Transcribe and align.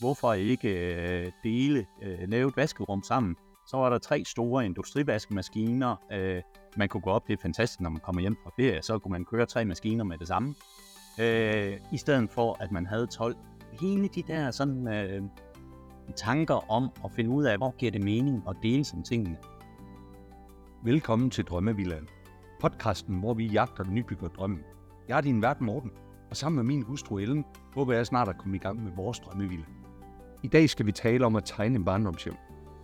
hvorfor 0.00 0.32
ikke 0.32 0.68
øh, 0.68 1.32
dele, 1.44 1.86
øh, 2.02 2.18
lave 2.28 2.48
et 2.48 2.56
vaskerum 2.56 3.02
sammen. 3.02 3.36
Så 3.66 3.76
var 3.76 3.90
der 3.90 3.98
tre 3.98 4.24
store 4.26 4.66
industrivaskemaskiner. 4.66 5.96
Øh, 6.12 6.42
man 6.76 6.88
kunne 6.88 7.00
gå 7.00 7.10
op, 7.10 7.26
det 7.26 7.32
er 7.32 7.42
fantastisk, 7.42 7.80
når 7.80 7.90
man 7.90 8.00
kommer 8.00 8.20
hjem 8.20 8.36
fra 8.42 8.50
ferie, 8.56 8.82
så 8.82 8.98
kunne 8.98 9.12
man 9.12 9.24
køre 9.24 9.46
tre 9.46 9.64
maskiner 9.64 10.04
med 10.04 10.18
det 10.18 10.28
samme. 10.28 10.54
Øh, 11.20 11.78
I 11.92 11.96
stedet 11.96 12.30
for, 12.30 12.56
at 12.60 12.72
man 12.72 12.86
havde 12.86 13.06
12. 13.06 13.36
Hele 13.80 14.08
de 14.08 14.22
der 14.22 14.50
sådan, 14.50 14.88
øh, 14.88 15.22
tanker 16.16 16.70
om 16.70 16.90
at 17.04 17.12
finde 17.12 17.30
ud 17.30 17.44
af, 17.44 17.56
hvor 17.56 17.74
giver 17.76 17.92
det 17.92 18.04
mening 18.04 18.42
at 18.48 18.56
dele 18.62 18.84
sådan 18.84 19.02
tingene. 19.02 19.36
Velkommen 20.84 21.30
til 21.30 21.44
Drømmevillaen. 21.44 22.08
Podcasten, 22.60 23.18
hvor 23.18 23.34
vi 23.34 23.46
jagter 23.46 23.84
den 23.84 23.94
nybygger 23.94 24.28
drømmen. 24.28 24.60
Jeg 25.08 25.16
er 25.16 25.20
din 25.20 25.42
vært 25.42 25.60
Morten, 25.60 25.90
og 26.30 26.36
sammen 26.36 26.56
med 26.56 26.64
min 26.64 26.82
hustru 26.82 27.18
Ellen, 27.18 27.44
håber 27.74 27.92
jeg 27.92 28.06
snart 28.06 28.28
at 28.28 28.38
komme 28.38 28.56
i 28.56 28.58
gang 28.58 28.84
med 28.84 28.92
vores 28.96 29.18
drømmevilla. 29.18 29.64
I 30.44 30.48
dag 30.48 30.70
skal 30.70 30.86
vi 30.86 30.92
tale 30.92 31.26
om 31.26 31.36
at 31.36 31.44
tegne 31.44 31.76
en 31.76 31.84
barndomshjem. 31.84 32.34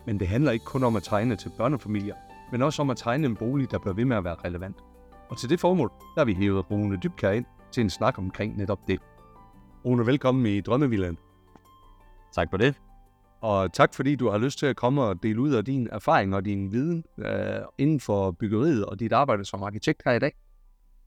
Men 0.06 0.20
det 0.20 0.28
handler 0.28 0.52
ikke 0.52 0.64
kun 0.64 0.84
om 0.84 0.96
at 0.96 1.02
tegne 1.02 1.36
til 1.36 1.50
børnefamilier, 1.56 2.14
men 2.52 2.62
også 2.62 2.82
om 2.82 2.90
at 2.90 2.96
tegne 2.96 3.26
en 3.26 3.36
bolig, 3.36 3.70
der 3.70 3.78
bliver 3.78 3.94
ved 3.94 4.04
med 4.04 4.16
at 4.16 4.24
være 4.24 4.36
relevant. 4.44 4.76
Og 5.28 5.38
til 5.38 5.50
det 5.50 5.60
formål, 5.60 5.88
der 5.88 6.20
har 6.20 6.24
vi 6.24 6.34
hævet 6.34 6.70
Rune 6.70 6.98
Dybkær 7.02 7.30
ind 7.30 7.44
til 7.72 7.80
en 7.80 7.90
snak 7.90 8.18
omkring 8.18 8.56
netop 8.56 8.78
det. 8.88 9.00
Rune, 9.84 10.06
velkommen 10.06 10.46
i 10.46 10.60
Drømmevillaen. 10.60 11.18
Tak 12.34 12.48
for 12.50 12.56
det. 12.56 12.74
Og 13.40 13.72
tak 13.72 13.94
fordi 13.94 14.16
du 14.16 14.30
har 14.30 14.38
lyst 14.38 14.58
til 14.58 14.66
at 14.66 14.76
komme 14.76 15.02
og 15.02 15.22
dele 15.22 15.40
ud 15.40 15.52
af 15.52 15.64
din 15.64 15.88
erfaring 15.92 16.34
og 16.34 16.44
din 16.44 16.72
viden 16.72 17.04
øh, 17.18 17.60
inden 17.78 18.00
for 18.00 18.30
byggeriet 18.30 18.86
og 18.86 19.00
dit 19.00 19.12
arbejde 19.12 19.44
som 19.44 19.62
arkitekt 19.62 20.02
her 20.04 20.12
i 20.12 20.18
dag. 20.18 20.32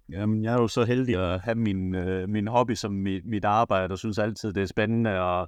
Jamen, 0.10 0.44
jeg 0.44 0.54
er 0.54 0.62
jo 0.62 0.68
så 0.68 0.84
heldig 0.86 1.16
at 1.16 1.42
have 1.42 1.56
min, 1.56 1.96
øh, 1.96 2.30
min 2.30 2.48
hobby 2.48 2.74
som 2.74 2.92
mit, 2.92 3.26
mit 3.26 3.46
arbejde, 3.46 3.92
og 3.92 3.98
synes 3.98 4.20
altid, 4.20 4.54
det 4.54 4.64
er 4.64 4.68
spændende 4.68 5.10
at, 5.10 5.48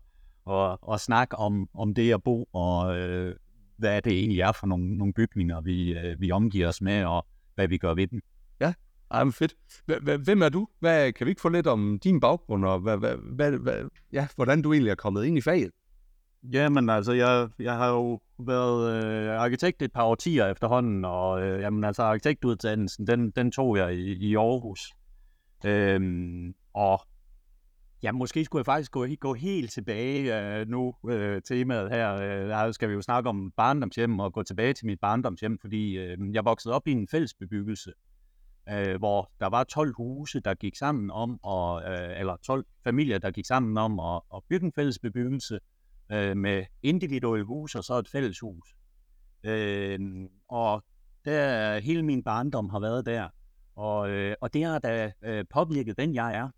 at, 0.49 0.77
at 0.93 0.99
snakke 0.99 1.35
om, 1.35 1.69
om 1.73 1.93
det 1.93 2.13
at 2.13 2.23
bo, 2.23 2.49
og 2.53 2.97
øh, 2.97 3.35
hvad 3.77 4.01
det 4.01 4.13
egentlig 4.13 4.39
er 4.39 4.51
for 4.51 4.67
nogle, 4.67 4.97
nogle 4.97 5.13
bygninger, 5.13 5.61
vi, 5.61 5.97
øh, 5.97 6.21
vi 6.21 6.31
omgiver 6.31 6.67
os 6.67 6.81
med, 6.81 7.05
og 7.05 7.25
hvad 7.55 7.67
vi 7.67 7.77
gør 7.77 7.93
ved 7.93 8.07
dem. 8.07 8.21
Ja, 8.59 8.73
ej, 9.11 9.31
fedt. 9.31 9.55
Hvem 10.25 10.41
er 10.41 10.49
du? 10.49 10.67
Hvad, 10.79 11.13
kan 11.13 11.25
vi 11.25 11.29
ikke 11.29 11.41
få 11.41 11.49
lidt 11.49 11.67
om 11.67 11.99
din 12.03 12.19
baggrund, 12.19 12.65
og 12.65 12.79
hvad, 12.79 12.97
hvad, 12.97 13.15
hvad, 13.35 13.51
hvad, 13.51 13.89
ja, 14.13 14.27
hvordan 14.35 14.61
du 14.61 14.73
egentlig 14.73 14.91
er 14.91 14.95
kommet 14.95 15.25
ind 15.25 15.37
i 15.37 15.41
faget? 15.41 15.71
Jamen 16.53 16.89
altså, 16.89 17.13
jeg, 17.13 17.49
jeg 17.59 17.77
har 17.77 17.89
jo 17.89 18.19
været 18.39 19.03
øh, 19.03 19.41
arkitekt 19.41 19.81
et 19.81 19.93
par 19.93 20.03
årtier 20.03 20.45
efterhånden, 20.45 21.05
og 21.05 21.41
øh, 21.41 21.61
jamen, 21.61 21.83
altså, 21.83 22.03
arkitektuddannelsen, 22.03 23.07
den, 23.07 23.31
den 23.31 23.51
tog 23.51 23.77
jeg 23.77 23.95
i, 23.95 24.29
i 24.29 24.35
Aarhus. 24.35 24.81
Øhm, 25.65 26.53
og 26.73 26.99
ja, 28.05 28.11
måske 28.11 28.45
skulle 28.45 28.59
jeg 28.59 28.65
faktisk 28.65 28.91
gå, 28.91 29.07
gå 29.19 29.33
helt 29.33 29.71
tilbage 29.71 30.41
øh, 30.41 30.67
nu, 30.67 30.95
øh, 31.09 31.41
temaet 31.41 31.89
her. 31.89 32.13
Øh, 32.65 32.73
skal 32.73 32.89
vi 32.89 32.93
jo 32.93 33.01
snakke 33.01 33.29
om 33.29 33.51
barndomshjem 33.57 34.19
og 34.19 34.33
gå 34.33 34.43
tilbage 34.43 34.73
til 34.73 34.85
mit 34.85 34.99
barndomshjem, 34.99 35.59
fordi 35.59 35.97
øh, 35.97 36.17
jeg 36.33 36.45
voksede 36.45 36.73
op 36.73 36.87
i 36.87 36.91
en 36.91 37.07
fællesbebyggelse, 37.07 37.91
øh, 38.69 38.97
hvor 38.97 39.31
der 39.39 39.49
var 39.49 39.63
12 39.63 39.93
huse, 39.97 40.39
der 40.39 40.53
gik 40.53 40.75
sammen 40.75 41.11
om, 41.11 41.39
og, 41.43 41.83
øh, 41.83 42.19
eller 42.19 42.35
12 42.43 42.65
familier, 42.83 43.17
der 43.17 43.31
gik 43.31 43.45
sammen 43.45 43.77
om 43.77 43.99
at, 43.99 44.21
at 44.35 44.41
bygge 44.49 44.65
en 44.65 44.73
fællesbebyggelse, 44.73 45.59
øh, 46.11 46.37
med 46.37 46.65
individuelle 46.83 47.45
huse 47.45 47.77
og 47.77 47.83
så 47.83 47.93
et 47.93 48.09
fælleshus. 48.09 48.75
Øh, 49.43 49.99
og 50.49 50.83
der, 51.25 51.79
hele 51.79 52.03
min 52.03 52.23
barndom 52.23 52.69
har 52.69 52.79
været 52.79 53.05
der. 53.05 53.29
Og, 53.75 54.09
øh, 54.09 54.35
og 54.41 54.53
det 54.53 54.63
har 54.63 54.79
da 54.79 55.11
øh, 55.23 55.45
påvirket 55.49 55.97
den, 55.97 56.13
jeg 56.13 56.35
er, 56.35 56.49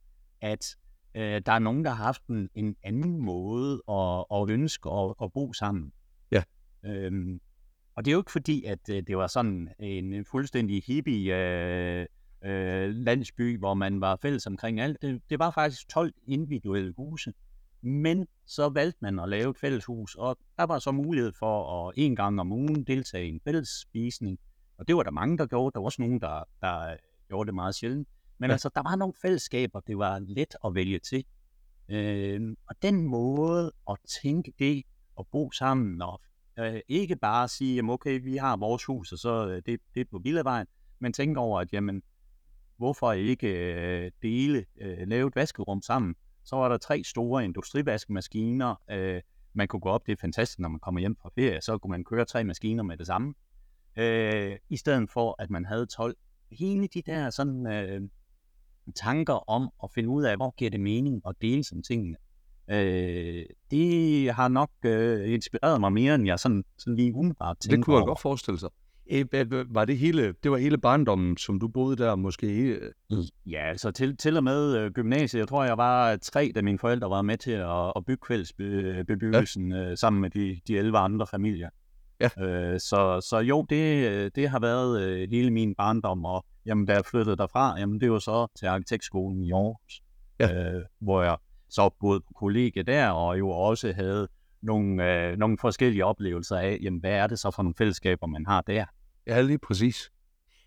at 0.41 0.75
øh, 1.17 1.41
der 1.45 1.51
er 1.51 1.59
nogen, 1.59 1.85
der 1.85 1.91
har 1.91 2.03
haft 2.03 2.27
en, 2.27 2.49
en 2.55 2.75
anden 2.83 3.17
måde 3.17 3.81
at, 3.89 4.25
at 4.33 4.49
ønske 4.49 4.89
at, 4.89 5.13
at 5.23 5.33
bo 5.33 5.53
sammen. 5.53 5.91
Ja. 6.31 6.43
Øhm, 6.85 7.41
og 7.95 8.05
det 8.05 8.11
er 8.11 8.13
jo 8.13 8.19
ikke 8.19 8.31
fordi, 8.31 8.63
at 8.63 8.89
øh, 8.89 9.03
det 9.07 9.17
var 9.17 9.27
sådan 9.27 9.69
en 9.79 10.25
fuldstændig 10.25 10.83
hippie 10.87 11.36
øh, 11.36 12.05
øh, 12.45 12.89
landsby, 12.89 13.59
hvor 13.59 13.73
man 13.73 14.02
var 14.02 14.15
fælles 14.21 14.47
omkring 14.47 14.80
alt. 14.80 15.02
Det, 15.02 15.21
det 15.30 15.39
var 15.39 15.52
faktisk 15.52 15.89
12 15.89 16.14
individuelle 16.27 16.93
huse, 16.97 17.33
men 17.81 18.27
så 18.45 18.69
valgte 18.69 18.97
man 19.02 19.19
at 19.19 19.30
lave 19.30 19.49
et 19.49 19.58
fælleshus, 19.58 20.15
og 20.15 20.37
der 20.58 20.63
var 20.63 20.80
så 20.80 20.92
mulighed 20.92 21.31
for 21.39 21.87
at 21.87 21.93
en 21.97 22.15
gang 22.15 22.39
om 22.39 22.52
ugen 22.52 22.83
deltage 22.83 23.25
i 23.25 23.30
en 23.30 23.42
fælles 23.43 23.69
spisning. 23.69 24.39
Og 24.77 24.87
det 24.87 24.95
var 24.95 25.03
der 25.03 25.11
mange, 25.11 25.37
der 25.37 25.45
gjorde. 25.45 25.73
Der 25.73 25.80
var 25.80 25.86
også 25.86 26.02
nogen, 26.02 26.21
der, 26.21 26.43
der 26.61 26.95
gjorde 27.27 27.47
det 27.47 27.55
meget 27.55 27.75
sjældent. 27.75 28.08
Men 28.37 28.49
ja. 28.49 28.53
altså, 28.53 28.70
der 28.75 28.81
var 28.83 28.95
nogle 28.95 29.14
fællesskaber, 29.21 29.80
det 29.80 29.98
var 29.98 30.20
let 30.20 30.55
at 30.65 30.75
vælge 30.75 30.99
til. 30.99 31.25
Øh, 31.89 32.55
og 32.70 32.75
den 32.81 33.03
måde 33.08 33.71
at 33.89 33.98
tænke 34.23 34.53
det, 34.59 34.83
og 35.15 35.27
bo 35.31 35.52
sammen, 35.52 36.02
og 36.02 36.21
øh, 36.59 36.80
ikke 36.87 37.15
bare 37.15 37.48
sige, 37.48 37.75
jamen 37.75 37.89
okay, 37.89 38.21
vi 38.23 38.37
har 38.37 38.58
vores 38.58 38.86
hus, 38.86 39.11
og 39.11 39.17
så 39.17 39.48
øh, 39.48 39.61
det, 39.65 39.80
det 39.95 40.02
er 40.02 40.05
på 40.11 40.20
Villavejen, 40.23 40.67
men 40.99 41.14
tænke 41.14 41.39
over, 41.39 41.59
at 41.59 41.73
jamen, 41.73 42.02
hvorfor 42.77 43.11
ikke 43.11 43.48
øh, 43.48 44.11
dele, 44.21 44.65
øh, 44.81 45.08
lave 45.08 45.27
et 45.27 45.36
vaskerum 45.36 45.81
sammen, 45.81 46.15
så 46.43 46.55
var 46.55 46.69
der 46.69 46.77
tre 46.77 47.04
store 47.04 47.43
industrivaskemaskiner. 47.45 48.75
Øh, 48.92 49.21
man 49.54 49.67
kunne 49.67 49.80
gå 49.80 49.89
op, 49.89 50.05
det 50.05 50.11
er 50.11 50.17
fantastisk, 50.21 50.59
når 50.59 50.69
man 50.69 50.80
kommer 50.80 50.99
hjem 50.99 51.15
fra 51.21 51.30
ferie, 51.36 51.61
så 51.61 51.77
kunne 51.77 51.92
man 51.92 52.04
køre 52.04 52.25
tre 52.25 52.43
maskiner 52.43 52.83
med 52.83 52.98
det 52.98 53.08
samme. 53.08 53.33
Øh, 53.98 54.58
I 54.69 54.77
stedet 54.77 55.09
for, 55.09 55.36
at 55.39 55.49
man 55.49 55.65
havde 55.65 55.86
12. 55.86 56.15
Hele 56.52 56.87
de 56.87 57.02
der 57.02 57.30
sådan, 57.30 57.67
øh, 57.67 58.02
tanker 58.95 59.49
om 59.49 59.70
at 59.83 59.89
finde 59.95 60.09
ud 60.09 60.23
af, 60.23 60.36
hvor 60.36 60.55
giver 60.58 60.71
det 60.71 60.80
mening 60.80 61.21
at 61.27 61.36
dele 61.42 61.64
som 61.64 61.81
tingene. 61.83 62.17
Øh, 62.71 63.45
det 63.71 64.31
har 64.33 64.48
nok 64.48 64.70
øh, 64.86 65.33
inspireret 65.33 65.80
mig 65.80 65.93
mere, 65.93 66.15
end 66.15 66.25
jeg 66.25 66.39
sådan, 66.39 66.64
sådan 66.77 66.95
lige 66.95 67.14
umiddelbart 67.14 67.58
tænker 67.59 67.75
Det 67.77 67.86
kunne 67.86 67.93
jeg 67.93 68.02
over. 68.02 68.08
godt 68.08 68.21
forestille 68.21 68.59
sig. 68.59 68.70
Var 69.70 69.86
det 69.86 69.98
hele, 69.98 70.33
det 70.43 70.52
var 70.52 70.58
hele 70.58 70.77
barndommen, 70.77 71.37
som 71.37 71.59
du 71.59 71.67
boede 71.67 71.98
der 71.98 72.15
måske? 72.15 72.80
Ja, 73.45 73.70
altså 73.70 73.92
til, 73.92 74.17
til 74.17 74.37
og 74.37 74.43
med 74.43 74.77
øh, 74.77 74.92
gymnasiet. 74.92 75.39
Jeg 75.39 75.48
tror, 75.48 75.64
jeg 75.64 75.77
var 75.77 76.15
tre, 76.15 76.52
da 76.55 76.61
mine 76.61 76.80
forældre 76.80 77.09
var 77.09 77.21
med 77.21 77.37
til 77.37 77.52
at, 77.52 77.93
at 77.95 78.05
bygge 78.05 78.27
fællesbebyggelsen 78.27 79.71
ja. 79.71 79.77
øh, 79.92 79.98
sammen 79.98 80.21
med 80.21 80.30
de, 80.30 80.59
de 80.67 80.77
11 80.77 80.98
andre 80.98 81.27
familier. 81.27 81.69
Ja. 82.19 82.30
Øh, 82.45 82.80
så, 82.80 83.27
så 83.30 83.39
jo, 83.39 83.65
det, 83.69 84.36
det 84.36 84.49
har 84.49 84.59
været 84.59 85.02
øh, 85.02 85.30
hele 85.30 85.52
min 85.52 85.75
barndom, 85.75 86.25
og 86.25 86.45
jamen, 86.67 86.86
da 86.86 86.94
jeg 86.94 87.05
flyttede 87.05 87.38
derfra, 87.38 87.80
jamen, 87.80 88.02
det 88.02 88.11
var 88.11 88.20
så 88.20 88.48
til 88.60 88.66
arkitektskolen 88.66 89.44
i 89.44 89.52
Aarhus, 89.52 90.02
ja. 90.39 90.73
øh, 90.73 90.83
hvor 91.00 91.23
jeg 91.23 91.38
så 91.70 91.89
boede 92.00 92.20
på 92.20 92.33
kollegie 92.36 92.83
der, 92.83 93.10
og 93.10 93.39
jo 93.39 93.50
også 93.50 93.94
havde 93.94 94.28
nogle, 94.61 95.14
øh, 95.14 95.38
nogle 95.38 95.58
forskellige 95.58 96.05
oplevelser 96.05 96.58
af, 96.58 96.80
jamen, 96.82 97.00
hvad 97.00 97.11
er 97.11 97.28
det 97.28 97.39
så 97.39 97.52
for 97.52 97.64
nogle 97.64 97.76
fællesskaber, 97.78 98.28
man 98.28 98.45
har 98.45 98.61
der. 98.61 98.86
Ja, 99.28 99.42
lige 99.42 99.58
præcis. 99.58 100.11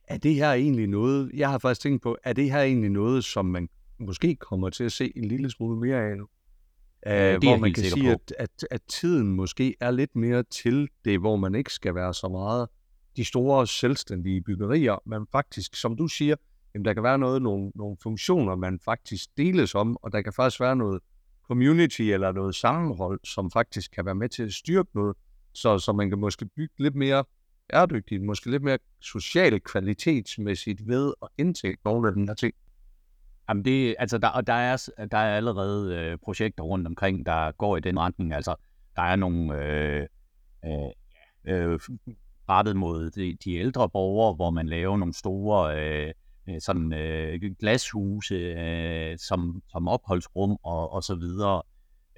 Er 0.08 0.18
det 0.18 0.34
her 0.34 0.52
egentlig 0.52 0.86
noget, 0.86 1.30
jeg 1.34 1.50
har 1.50 1.58
faktisk 1.58 1.80
tænkt 1.80 2.02
på, 2.02 2.16
er 2.24 2.32
det 2.32 2.50
her 2.50 2.60
egentlig 2.60 2.90
noget, 2.90 3.24
som 3.24 3.46
man 3.46 3.68
måske 3.98 4.36
kommer 4.36 4.70
til 4.70 4.84
at 4.84 4.92
se 4.92 5.12
en 5.16 5.24
lille 5.24 5.50
smule 5.50 5.80
mere 5.80 6.10
af 6.10 6.16
nu? 6.16 6.26
Uh, 7.06 7.12
det 7.12 7.44
hvor 7.44 7.56
man 7.56 7.72
kan 7.72 7.84
sige, 7.84 8.10
at, 8.10 8.34
at, 8.38 8.50
at 8.70 8.80
tiden 8.88 9.32
måske 9.32 9.74
er 9.80 9.90
lidt 9.90 10.16
mere 10.16 10.42
til 10.42 10.88
det, 11.04 11.20
hvor 11.20 11.36
man 11.36 11.54
ikke 11.54 11.72
skal 11.72 11.94
være 11.94 12.14
så 12.14 12.28
meget 12.28 12.68
de 13.16 13.24
store 13.24 13.66
selvstændige 13.66 14.40
byggerier, 14.40 15.02
men 15.06 15.26
faktisk, 15.32 15.76
som 15.76 15.96
du 15.96 16.08
siger, 16.08 16.36
jamen, 16.74 16.84
der 16.84 16.94
kan 16.94 17.02
være 17.02 17.18
noget, 17.18 17.42
nogle, 17.42 17.72
nogle 17.74 17.96
funktioner, 18.02 18.54
man 18.54 18.80
faktisk 18.84 19.36
deles 19.36 19.74
om, 19.74 19.96
og 20.02 20.12
der 20.12 20.22
kan 20.22 20.32
faktisk 20.32 20.60
være 20.60 20.76
noget 20.76 21.00
community 21.48 22.02
eller 22.02 22.32
noget 22.32 22.54
sammenhold, 22.54 23.20
som 23.24 23.50
faktisk 23.50 23.90
kan 23.90 24.04
være 24.04 24.14
med 24.14 24.28
til 24.28 24.42
at 24.42 24.52
styrke 24.52 24.90
noget, 24.94 25.16
så, 25.52 25.78
så 25.78 25.92
man 25.92 26.08
kan 26.08 26.18
måske 26.18 26.46
bygge 26.56 26.74
lidt 26.78 26.94
mere 26.94 27.24
bæredygtigt, 27.68 28.22
måske 28.22 28.50
lidt 28.50 28.62
mere 28.62 28.78
socialt 29.00 29.64
kvalitetsmæssigt 29.64 30.88
ved 30.88 31.12
at 31.22 31.28
indtænke 31.38 31.80
nogle 31.84 32.08
af 32.08 32.14
den 32.14 32.28
her 32.28 32.34
ting. 32.34 32.54
Jamen 33.48 33.64
det, 33.64 33.96
altså 33.98 34.18
der, 34.18 34.28
og 34.28 34.46
der 34.46 34.52
er, 34.52 34.76
der 35.10 35.18
er 35.18 35.36
allerede 35.36 35.96
øh, 35.96 36.18
projekter 36.18 36.64
rundt 36.64 36.86
omkring, 36.86 37.26
der 37.26 37.52
går 37.52 37.76
i 37.76 37.80
den 37.80 37.98
retning. 37.98 38.32
Altså, 38.32 38.54
der 38.96 39.02
er 39.02 39.16
nogle 39.16 39.64
øh, 39.64 40.06
øh, 40.64 40.90
øh, 41.44 41.80
rettet 42.50 42.76
mod 42.76 43.10
de, 43.10 43.36
de 43.44 43.54
ældre 43.54 43.88
borgere, 43.88 44.34
hvor 44.34 44.50
man 44.50 44.66
laver 44.66 44.96
nogle 44.96 45.14
store 45.14 45.80
øh, 45.80 46.12
øh, 46.48 46.60
sådan 46.60 46.92
øh, 46.92 47.40
glashuse 47.58 48.34
øh, 48.34 49.18
som, 49.18 49.62
som 49.68 49.88
opholdsrum 49.88 50.56
og, 50.62 50.92
og 50.92 51.02
så 51.02 51.14
videre. 51.14 51.62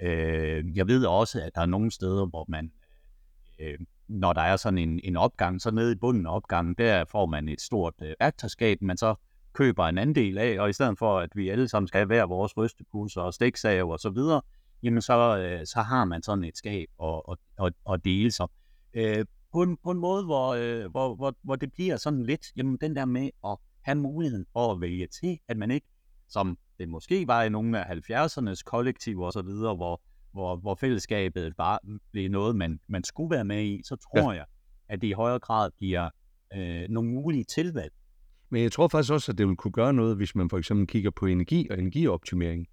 Øh, 0.01 0.77
jeg 0.77 0.89
ved 0.89 1.05
også, 1.05 1.43
at 1.43 1.55
der 1.55 1.61
er 1.61 1.67
nogle 1.67 1.91
steder, 1.91 2.27
hvor 2.27 2.45
man 2.49 2.65
øh, 2.65 2.71
øh, 3.63 3.79
når 4.09 4.33
der 4.33 4.41
er 4.41 4.57
sådan 4.57 4.79
en, 4.79 5.01
en 5.05 5.17
opgang, 5.17 5.61
så 5.61 5.71
nede 5.71 5.93
i 5.93 5.95
bunden 5.95 6.27
af 6.27 6.37
opgangen, 6.37 6.75
der 6.79 7.05
får 7.05 7.27
man 7.27 7.49
et 7.49 7.61
stort 7.61 7.95
øh, 8.03 8.15
værktøjskab, 8.21 8.83
man 8.83 8.97
så 8.97 9.15
køber 9.53 9.85
en 9.85 9.99
andel 9.99 10.39
af, 10.39 10.61
og 10.61 10.71
i 10.71 10.73
stedet 10.73 10.99
for, 10.99 11.19
at 11.19 11.31
vi 11.35 11.49
alle 11.49 11.69
sammen 11.69 11.89
skal 11.89 11.99
have 11.99 12.07
hver 12.07 12.27
vores 12.27 12.57
rystepusser 12.57 13.21
og 13.21 13.35
stiksav 13.35 13.91
og 13.91 13.99
så 13.99 14.11
videre, 14.11 14.43
jamen 14.83 15.03
så, 15.03 15.39
øh, 15.39 15.67
så 15.67 15.83
har 15.83 16.05
man 16.05 16.23
sådan 16.23 16.45
et 16.45 16.57
skab 16.57 16.89
og, 16.99 17.29
og, 17.29 17.39
og, 17.59 17.73
og 17.85 18.05
dele 18.05 18.31
sig. 18.31 18.47
Øh, 18.95 19.25
på, 19.53 19.63
en, 19.63 19.77
på 19.85 19.91
en 19.91 19.99
måde, 19.99 20.25
hvor, 20.25 20.49
øh, 20.49 20.91
hvor, 20.91 21.15
hvor, 21.15 21.35
hvor 21.43 21.57
det 21.57 21.73
bliver 21.73 21.97
sådan 21.97 22.23
lidt, 22.23 22.47
jamen 22.57 22.79
den 22.81 22.97
der 22.97 23.05
med 23.05 23.31
at 23.47 23.57
have 23.83 23.99
muligheden 23.99 24.47
for 24.53 24.73
at 24.73 24.81
vælge 24.81 25.07
til, 25.21 25.39
at 25.49 25.57
man 25.57 25.71
ikke, 25.71 25.87
som 26.29 26.59
det 26.79 26.89
måske 26.89 27.27
var 27.27 27.43
i 27.43 27.49
nogle 27.49 27.85
af 27.85 27.97
70'ernes 27.97 28.63
kollektiv 28.65 29.21
og 29.21 29.33
så 29.33 29.43
videre, 29.43 29.77
hvor 29.77 30.01
hvor, 30.33 30.57
hvor 30.57 30.75
fællesskabet 30.75 31.57
bare 31.57 31.79
blev 32.13 32.31
noget, 32.31 32.57
man, 32.57 32.81
man 32.89 33.05
skulle 33.05 33.31
være 33.31 33.45
med 33.45 33.65
i, 33.65 33.81
så 33.85 33.97
tror 33.97 34.33
ja. 34.33 34.39
jeg, 34.39 34.45
at 34.89 35.01
det 35.01 35.07
i 35.07 35.13
højere 35.13 35.39
grad 35.39 35.71
bliver 35.79 36.09
øh, 36.57 36.89
nogle 36.89 37.11
mulige 37.11 37.45
tilvalg. 37.45 37.93
Men 38.51 38.63
jeg 38.63 38.73
tror 38.73 38.89
faktisk 38.89 39.13
også, 39.13 39.33
at 39.33 39.39
det 39.39 39.49
vil 39.49 39.57
kunne 39.57 39.73
gøre 39.73 39.93
noget, 39.93 40.17
hvis 40.17 40.35
man 40.35 40.51
for 40.51 40.59
eksempel 40.59 40.87
kigger 40.87 41.11
på 41.11 41.27
energi 41.27 41.69
og 41.71 41.79
energioptimering. 41.79 42.67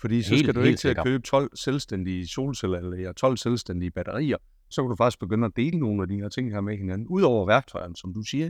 Fordi 0.00 0.22
så 0.22 0.30
helt, 0.30 0.44
skal 0.44 0.54
du 0.54 0.60
ikke 0.60 0.78
til 0.78 0.88
at 0.88 1.04
købe 1.04 1.22
12 1.22 1.56
selvstændige 1.56 2.28
solceller 2.28 2.78
eller 2.78 3.12
12 3.12 3.36
selvstændige 3.36 3.90
batterier. 3.90 4.36
Så 4.76 4.82
kan 4.82 4.88
du 4.90 4.96
faktisk 4.96 5.18
begynde 5.18 5.46
at 5.46 5.52
dele 5.56 5.78
nogle 5.78 6.02
af 6.02 6.08
de 6.08 6.16
her 6.16 6.28
ting 6.28 6.50
her 6.50 6.60
med 6.60 6.76
hinanden, 6.76 7.06
udover 7.08 7.46
værktøjerne, 7.46 7.96
som 7.96 8.14
du 8.14 8.22
siger. 8.22 8.48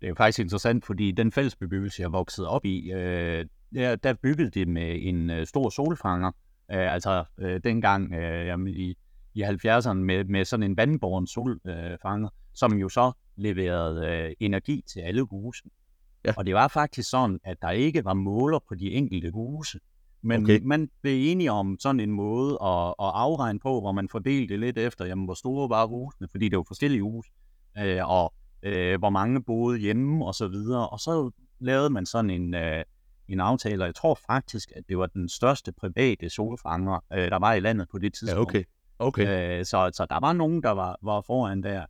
Det 0.00 0.06
er 0.06 0.08
jo 0.08 0.14
faktisk 0.14 0.38
interessant, 0.38 0.86
fordi 0.86 1.12
den 1.12 1.32
fællesbebyggelse, 1.32 2.02
jeg 2.02 2.12
voksede 2.12 2.48
op 2.48 2.64
i, 2.64 2.92
øh, 2.92 3.46
der, 3.74 3.96
der 3.96 4.14
byggede 4.14 4.50
det 4.50 4.68
med 4.68 4.98
en 5.00 5.30
øh, 5.30 5.46
stor 5.46 5.70
solfanger. 5.70 6.28
Øh, 6.72 6.94
altså 6.94 7.24
øh, 7.38 7.60
dengang 7.64 8.14
øh, 8.14 8.46
jamen, 8.46 8.68
i, 8.68 8.94
i 9.34 9.42
70'erne 9.42 9.92
med, 9.92 10.24
med 10.24 10.44
sådan 10.44 10.70
en 10.70 10.76
vandborgen 10.76 11.26
solfanger, 11.26 12.28
øh, 12.28 12.50
som 12.54 12.72
jo 12.72 12.88
så 12.88 13.12
leverede 13.36 14.06
øh, 14.06 14.34
energi 14.40 14.84
til 14.92 15.00
alle 15.00 15.22
huse. 15.22 15.62
Ja. 16.24 16.32
Og 16.36 16.46
det 16.46 16.54
var 16.54 16.68
faktisk 16.68 17.10
sådan, 17.10 17.40
at 17.44 17.56
der 17.62 17.70
ikke 17.70 18.04
var 18.04 18.14
måler 18.14 18.58
på 18.68 18.74
de 18.74 18.92
enkelte 18.92 19.30
huse. 19.30 19.78
Men 20.22 20.42
okay. 20.42 20.60
man 20.64 20.88
blev 21.02 21.30
enige 21.32 21.52
om 21.52 21.76
sådan 21.80 22.00
en 22.00 22.10
måde 22.10 22.52
at, 22.62 22.88
at 22.88 23.10
afregne 23.14 23.60
på, 23.60 23.80
hvor 23.80 23.92
man 23.92 24.08
fordelte 24.08 24.52
det 24.52 24.60
lidt 24.60 24.78
efter, 24.78 25.04
jamen, 25.04 25.24
hvor 25.24 25.34
store 25.34 25.68
var 25.68 25.86
husene, 25.86 26.28
fordi 26.30 26.48
det 26.48 26.56
var 26.56 26.64
forskellige 26.68 27.02
huse, 27.02 27.30
øh, 27.78 28.08
og 28.10 28.34
øh, 28.62 28.98
hvor 28.98 29.10
mange 29.10 29.42
boede 29.42 29.78
hjemme 29.78 30.26
og 30.26 30.34
så 30.34 30.48
videre. 30.48 30.88
Og 30.88 31.00
så 31.00 31.30
lavede 31.60 31.90
man 31.90 32.06
sådan 32.06 32.30
en, 32.30 32.54
øh, 32.54 32.84
en 33.28 33.40
aftale, 33.40 33.82
og 33.82 33.86
jeg 33.86 33.94
tror 33.94 34.18
faktisk, 34.26 34.72
at 34.76 34.82
det 34.88 34.98
var 34.98 35.06
den 35.06 35.28
største 35.28 35.72
private 35.72 36.30
solfanger, 36.30 37.04
øh, 37.12 37.30
der 37.30 37.38
var 37.38 37.54
i 37.54 37.60
landet 37.60 37.88
på 37.90 37.98
det 37.98 38.14
tidspunkt. 38.14 38.54
Ja, 38.54 38.58
okay. 38.58 38.64
okay. 38.98 39.58
Øh, 39.58 39.64
så, 39.64 39.90
så 39.94 40.06
der 40.10 40.20
var 40.20 40.32
nogen, 40.32 40.62
der 40.62 40.70
var, 40.70 40.98
var 41.02 41.20
foran 41.20 41.62
der. 41.62 41.84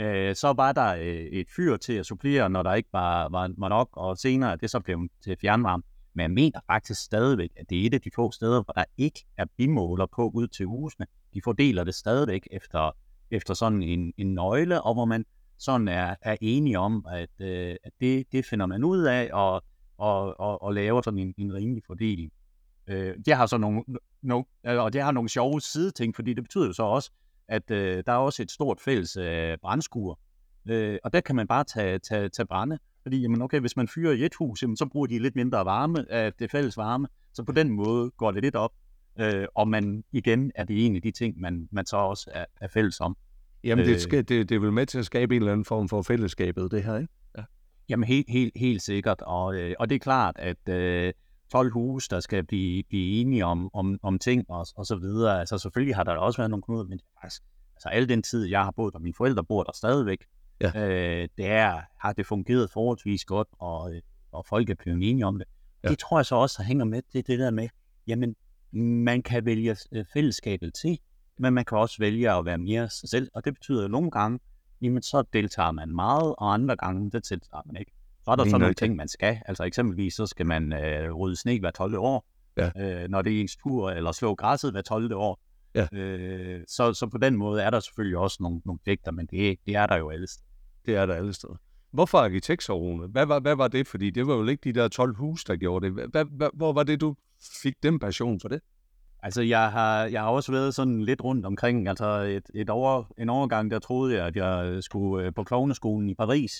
Øh, 0.00 0.34
så 0.34 0.52
var 0.52 0.72
der 0.72 0.94
øh, 0.94 1.04
et 1.14 1.46
fyr 1.56 1.76
til 1.76 1.92
at 1.92 2.06
supplere, 2.06 2.50
når 2.50 2.62
der 2.62 2.74
ikke 2.74 2.88
var, 2.92 3.28
var, 3.28 3.50
var 3.58 3.68
nok, 3.68 3.88
og 3.92 4.18
senere 4.18 4.56
det 4.56 4.70
så 4.70 4.80
blev 4.80 5.08
til 5.24 5.36
fjernvarme. 5.40 5.82
Men 6.16 6.22
jeg 6.22 6.30
mener 6.30 6.60
faktisk 6.66 7.02
stadigvæk, 7.02 7.50
at 7.56 7.70
det 7.70 7.82
er 7.82 7.86
et 7.86 7.94
af 7.94 8.00
de 8.00 8.10
få 8.14 8.30
steder, 8.30 8.62
hvor 8.62 8.72
der 8.72 8.84
ikke 8.96 9.24
er 9.36 9.44
bimåler 9.56 10.06
på 10.06 10.30
ud 10.34 10.46
til 10.48 10.66
husene. 10.66 11.06
De 11.34 11.40
fordeler 11.44 11.84
det 11.84 11.94
stadigvæk 11.94 12.48
efter, 12.50 12.96
efter 13.30 13.54
sådan 13.54 13.82
en, 13.82 14.12
en 14.16 14.34
nøgle, 14.34 14.82
og 14.82 14.94
hvor 14.94 15.04
man 15.04 15.24
sådan 15.58 15.88
er, 15.88 16.14
er 16.22 16.36
enige 16.40 16.78
om, 16.78 17.06
at, 17.10 17.40
øh, 17.40 17.76
at 17.84 17.92
det, 18.00 18.32
det 18.32 18.44
finder 18.44 18.66
man 18.66 18.84
ud 18.84 19.02
af, 19.02 19.30
og, 19.32 19.62
og, 19.98 20.40
og, 20.40 20.62
og 20.62 20.74
laver 20.74 21.02
sådan 21.02 21.18
en, 21.18 21.34
en 21.38 21.54
rimelig 21.54 21.82
fordeling. 21.86 22.32
Øh, 22.86 23.14
det 23.26 23.34
har 23.34 23.46
så 23.46 23.58
nogle, 23.58 23.82
no, 24.22 24.42
øh, 24.66 24.78
og 24.78 24.92
det 24.92 25.02
har 25.02 25.12
nogle 25.12 25.28
sjove 25.28 25.60
sideting, 25.60 26.14
fordi 26.16 26.34
det 26.34 26.44
betyder 26.44 26.66
jo 26.66 26.72
så 26.72 26.82
også, 26.82 27.10
at 27.48 27.70
øh, 27.70 28.02
der 28.06 28.12
er 28.12 28.16
også 28.16 28.42
et 28.42 28.50
stort 28.50 28.80
fælles 28.80 29.16
øh, 29.16 29.58
brændskur, 29.62 30.20
øh, 30.68 30.98
og 31.04 31.12
der 31.12 31.20
kan 31.20 31.36
man 31.36 31.46
bare 31.46 31.64
tage, 31.64 31.98
tage, 31.98 32.28
tage 32.28 32.46
brænde, 32.46 32.78
fordi 33.06 33.20
jamen, 33.20 33.42
okay, 33.42 33.60
hvis 33.60 33.76
man 33.76 33.88
fyrer 33.88 34.12
i 34.12 34.24
et 34.24 34.34
hus, 34.34 34.62
jamen, 34.62 34.76
så 34.76 34.86
bruger 34.86 35.06
de 35.06 35.18
lidt 35.18 35.36
mindre 35.36 35.64
varme 35.64 36.12
af 36.12 36.32
det 36.32 36.50
fælles 36.50 36.76
varme, 36.76 37.08
så 37.32 37.42
på 37.42 37.52
den 37.52 37.70
måde 37.70 38.10
går 38.10 38.30
det 38.30 38.42
lidt 38.42 38.56
op, 38.56 38.72
øh, 39.20 39.46
og 39.54 39.68
man 39.68 40.04
igen 40.12 40.52
er 40.54 40.64
det 40.64 40.86
en 40.86 40.96
af 40.96 41.02
de 41.02 41.10
ting, 41.10 41.40
man, 41.40 41.68
man 41.72 41.86
så 41.86 41.96
også 41.96 42.30
er, 42.34 42.44
er 42.60 42.68
fælles 42.68 43.00
om. 43.00 43.16
Jamen, 43.64 43.84
det, 43.86 43.92
øh. 43.92 44.00
skal, 44.00 44.18
det, 44.18 44.48
det 44.48 44.54
er 44.54 44.58
vel 44.58 44.72
med 44.72 44.86
til 44.86 44.98
at 44.98 45.04
skabe 45.04 45.36
en 45.36 45.42
eller 45.42 45.52
anden 45.52 45.64
form 45.64 45.88
for 45.88 46.02
fællesskabet, 46.02 46.70
det 46.70 46.82
her, 46.82 46.96
ikke? 46.96 47.12
Ja. 47.38 47.42
Jamen, 47.88 48.04
helt, 48.04 48.30
helt, 48.30 48.52
helt 48.56 48.82
sikkert, 48.82 49.22
og, 49.22 49.54
øh, 49.54 49.74
og 49.78 49.88
det 49.88 49.94
er 49.94 50.00
klart, 50.00 50.34
at 50.38 50.68
øh, 50.68 51.12
12 51.52 51.72
huse, 51.72 52.08
der 52.10 52.20
skal 52.20 52.44
blive, 52.44 52.82
blive 52.88 53.20
enige 53.20 53.44
om, 53.44 53.70
om, 53.74 53.98
om 54.02 54.18
ting 54.18 54.44
og, 54.48 54.66
og 54.76 54.86
så 54.86 54.96
videre. 54.96 55.40
Altså 55.40 55.58
selvfølgelig 55.58 55.96
har 55.96 56.04
der 56.04 56.12
også 56.12 56.36
været 56.40 56.50
nogle 56.50 56.62
knuder, 56.62 56.84
men 56.84 56.98
det 56.98 57.06
faktisk, 57.20 57.42
altså 57.76 57.88
al 57.88 58.08
den 58.08 58.22
tid, 58.22 58.44
jeg 58.44 58.64
har 58.64 58.70
boet 58.70 58.92
der, 58.92 58.98
mine 58.98 59.14
forældre 59.14 59.44
bor 59.44 59.62
der 59.62 59.72
stadigvæk, 59.74 60.24
ja. 60.60 60.88
øh, 60.88 61.28
det 61.38 61.46
er, 61.46 61.80
har 62.00 62.12
det 62.12 62.26
fungeret 62.26 62.70
forholdsvis 62.70 63.24
godt, 63.24 63.48
og, 63.58 63.92
og 64.32 64.46
folk 64.46 64.70
er 64.70 64.74
blevet 64.74 65.10
enige 65.10 65.26
om 65.26 65.38
det. 65.38 65.48
Ja. 65.84 65.88
Det 65.88 65.98
tror 65.98 66.18
jeg 66.18 66.26
så 66.26 66.34
også 66.34 66.62
hænger 66.62 66.84
med, 66.84 67.02
det 67.12 67.26
det 67.26 67.38
der 67.38 67.50
med, 67.50 67.68
jamen, 68.06 68.36
man 69.04 69.22
kan 69.22 69.44
vælge 69.44 69.76
øh, 69.92 70.04
fællesskabet 70.12 70.74
til, 70.74 70.98
men 71.38 71.54
man 71.54 71.64
kan 71.64 71.78
også 71.78 71.96
vælge 71.98 72.32
at 72.32 72.44
være 72.44 72.58
mere 72.58 72.88
sig 72.88 73.08
selv, 73.08 73.30
og 73.34 73.44
det 73.44 73.54
betyder 73.54 73.82
jo 73.82 73.88
nogle 73.88 74.10
gange, 74.10 74.38
jamen 74.82 75.02
så 75.02 75.22
deltager 75.32 75.72
man 75.72 75.94
meget, 75.94 76.34
og 76.38 76.54
andre 76.54 76.76
gange, 76.76 77.04
det 77.04 77.12
deltager 77.30 77.62
man 77.66 77.76
ikke. 77.76 77.92
Så 78.24 78.30
er 78.30 78.36
der 78.36 78.44
sådan 78.44 78.60
nogle 78.60 78.74
ting, 78.74 78.96
man 78.96 79.08
skal. 79.08 79.38
Altså 79.46 79.64
eksempelvis, 79.64 80.14
så 80.14 80.26
skal 80.26 80.46
man 80.46 80.72
øh, 80.72 81.12
rydde 81.12 81.36
sne 81.36 81.60
hver 81.60 81.70
12. 81.70 81.98
år, 81.98 82.26
ja. 82.56 82.70
øh, 82.76 83.08
når 83.08 83.22
det 83.22 83.36
er 83.36 83.40
ens 83.40 83.56
tur, 83.56 83.90
eller 83.90 84.12
slå 84.12 84.34
græsset 84.34 84.72
hver 84.72 84.82
12. 84.82 85.14
år. 85.14 85.40
Ja. 85.74 85.86
Øh, 85.92 86.64
så, 86.68 86.92
så 86.92 87.06
på 87.06 87.18
den 87.18 87.36
måde 87.36 87.62
er 87.62 87.70
der 87.70 87.80
selvfølgelig 87.80 88.18
også 88.18 88.36
nogle, 88.40 88.60
nogle 88.64 88.78
pligter, 88.84 89.10
men 89.10 89.26
det, 89.26 89.58
det 89.66 89.76
er 89.76 89.86
der 89.86 89.96
jo 89.96 90.10
alle 90.10 90.26
steder. 90.26 90.45
Det 90.86 90.96
er 90.96 91.06
der 91.06 91.14
alle 91.14 91.32
steder. 91.32 91.54
Hvorfor 91.90 92.18
arkitektsoverne? 92.18 93.06
Hvad 93.06 93.26
var, 93.26 93.40
hvad 93.40 93.56
var 93.56 93.68
det? 93.68 93.86
Fordi 93.86 94.10
det 94.10 94.26
var 94.26 94.34
jo 94.34 94.46
ikke 94.46 94.72
de 94.72 94.80
der 94.80 94.88
12 94.88 95.16
hus, 95.16 95.44
der 95.44 95.56
gjorde 95.56 95.86
det. 95.86 96.08
Hvad, 96.10 96.24
hvad, 96.36 96.48
hvor 96.54 96.72
var 96.72 96.82
det, 96.82 97.00
du 97.00 97.14
fik 97.62 97.74
den 97.82 97.98
passion 97.98 98.40
for 98.40 98.48
det? 98.48 98.60
Altså, 99.22 99.42
jeg 99.42 99.72
har, 99.72 100.04
jeg 100.04 100.20
har 100.20 100.28
også 100.28 100.52
været 100.52 100.74
sådan 100.74 101.02
lidt 101.02 101.24
rundt 101.24 101.46
omkring. 101.46 101.88
Altså, 101.88 102.06
et, 102.06 102.50
et 102.54 102.70
over, 102.70 103.04
en 103.18 103.28
overgang, 103.28 103.70
der 103.70 103.78
troede 103.78 104.16
jeg, 104.16 104.26
at 104.26 104.36
jeg 104.36 104.82
skulle 104.82 105.26
øh, 105.26 105.34
på 105.34 105.44
klovneskolen 105.44 106.08
i 106.08 106.14
Paris. 106.14 106.52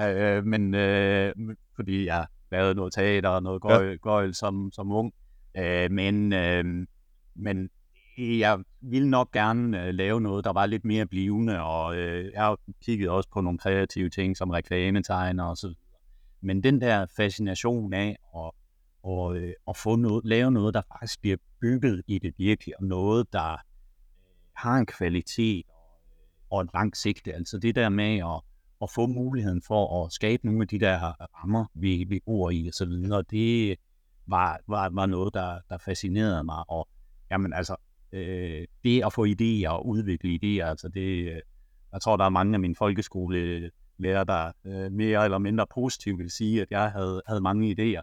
Øh, 0.00 0.44
men 0.44 0.74
øh, 0.74 1.32
fordi 1.76 2.06
jeg 2.06 2.26
lavede 2.52 2.74
noget 2.74 2.92
teater 2.92 3.28
og 3.28 3.42
noget 3.42 3.62
gøjl, 3.62 3.88
ja. 3.88 3.96
gøjl 3.96 4.34
som, 4.34 4.70
som 4.72 4.92
ung. 4.92 5.12
Øh, 5.56 5.90
men, 5.90 6.32
øh, 6.32 6.86
men 7.34 7.70
jeg 8.18 8.58
ville 8.80 9.10
nok 9.10 9.32
gerne 9.32 9.86
øh, 9.86 9.94
lave 9.94 10.20
noget, 10.20 10.44
der 10.44 10.52
var 10.52 10.66
lidt 10.66 10.84
mere 10.84 11.06
blivende, 11.06 11.62
og 11.62 11.96
øh, 11.96 12.32
jeg 12.32 12.42
har 12.42 12.58
kigget 12.82 13.08
også 13.08 13.28
på 13.28 13.40
nogle 13.40 13.58
kreative 13.58 14.10
ting, 14.10 14.36
som 14.36 14.50
reklametegner 14.50 15.44
og 15.44 15.56
så 15.56 15.74
Men 16.40 16.62
den 16.62 16.80
der 16.80 17.06
fascination 17.16 17.92
af 17.92 18.16
at, 18.36 18.50
og, 19.02 19.36
øh, 19.36 19.52
at 19.68 19.76
få 19.76 19.96
noget, 19.96 20.24
lave 20.24 20.50
noget, 20.50 20.74
der 20.74 20.82
faktisk 20.92 21.20
bliver 21.20 21.36
bygget 21.60 22.02
i 22.06 22.18
det 22.18 22.34
virkelige, 22.38 22.78
og 22.78 22.84
noget, 22.84 23.32
der 23.32 23.52
øh, 23.52 23.58
har 24.56 24.76
en 24.76 24.86
kvalitet 24.86 25.66
og, 25.68 26.00
og 26.50 26.60
et 26.60 26.70
langt 26.74 26.96
sigte. 26.96 27.32
Altså 27.34 27.58
det 27.58 27.74
der 27.74 27.88
med 27.88 28.18
at, 28.18 28.40
at 28.82 28.90
få 28.90 29.06
muligheden 29.06 29.62
for 29.62 30.04
at 30.04 30.12
skabe 30.12 30.46
nogle 30.46 30.62
af 30.62 30.68
de 30.68 30.80
der 30.80 30.98
rammer, 31.20 31.66
vi, 31.74 32.04
vi 32.08 32.20
bor 32.26 32.50
i 32.50 32.68
og 32.68 32.74
så 32.74 32.86
videre, 32.86 33.22
det 33.30 33.76
var, 34.26 34.60
var, 34.66 34.88
var 34.92 35.06
noget, 35.06 35.34
der, 35.34 35.58
der 35.68 35.78
fascinerede 35.78 36.44
mig. 36.44 36.64
Og 36.68 36.88
jamen 37.30 37.52
altså, 37.52 37.76
øh, 38.12 38.66
det 38.84 39.04
at 39.04 39.12
få 39.12 39.26
idéer 39.26 39.68
og 39.68 39.86
udvikle 39.86 40.38
idéer, 40.42 40.66
altså 40.68 40.88
det, 40.88 41.32
øh, 41.32 41.40
jeg 41.92 42.00
tror, 42.02 42.16
der 42.16 42.24
er 42.24 42.28
mange 42.28 42.54
af 42.54 42.60
mine 42.60 42.74
folkeskolelærer, 42.76 44.24
der 44.24 44.52
øh, 44.64 44.92
mere 44.92 45.24
eller 45.24 45.38
mindre 45.38 45.66
positivt 45.74 46.18
vil 46.18 46.30
sige, 46.30 46.62
at 46.62 46.68
jeg 46.70 46.90
havde, 46.90 47.22
havde 47.26 47.40
mange 47.40 47.76
idéer. 47.78 48.02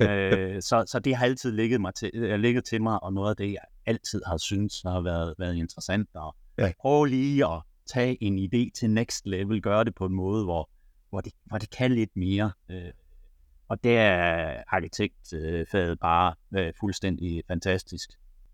øh, 0.08 0.62
så, 0.62 0.84
så 0.86 0.98
det 0.98 1.16
har 1.16 1.26
altid 1.26 1.52
ligget, 1.52 1.80
mig 1.80 1.94
til, 1.94 2.10
øh, 2.14 2.40
ligget 2.40 2.64
til 2.64 2.82
mig, 2.82 3.02
og 3.02 3.12
noget 3.12 3.30
af 3.30 3.36
det, 3.36 3.52
jeg 3.52 3.64
altid 3.86 4.22
har 4.26 4.36
syntes 4.36 4.82
har 4.82 5.00
været, 5.00 5.34
været 5.38 5.56
interessant. 5.56 6.08
Og 6.14 6.36
ja. 6.58 6.72
prøve 6.80 7.08
lige 7.08 7.46
at 7.46 7.62
tage 7.92 8.22
en 8.24 8.38
idé 8.38 8.70
til 8.74 8.90
next 8.90 9.26
level, 9.26 9.62
gøre 9.62 9.84
det 9.84 9.94
på 9.94 10.06
en 10.06 10.14
måde, 10.14 10.44
hvor, 10.44 10.70
hvor, 11.10 11.20
det, 11.20 11.32
hvor 11.44 11.58
det 11.58 11.70
kan 11.70 11.92
lidt 11.92 12.16
mere. 12.16 12.52
Øh, 12.70 12.90
og 13.68 13.84
det 13.84 13.96
er 13.98 14.62
arkitektfaget 14.68 16.00
bare 16.00 16.34
øh, 16.56 16.72
fuldstændig 16.80 17.42
fantastisk. 17.48 18.10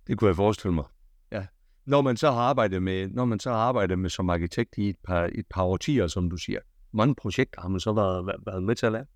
Det 0.06 0.18
kunne 0.18 0.28
jeg 0.28 0.36
forestille 0.36 0.74
mig. 0.74 0.84
Ja. 1.32 1.46
Når 1.86 2.02
man 2.02 2.16
så 2.16 2.30
har 2.30 2.40
arbejdet 2.40 2.82
med, 2.82 3.08
når 3.08 3.24
man 3.24 3.40
så 3.40 3.50
har 3.50 3.58
arbejdet 3.58 3.98
med 3.98 4.10
som 4.10 4.30
arkitekt 4.30 4.78
i 4.78 4.88
et 4.88 4.96
par, 5.04 5.30
et 5.34 5.46
par 5.50 5.62
årtier, 5.62 6.06
som 6.06 6.30
du 6.30 6.36
siger, 6.36 6.60
mange 6.92 7.14
projekter 7.14 7.60
har 7.60 7.68
man 7.68 7.80
så 7.80 7.92
været, 7.92 8.26
været 8.46 8.62
med 8.62 8.74
til 8.74 8.86
at 8.86 8.92
lave? 8.92 9.06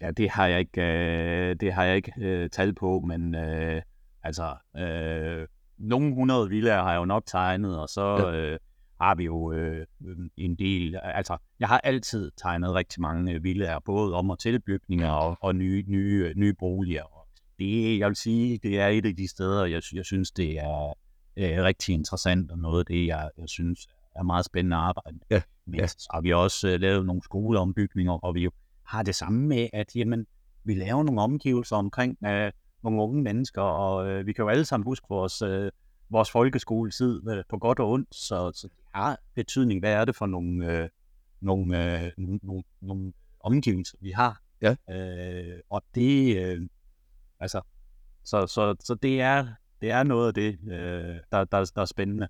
Ja, 0.00 0.10
det 0.10 0.30
har 0.30 0.46
jeg 0.46 0.60
ikke, 0.60 0.82
øh, 0.82 1.56
det 1.60 1.72
har 1.72 1.84
jeg 1.84 1.96
ikke 1.96 2.12
øh, 2.20 2.50
talt 2.50 2.76
på, 2.76 3.00
men 3.00 3.34
øh, 3.34 3.82
altså, 4.22 4.56
øh, 4.76 5.46
nogle 5.78 6.14
hundrede 6.14 6.48
villager 6.48 6.82
har 6.82 6.92
jeg 6.92 6.98
jo 6.98 7.04
nok 7.04 7.22
tegnet, 7.26 7.78
og 7.80 7.88
så 7.88 8.16
ja. 8.16 8.36
øh, 8.36 8.58
har 9.00 9.14
vi 9.14 9.24
jo 9.24 9.52
øh, 9.52 9.86
en 10.36 10.56
del, 10.56 11.00
altså, 11.02 11.36
jeg 11.60 11.68
har 11.68 11.80
altid 11.80 12.30
tegnet 12.36 12.74
rigtig 12.74 13.00
mange 13.00 13.42
villager, 13.42 13.78
både 13.84 14.14
om 14.14 14.30
og 14.30 14.38
tilbygninger 14.38 15.10
og, 15.10 15.36
og 15.40 15.54
nye, 15.54 15.84
nye, 15.86 16.32
nye 16.36 16.54
boliger. 16.54 17.17
Det, 17.58 17.98
jeg 17.98 18.08
vil 18.08 18.16
sige, 18.16 18.58
det 18.62 18.80
er 18.80 18.86
et 18.88 19.06
af 19.06 19.16
de 19.16 19.28
steder, 19.28 19.64
jeg, 19.64 19.82
jeg 19.92 20.04
synes, 20.04 20.30
det 20.30 20.58
er 20.58 20.86
øh, 21.36 21.64
rigtig 21.64 21.94
interessant, 21.94 22.50
og 22.50 22.58
noget 22.58 22.78
af 22.78 22.86
det, 22.86 23.06
jeg, 23.06 23.30
jeg 23.38 23.48
synes 23.48 23.88
er 24.16 24.22
meget 24.22 24.44
spændende 24.44 24.76
at 24.76 24.82
arbejde 24.82 25.16
med. 25.16 25.26
Ja. 25.30 25.42
Men 25.66 25.80
ja. 25.80 25.86
så 25.86 26.08
har 26.14 26.20
vi 26.20 26.32
også 26.32 26.68
øh, 26.68 26.80
lavet 26.80 27.06
nogle 27.06 27.22
skoleombygninger, 27.22 28.12
og 28.12 28.34
vi 28.34 28.48
har 28.84 29.02
det 29.02 29.14
samme 29.14 29.46
med, 29.46 29.68
at 29.72 29.96
jamen, 29.96 30.26
vi 30.64 30.74
laver 30.74 31.02
nogle 31.02 31.20
omgivelser 31.20 31.76
omkring 31.76 32.18
øh, 32.26 32.52
nogle 32.82 33.02
unge 33.02 33.22
mennesker, 33.22 33.62
og 33.62 34.10
øh, 34.10 34.26
vi 34.26 34.32
kan 34.32 34.42
jo 34.42 34.48
alle 34.48 34.64
sammen 34.64 34.84
huske 34.84 35.06
vores, 35.08 35.42
øh, 35.42 35.70
vores 36.10 36.30
folkeskoletid 36.30 37.30
øh, 37.30 37.44
på 37.48 37.58
godt 37.58 37.78
og 37.78 37.90
ondt, 37.90 38.14
så, 38.14 38.52
så 38.54 38.68
det 38.68 38.84
har 38.94 39.18
betydning, 39.34 39.80
hvad 39.80 39.92
er 39.92 40.04
det 40.04 40.16
for 40.16 40.26
nogle, 40.26 40.72
øh, 40.72 40.88
nogle, 41.40 42.02
øh, 42.04 42.10
nogle, 42.16 42.62
nogle 42.80 43.12
omgivelser, 43.40 43.98
vi 44.00 44.10
har. 44.10 44.40
Ja. 44.62 44.76
Øh, 44.90 45.60
og 45.70 45.82
det, 45.94 46.36
øh, 46.36 46.68
altså, 47.40 47.60
så, 48.24 48.46
så, 48.46 48.76
så 48.80 48.94
det 48.94 49.20
er 49.20 49.46
det 49.80 49.90
er 49.90 50.02
noget 50.02 50.26
af 50.26 50.34
det, 50.34 50.58
øh, 50.72 51.16
der, 51.32 51.44
der, 51.44 51.70
der 51.74 51.80
er 51.80 51.84
spændende. 51.84 52.28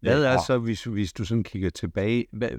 Hvad 0.00 0.24
er 0.24 0.38
så, 0.46 0.58
hvis, 0.58 0.84
hvis 0.84 1.12
du 1.12 1.24
sådan 1.24 1.44
kigger 1.44 1.70
tilbage, 1.70 2.26
hvad, 2.32 2.50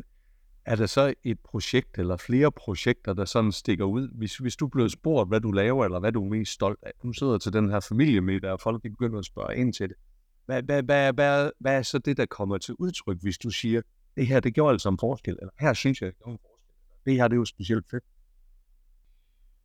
er 0.65 0.75
der 0.75 0.86
så 0.86 1.13
et 1.24 1.39
projekt 1.39 1.98
eller 2.00 2.17
flere 2.17 2.51
projekter, 2.51 3.13
der 3.13 3.25
sådan 3.25 3.51
stikker 3.51 3.86
ud? 3.86 4.10
Hvis, 4.17 4.38
hvis 4.38 4.55
du 4.55 4.67
blev 4.67 4.89
spurgt, 4.89 5.29
hvad 5.29 5.41
du 5.41 5.51
laver, 5.51 5.86
eller 5.86 6.00
hvad 6.00 6.12
du 6.12 6.25
er 6.25 6.29
mest 6.29 6.51
stolt 6.51 6.79
af, 6.81 6.91
nu 7.03 7.13
sidder 7.13 7.38
til 7.38 7.53
den 7.53 7.69
her 7.69 7.79
familiemiddag, 7.79 8.51
og 8.51 8.60
folk 8.60 8.81
begynder 8.81 9.19
at 9.19 9.25
spørge 9.25 9.55
ind 9.55 9.74
til 9.74 9.89
det. 9.89 9.98
Hvad, 10.46 10.63
hvad, 10.63 10.84
hvad, 10.84 11.13
hvad, 11.13 11.51
hvad 11.60 11.77
er 11.77 11.81
så 11.81 11.98
det, 11.98 12.17
der 12.17 12.25
kommer 12.25 12.58
til 12.58 12.75
udtryk, 12.79 13.17
hvis 13.22 13.38
du 13.38 13.50
siger, 13.50 13.81
det 14.17 14.27
her, 14.27 14.39
det 14.39 14.53
gjorde 14.53 14.72
altså 14.72 14.89
en 14.89 14.98
forskel, 15.00 15.38
eller 15.41 15.51
her 15.60 15.74
synes 15.74 16.01
jeg, 16.01 16.08
det 16.08 16.17
gjorde 16.17 16.31
en 16.31 16.39
forskel. 16.41 16.75
Det 17.05 17.13
her, 17.15 17.27
det 17.27 17.36
er 17.36 17.39
jo 17.39 17.46
specielt 17.46 17.86
fedt. 17.91 18.03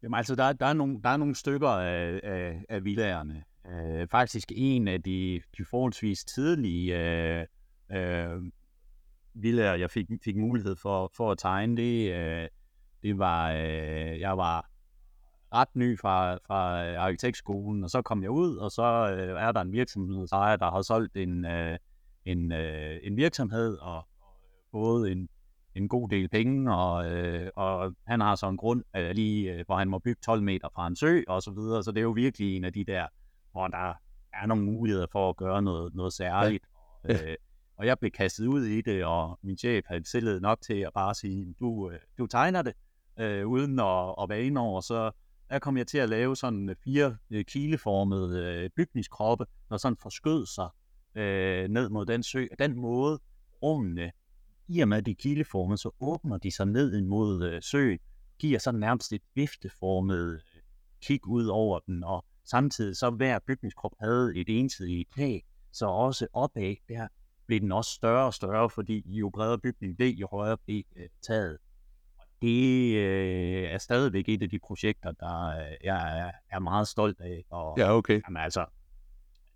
Jamen 0.04 0.16
altså, 0.16 0.34
der, 0.34 0.52
der, 0.52 0.66
er, 0.66 0.72
nogle, 0.72 1.02
der 1.02 1.08
er 1.08 1.16
nogle 1.16 1.34
stykker 1.34 1.68
af, 1.68 2.20
af, 2.22 2.64
af 2.68 2.84
villagerne. 2.84 3.44
Øh, 3.66 4.08
faktisk 4.08 4.52
en 4.54 4.88
af 4.88 5.02
de, 5.02 5.42
de 5.58 5.64
forholdsvis 5.64 6.24
tidlige 6.24 6.98
øh, 6.98 7.46
øh, 7.92 8.42
villager, 9.34 9.74
jeg 9.74 9.90
fik, 9.90 10.06
fik 10.24 10.36
mulighed 10.36 10.76
for, 10.76 11.10
for 11.16 11.32
at 11.32 11.38
tegne, 11.38 11.76
det, 11.76 12.12
øh, 12.12 12.48
det 13.02 13.18
var, 13.18 13.52
øh, 13.52 14.20
jeg 14.20 14.38
var 14.38 14.70
ret 15.54 15.76
ny 15.76 15.98
fra, 15.98 16.34
fra 16.34 16.94
arkitektskolen, 16.96 17.84
og 17.84 17.90
så 17.90 18.02
kom 18.02 18.22
jeg 18.22 18.30
ud, 18.30 18.56
og 18.56 18.70
så 18.70 19.16
øh, 19.18 19.42
er 19.42 19.52
der 19.52 19.60
en 19.60 19.72
virksomhedsejer, 19.72 20.56
der 20.56 20.70
har 20.70 20.82
solgt 20.82 21.16
en, 21.16 21.44
øh, 21.44 21.78
en, 22.24 22.52
øh, 22.52 22.96
en 23.02 23.16
virksomhed, 23.16 23.76
og, 23.76 23.96
og 23.96 24.04
fået 24.70 25.12
en, 25.12 25.28
en 25.74 25.88
god 25.88 26.08
del 26.08 26.28
penge, 26.28 26.74
og, 26.74 27.12
øh, 27.12 27.50
og 27.56 27.94
han 28.06 28.20
har 28.20 28.34
så 28.34 28.48
en 28.48 28.56
grund 28.56 28.82
øh, 28.96 29.10
lige, 29.10 29.52
øh, 29.52 29.64
hvor 29.66 29.76
han 29.76 29.88
må 29.88 29.98
bygge 29.98 30.20
12 30.24 30.42
meter 30.42 30.68
fra 30.74 30.86
en 30.86 30.96
sø, 30.96 31.22
og 31.28 31.42
så 31.42 31.50
videre, 31.50 31.82
så 31.82 31.90
det 31.90 31.98
er 31.98 32.02
jo 32.02 32.10
virkelig 32.10 32.56
en 32.56 32.64
af 32.64 32.72
de 32.72 32.84
der, 32.84 33.06
hvor 33.52 33.68
der 33.68 33.92
er 34.32 34.46
nogle 34.46 34.64
muligheder 34.64 35.06
for 35.12 35.30
at 35.30 35.36
gøre 35.36 35.62
noget, 35.62 35.94
noget 35.94 36.12
særligt. 36.12 36.64
Ja. 37.08 37.12
Ja. 37.14 37.30
Øh, 37.30 37.36
og 37.76 37.86
jeg 37.86 37.98
blev 37.98 38.10
kastet 38.10 38.46
ud 38.46 38.64
i 38.64 38.80
det, 38.80 39.04
og 39.04 39.38
min 39.42 39.58
chef 39.58 39.84
havde 39.86 40.02
tillid 40.02 40.40
nok 40.40 40.58
til 40.60 40.74
at 40.80 40.90
bare 40.94 41.14
sige, 41.14 41.54
du, 41.60 41.90
øh, 41.90 41.98
du 42.18 42.26
tegner 42.26 42.62
det, 42.62 42.72
øh, 43.20 43.46
uden 43.46 43.78
at, 43.80 44.14
at 44.22 44.28
være 44.28 44.42
inde 44.42 44.60
over, 44.60 44.80
så 44.80 45.10
der 45.50 45.58
kom 45.58 45.76
jeg 45.76 45.86
til 45.86 45.98
at 45.98 46.08
lave 46.08 46.36
sådan 46.36 46.76
fire 46.84 47.16
øh, 47.30 47.44
kileformede 47.44 48.44
øh, 48.44 48.70
bygningskroppe, 48.76 49.46
der 49.68 49.76
sådan 49.76 49.96
forskød 50.02 50.46
sig 50.46 50.68
øh, 51.14 51.68
ned 51.68 51.88
mod 51.88 52.06
den 52.06 52.22
sø. 52.22 52.46
Og 52.52 52.58
den 52.58 52.76
måde, 52.76 53.18
rummene, 53.62 54.12
i 54.68 54.80
og 54.80 54.88
med 54.88 54.98
at 54.98 55.06
de 55.06 55.10
er 55.10 55.14
kileformede, 55.14 55.78
så 55.78 55.90
åbner 56.00 56.38
de 56.38 56.50
sig 56.50 56.66
ned 56.66 57.02
mod 57.02 57.44
øh, 57.44 57.62
søen, 57.62 57.98
giver 58.38 58.58
sådan 58.58 58.80
nærmest 58.80 59.12
et 59.12 59.22
vifteformet 59.34 60.32
øh, 60.34 60.62
kig 61.02 61.26
ud 61.26 61.46
over 61.46 61.78
den, 61.86 62.04
og 62.04 62.24
samtidig 62.44 62.96
så 62.96 63.10
hver 63.10 63.38
bygningskrop 63.46 63.92
havde 64.00 64.36
et 64.36 64.48
ensidigt 64.48 65.08
tag, 65.16 65.44
så 65.72 65.86
også 65.86 66.26
opad 66.32 66.74
der 66.88 67.08
blev 67.46 67.60
den 67.60 67.72
også 67.72 67.90
større 67.90 68.26
og 68.26 68.34
større, 68.34 68.70
fordi 68.70 69.02
jo 69.06 69.30
bredere 69.30 69.58
bygningen 69.58 69.96
blev, 69.96 70.08
jo 70.08 70.28
højere 70.30 70.56
blev 70.56 70.82
øh, 70.96 71.08
taget. 71.22 71.58
Og 72.18 72.24
det 72.42 72.94
øh, 72.96 73.62
er 73.62 73.78
stadigvæk 73.78 74.28
et 74.28 74.42
af 74.42 74.50
de 74.50 74.58
projekter, 74.58 75.12
der 75.12 75.46
øh, 75.46 75.76
jeg 75.84 76.20
er, 76.20 76.30
er 76.50 76.58
meget 76.58 76.88
stolt 76.88 77.20
af. 77.20 77.44
Og, 77.50 77.78
ja, 77.78 77.96
okay. 77.96 78.20
Jamen, 78.28 78.42
altså, 78.42 78.66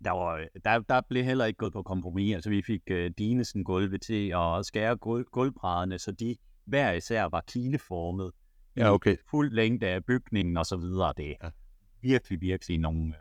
der, 0.03 0.11
var, 0.11 0.47
der, 0.63 0.79
der 0.79 1.01
blev 1.09 1.23
heller 1.23 1.45
ikke 1.45 1.57
gået 1.57 1.73
på 1.73 1.83
kompromis. 1.83 2.35
Altså, 2.35 2.49
vi 2.49 2.61
fik 2.61 2.81
øh, 2.87 3.11
Dinesen 3.17 3.63
gulve 3.63 3.97
til 3.97 4.33
at 4.35 4.65
skære 4.65 4.95
gulv, 4.95 5.25
gulvbrædderne, 5.31 5.99
så 5.99 6.11
de 6.11 6.35
hver 6.65 6.91
især 6.91 7.23
var 7.23 7.43
kileformet. 7.47 8.31
Ja, 8.77 8.93
okay. 8.93 9.17
Fuld 9.29 9.51
længde 9.51 9.87
af 9.87 10.05
bygningen 10.05 10.57
og 10.57 10.65
så 10.65 10.77
videre. 10.77 11.13
Det 11.17 11.29
er 11.29 11.35
ja. 11.43 11.49
virkelig, 12.01 12.41
virkelig 12.41 12.77
nogle, 12.77 13.13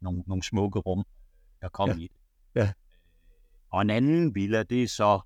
nogle, 0.00 0.22
nogle 0.26 0.42
smukke 0.42 0.78
rum, 0.78 1.04
der 1.60 1.68
kom 1.68 1.88
ja. 1.88 1.96
i 1.96 2.02
det. 2.02 2.16
Ja. 2.54 2.72
Og 3.72 3.82
en 3.82 3.90
anden 3.90 4.34
villa, 4.34 4.62
det 4.62 4.82
er 4.82 4.88
så 4.88 5.20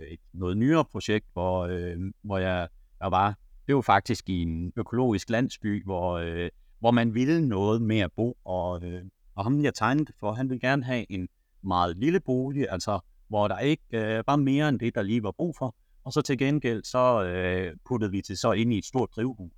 øh, 0.00 0.06
et 0.06 0.20
noget 0.32 0.56
nyere 0.56 0.84
projekt, 0.84 1.26
hvor, 1.32 1.66
øh, 1.66 1.96
hvor 2.22 2.38
jeg, 2.38 2.68
jeg 3.00 3.10
var. 3.10 3.38
Det 3.66 3.74
var 3.74 3.80
faktisk 3.80 4.28
i 4.28 4.42
en 4.42 4.72
økologisk 4.76 5.30
landsby, 5.30 5.84
hvor, 5.84 6.12
øh, 6.12 6.50
hvor 6.78 6.90
man 6.90 7.14
ville 7.14 7.48
noget 7.48 7.82
med 7.82 7.98
at 7.98 8.12
bo. 8.16 8.38
Og, 8.44 8.84
øh, 8.84 9.04
og 9.36 9.44
ham, 9.44 9.62
jeg 9.62 9.74
tegnede 9.74 10.12
for, 10.20 10.32
han 10.32 10.50
ville 10.50 10.60
gerne 10.60 10.84
have 10.84 11.12
en 11.12 11.28
meget 11.62 11.96
lille 11.96 12.20
bolig, 12.20 12.66
altså 12.70 13.00
hvor 13.28 13.48
der 13.48 13.58
ikke 13.58 13.82
øh, 13.92 14.22
var 14.26 14.36
mere 14.36 14.68
end 14.68 14.80
det, 14.80 14.94
der 14.94 15.02
lige 15.02 15.22
var 15.22 15.32
brug 15.32 15.56
for. 15.56 15.76
Og 16.04 16.12
så 16.12 16.22
til 16.22 16.38
gengæld, 16.38 16.84
så 16.84 17.24
øh, 17.24 17.76
puttede 17.84 18.10
vi 18.10 18.22
til 18.22 18.36
så 18.36 18.52
ind 18.52 18.72
i 18.72 18.78
et 18.78 18.84
stort 18.84 19.08
drivhus. 19.16 19.52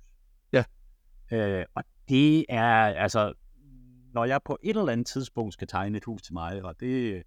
Ja. 0.53 0.63
Øh, 1.31 1.65
og 1.75 1.83
det 2.09 2.45
er, 2.49 2.73
altså, 2.73 3.33
når 4.13 4.25
jeg 4.25 4.39
på 4.45 4.57
et 4.63 4.77
eller 4.77 4.91
andet 4.91 5.07
tidspunkt 5.07 5.53
skal 5.53 5.67
tegne 5.67 5.97
et 5.97 6.05
hus 6.05 6.21
til 6.21 6.33
mig, 6.33 6.63
og 6.63 6.79
det 6.79 7.23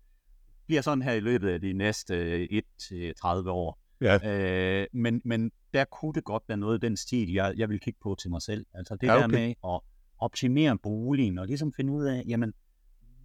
bliver 0.66 0.82
sådan 0.82 1.02
her 1.02 1.12
i 1.12 1.20
løbet 1.20 1.48
af 1.48 1.60
de 1.60 1.72
næste 1.72 2.44
1-30 2.44 3.48
år. 3.48 3.78
Ja. 4.00 4.18
Øh, 4.82 4.86
men, 4.92 5.22
men 5.24 5.50
der 5.74 5.84
kunne 5.84 6.12
det 6.14 6.24
godt 6.24 6.42
være 6.48 6.58
noget 6.58 6.74
af 6.74 6.80
den 6.80 6.96
stil, 6.96 7.32
jeg, 7.32 7.54
jeg 7.56 7.68
vil 7.68 7.80
kigge 7.80 7.98
på 8.02 8.16
til 8.20 8.30
mig 8.30 8.42
selv. 8.42 8.66
Altså 8.74 8.96
det 9.00 9.06
Ja, 9.06 9.12
der 9.12 9.24
okay. 9.24 9.36
med 9.36 9.54
at 9.64 9.80
optimere 10.22 10.78
boligen, 10.78 11.38
og 11.38 11.46
ligesom 11.46 11.72
finde 11.72 11.92
ud 11.92 12.04
af, 12.04 12.24
jamen, 12.28 12.52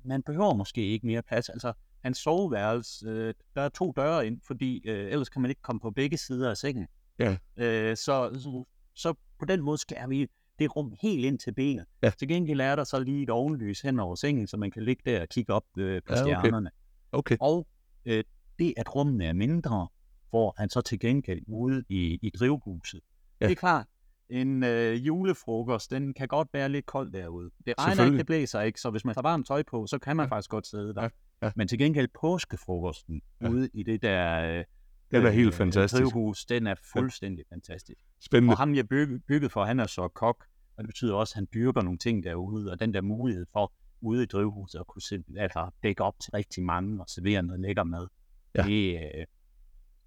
man 0.04 0.24
behøver 0.24 0.54
måske 0.54 0.88
ikke 0.88 1.08
mere 1.08 1.22
plads. 1.22 1.50
Altså, 1.50 1.74
hans 2.04 2.18
soveværelse, 2.18 3.08
øh, 3.08 3.34
der 3.56 3.62
er 3.62 3.70
to 3.70 3.94
døre 3.96 4.28
ind, 4.28 4.42
fordi 4.48 4.82
øh, 4.88 5.12
ellers 5.12 5.30
kan 5.30 5.42
man 5.42 5.52
ikke 5.52 5.62
komme 5.62 5.80
på 5.80 5.92
begge 5.92 6.18
sider 6.18 6.50
af 6.50 6.58
sengen. 6.58 6.88
Ja. 7.20 7.38
Øh, 7.58 7.98
så, 7.98 8.30
så, 8.34 8.66
så 8.94 9.14
på 9.40 9.46
den 9.46 9.62
måde 9.62 9.78
skærer 9.78 10.08
vi 10.08 10.28
det 10.60 10.76
rum 10.76 10.94
helt 11.02 11.26
ind 11.26 11.40
til 11.40 11.54
benet. 11.54 11.86
Ja. 12.04 12.10
Til 12.10 12.28
gengæld 12.28 12.62
er 12.62 12.76
der 12.76 12.84
så 12.84 13.00
lige 13.00 13.24
et 13.24 13.30
ovenlys 13.30 13.82
hen 13.82 14.00
over 14.00 14.16
sengen, 14.16 14.48
så 14.48 14.58
man 14.58 14.72
kan 14.72 14.84
ligge 14.84 15.02
der 15.06 15.22
og 15.22 15.30
kigge 15.30 15.54
op 15.54 15.64
øh, 15.78 16.02
på 16.08 16.14
Ja, 16.14 16.22
okay. 16.22 16.32
stjernerne. 16.40 16.70
Okay. 17.12 17.38
Og 17.40 17.68
øh, 18.06 18.24
det, 18.60 18.74
at 18.78 18.96
rummene 18.96 19.26
er 19.26 19.34
mindre, 19.34 19.88
får 20.32 20.54
han 20.58 20.70
så 20.70 20.82
til 20.82 21.00
gengæld 21.00 21.42
ude 21.48 21.84
i, 21.90 22.20
i 22.22 22.30
drivhuset. 22.30 23.02
Ja. 23.42 23.46
Det 23.46 23.52
er 23.52 23.56
klart, 23.56 23.88
en 24.30 24.64
øh, 24.64 25.08
julefrokost, 25.08 25.92
den 25.92 26.14
kan 26.14 26.28
godt 26.28 26.48
være 26.54 26.70
lidt 26.70 26.86
kold 26.86 27.12
derude. 27.12 27.50
Det 27.66 27.74
regner 27.80 28.06
ikke, 28.06 28.18
det 28.18 28.26
blæser 28.26 28.62
ikke, 28.62 28.82
så 28.82 28.90
hvis 28.90 29.06
man 29.06 29.16
tager 29.16 29.22
varmt 29.22 29.48
tøj 29.48 29.64
på, 29.64 29.88
så 29.88 30.00
kan 30.00 30.16
man 30.16 30.26
Ja. 30.26 30.36
faktisk 30.36 30.50
godt 30.50 30.68
sidde 30.68 30.94
der. 30.96 31.02
Ja, 31.02 31.10
ja. 31.42 31.52
Men 31.56 31.68
til 31.68 31.80
gengæld 31.80 32.08
påskefrokosten 32.22 33.22
Ja. 33.42 33.50
ude 33.50 33.70
i 33.74 33.84
det 33.84 34.02
der 34.02 34.42
øh, 34.42 34.64
Den 35.12 35.22
er 35.22 35.28
øh, 35.28 35.34
helt 35.34 35.54
fantastisk. 35.54 36.04
drivhus, 36.04 36.46
den 36.46 36.68
er 36.68 36.76
fuldstændig 36.94 37.46
fantastisk. 37.50 38.00
Spændende. 38.20 38.54
Og 38.54 38.58
ham, 38.58 38.76
jeg 38.76 38.88
bygget, 38.88 39.24
bygget 39.28 39.52
for, 39.52 39.64
han 39.66 39.80
er 39.80 39.88
så 39.88 40.08
kok, 40.08 40.46
og 40.78 40.84
det 40.84 40.88
betyder 40.88 41.16
også, 41.16 41.32
at 41.32 41.36
han 41.36 41.48
dyrker 41.54 41.82
nogle 41.82 41.98
ting 42.00 42.24
derude, 42.24 42.72
og 42.72 42.80
den 42.80 42.94
der 42.94 43.02
mulighed 43.02 43.46
for 43.54 43.74
ude 44.02 44.24
i 44.24 44.26
drivhuset 44.26 44.80
at 44.80 44.88
kunne 44.88 45.02
se, 45.02 45.24
altså, 45.38 45.70
dække 45.84 46.04
op 46.04 46.20
til 46.20 46.32
rigtig 46.32 46.64
mange 46.64 47.02
og 47.02 47.10
servere 47.10 47.44
noget 47.44 47.62
lækker 47.62 47.84
mad. 47.84 48.08
Ja. 48.56 48.64
Det 48.64 48.94
øh, 48.96 49.26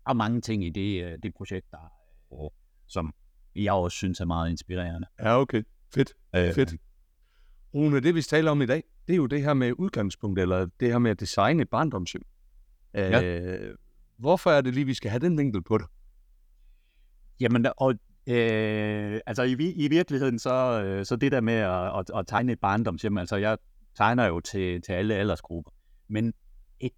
er 0.07 0.12
mange 0.12 0.41
ting 0.41 0.65
i 0.65 0.71
det, 0.71 1.05
øh, 1.05 1.19
det 1.23 1.35
projekt, 1.35 1.67
der, 1.71 1.93
øh, 2.33 2.50
som 2.87 3.15
jeg 3.64 3.73
også 3.73 3.97
synes 3.97 4.21
er 4.21 4.25
meget 4.25 4.50
inspirerende. 4.50 5.07
Ja, 5.21 5.40
okay. 5.40 5.62
Fedt. 5.95 6.14
Øh, 6.37 6.55
Fedt. 6.55 6.75
Rune, 7.75 8.00
det 8.00 8.14
vi 8.14 8.23
taler 8.23 8.50
om 8.50 8.62
i 8.62 8.67
dag, 8.67 8.85
det 9.07 9.12
er 9.12 9.17
jo 9.17 9.26
det 9.26 9.43
her 9.43 9.55
med 9.55 9.73
udgangspunkt, 9.79 10.38
eller 10.38 10.67
det 10.81 10.88
her 10.88 10.99
med 10.99 11.11
at 11.11 11.21
designe 11.21 11.62
et 11.62 11.69
barndomshjem. 11.69 12.23
Ja. 12.95 13.23
Øh, 13.23 13.75
hvorfor 14.17 14.50
er 14.50 14.61
det 14.61 14.75
lige, 14.75 14.87
vi 14.87 14.95
skal 14.95 15.11
have 15.11 15.21
den 15.21 15.38
vinkel 15.38 15.62
på 15.62 15.79
det? 15.79 15.87
Jamen, 17.40 17.67
og 17.76 17.95
øh, 18.26 19.21
altså 19.26 19.43
i, 19.43 19.73
i 19.73 19.88
virkeligheden, 19.88 20.38
så, 20.38 20.83
øh, 20.85 21.07
så 21.07 21.17
det 21.17 21.33
der 21.33 21.40
med 21.40 21.55
at, 21.55 21.99
at, 21.99 22.19
at 22.19 22.26
tegne 22.26 22.52
et 22.52 22.61
barndomshjem, 22.61 23.19
altså 23.19 23.37
jeg 23.37 23.59
tegner 23.97 24.26
jo 24.26 24.40
til, 24.40 24.83
til 24.83 24.93
alle 24.93 25.14
aldersgrupper, 25.14 25.71
men 26.09 26.33
et, 26.81 26.93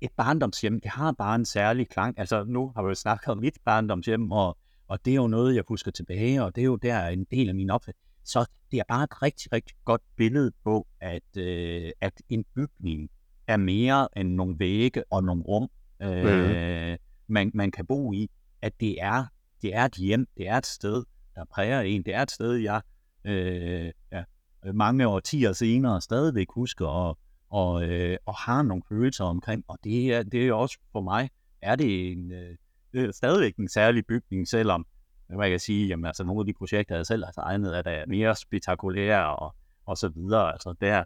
et 0.00 0.10
barndomshjem, 0.16 0.80
det 0.80 0.90
har 0.90 1.12
bare 1.12 1.34
en 1.34 1.44
særlig 1.44 1.88
klang. 1.88 2.18
Altså 2.18 2.44
nu 2.44 2.72
har 2.76 2.82
vi 2.82 2.88
jo 2.88 2.94
snakket 2.94 3.28
om 3.28 3.38
mit 3.38 3.58
barndomshjem, 3.64 4.32
og, 4.32 4.58
og 4.88 5.04
det 5.04 5.10
er 5.10 5.14
jo 5.14 5.26
noget, 5.26 5.54
jeg 5.54 5.64
husker 5.68 5.90
tilbage, 5.90 6.42
og 6.42 6.54
det 6.54 6.60
er 6.60 6.64
jo 6.66 6.76
der 6.76 7.06
en 7.06 7.26
del 7.30 7.48
af 7.48 7.54
min 7.54 7.70
opfattelse. 7.70 8.04
Så 8.24 8.50
det 8.70 8.78
er 8.78 8.84
bare 8.88 9.04
et 9.04 9.22
rigtig, 9.22 9.52
rigtig 9.52 9.76
godt 9.84 10.02
billede 10.16 10.52
på, 10.64 10.86
at, 11.00 11.36
øh, 11.36 11.90
at 12.00 12.22
en 12.28 12.44
bygning 12.54 13.10
er 13.46 13.56
mere 13.56 14.08
end 14.16 14.28
nogle 14.28 14.58
vægge 14.58 15.04
og 15.10 15.24
nogle 15.24 15.42
rum, 15.42 15.68
øh, 16.02 16.98
man, 17.26 17.50
man 17.54 17.70
kan 17.70 17.86
bo 17.86 18.12
i. 18.12 18.30
At 18.62 18.80
det 18.80 19.02
er, 19.02 19.24
det 19.62 19.74
er 19.74 19.84
et 19.84 19.94
hjem, 19.94 20.26
det 20.36 20.48
er 20.48 20.56
et 20.56 20.66
sted, 20.66 21.04
der 21.34 21.44
præger 21.44 21.80
en. 21.80 22.02
Det 22.02 22.14
er 22.14 22.22
et 22.22 22.30
sted, 22.30 22.52
jeg 22.54 22.82
øh, 23.24 23.92
ja, 24.12 24.24
mange 24.72 25.08
årtier 25.08 25.52
senere 25.52 26.00
stadigvæk 26.00 26.46
husker 26.50 26.86
og, 26.86 27.18
og, 27.50 27.84
øh, 27.84 28.16
og 28.26 28.34
har 28.34 28.62
nogle 28.62 28.82
følelser 28.88 29.24
omkring. 29.24 29.64
Og 29.68 29.78
det 29.84 30.14
er, 30.14 30.22
det 30.22 30.48
er 30.48 30.52
også 30.52 30.78
for 30.92 31.00
mig, 31.00 31.30
er 31.62 31.76
det 31.76 32.12
en, 32.12 32.32
øh, 32.32 32.56
det 32.94 33.04
er 33.04 33.12
stadigvæk 33.12 33.56
en 33.56 33.68
særlig 33.68 34.06
bygning, 34.06 34.48
selvom 34.48 34.86
man 35.28 35.50
kan 35.50 35.60
sige, 35.60 35.88
jamen, 35.88 36.04
altså, 36.04 36.24
nogle 36.24 36.40
af 36.40 36.46
de 36.46 36.52
projekter, 36.58 36.96
jeg 36.96 37.06
selv 37.06 37.24
har 37.24 37.32
tegnet, 37.32 37.78
er 37.78 37.82
der 37.82 38.04
mere 38.06 38.36
spektakulære 38.36 39.36
og, 39.36 39.54
og 39.86 39.96
så 39.96 40.08
videre. 40.08 40.52
Altså 40.52 40.74
der, 40.80 41.04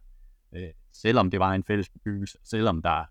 øh, 0.52 0.68
selvom 0.92 1.30
det 1.30 1.40
var 1.40 1.52
en 1.52 1.64
fælles 1.64 1.88
bebyggelse, 1.88 2.38
selvom 2.44 2.82
der 2.82 2.98
øh, 2.98 3.06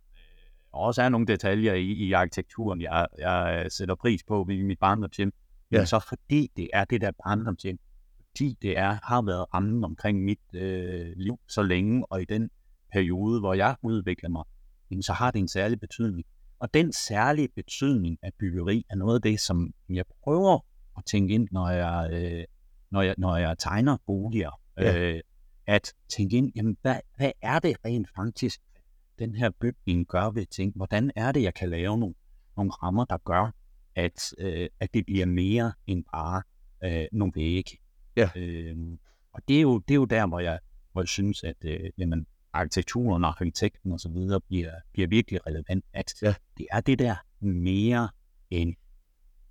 også 0.71 1.01
er 1.01 1.09
nogle 1.09 1.27
detaljer 1.27 1.73
i, 1.73 1.85
i 1.85 2.11
arkitekturen, 2.13 2.81
jeg, 2.81 3.07
jeg 3.19 3.61
øh, 3.65 3.71
sætter 3.71 3.95
pris 3.95 4.23
på 4.23 4.47
i 4.49 4.61
mit 4.63 4.79
barndomshjem, 4.79 5.31
Ja. 5.71 5.77
men 5.77 5.87
så 5.87 5.99
fordi 6.07 6.51
det 6.57 6.69
er 6.73 6.85
det 6.85 7.01
der 7.01 7.11
barndomshjem, 7.25 7.79
fordi 8.27 8.57
det 8.61 8.77
er, 8.77 8.97
har 9.03 9.21
været 9.21 9.45
rammen 9.53 9.83
omkring 9.83 10.23
mit 10.23 10.39
øh, 10.53 11.13
liv 11.15 11.39
så 11.47 11.61
længe, 11.63 12.05
og 12.11 12.21
i 12.21 12.25
den 12.25 12.49
periode, 12.91 13.39
hvor 13.39 13.53
jeg 13.53 13.75
udvikler 13.81 14.29
mig, 14.29 14.43
så 15.01 15.13
har 15.13 15.31
det 15.31 15.39
en 15.39 15.47
særlig 15.47 15.79
betydning. 15.79 16.25
Og 16.59 16.73
den 16.73 16.93
særlige 16.93 17.47
betydning 17.55 18.17
af 18.21 18.31
byggeri 18.39 18.85
er 18.89 18.95
noget 18.95 19.15
af 19.15 19.21
det, 19.21 19.39
som 19.39 19.73
jeg 19.89 20.05
prøver 20.23 20.59
at 20.97 21.05
tænke 21.05 21.33
ind, 21.33 21.47
når 21.51 21.69
jeg, 21.69 22.09
øh, 22.11 22.43
når 22.91 23.01
jeg, 23.01 23.15
når 23.17 23.37
jeg 23.37 23.57
tegner 23.59 23.97
boliger. 24.05 24.61
Ja. 24.77 24.99
Øh, 24.99 25.21
at 25.67 25.93
tænke 26.09 26.37
ind, 26.37 26.51
jamen, 26.55 26.77
hvad, 26.81 26.99
hvad 27.17 27.31
er 27.41 27.59
det 27.59 27.77
rent 27.85 28.07
faktisk, 28.15 28.61
den 29.19 29.35
her 29.35 29.49
bygning 29.49 30.07
gør 30.07 30.29
ved 30.29 30.45
ting? 30.45 30.73
Hvordan 30.75 31.11
er 31.15 31.31
det, 31.31 31.43
jeg 31.43 31.53
kan 31.53 31.69
lave 31.69 31.97
nogle, 31.97 32.15
nogle 32.57 32.71
rammer, 32.71 33.05
der 33.05 33.17
gør, 33.17 33.51
at, 33.95 34.33
øh, 34.37 34.69
at 34.79 34.93
det 34.93 35.05
bliver 35.05 35.25
mere 35.25 35.73
end 35.87 36.03
bare 36.13 36.41
øh, 36.83 37.07
nogle 37.11 37.33
vægge? 37.35 37.77
Ja. 38.15 38.29
Øh, 38.35 38.77
og 39.33 39.41
det 39.47 39.57
er, 39.57 39.61
jo, 39.61 39.79
det 39.79 39.93
er 39.93 39.95
jo 39.95 40.05
der, 40.05 40.27
hvor 40.27 40.39
jeg, 40.39 40.59
hvor 40.91 41.01
jeg 41.01 41.07
synes, 41.07 41.43
at 41.43 41.55
øh, 41.65 41.89
jamen, 41.97 42.27
arkitekturen 42.57 43.23
og 43.23 43.29
arkitekten 43.29 43.91
og 43.91 43.99
så 43.99 44.09
videre 44.09 44.41
bliver, 44.41 44.71
bliver 44.93 45.07
virkelig 45.07 45.47
relevant, 45.47 45.85
at 45.93 46.13
ja. 46.21 46.33
det 46.57 46.67
er 46.71 46.81
det 46.81 46.99
der 46.99 47.15
mere 47.39 48.09
end 48.49 48.75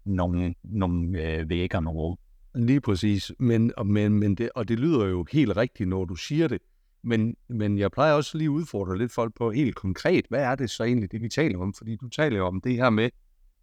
nogle, 0.04 0.54
nogle 0.62 1.22
øh, 1.22 1.48
vægge 1.48 1.76
og 1.76 1.82
nogle 1.82 2.00
rum. 2.00 2.18
Lige 2.54 2.80
præcis, 2.80 3.32
men, 3.38 3.72
men, 3.84 4.12
men 4.12 4.34
det, 4.34 4.50
og 4.54 4.68
det 4.68 4.78
lyder 4.78 5.06
jo 5.06 5.26
helt 5.32 5.56
rigtigt, 5.56 5.88
når 5.88 6.04
du 6.04 6.14
siger 6.14 6.48
det, 6.48 6.58
men, 7.02 7.36
men 7.48 7.78
jeg 7.78 7.90
plejer 7.90 8.12
også 8.12 8.38
lige 8.38 8.46
at 8.46 8.50
udfordre 8.50 8.98
lidt 8.98 9.12
folk 9.12 9.34
på 9.34 9.50
helt 9.50 9.74
konkret, 9.74 10.24
hvad 10.28 10.40
er 10.40 10.54
det 10.54 10.70
så 10.70 10.84
egentlig, 10.84 11.12
det 11.12 11.22
vi 11.22 11.28
taler 11.28 11.58
om? 11.58 11.74
Fordi 11.74 11.96
du 11.96 12.08
taler 12.08 12.36
jo 12.36 12.46
om 12.46 12.60
det 12.60 12.74
her 12.74 12.90
med 12.90 13.10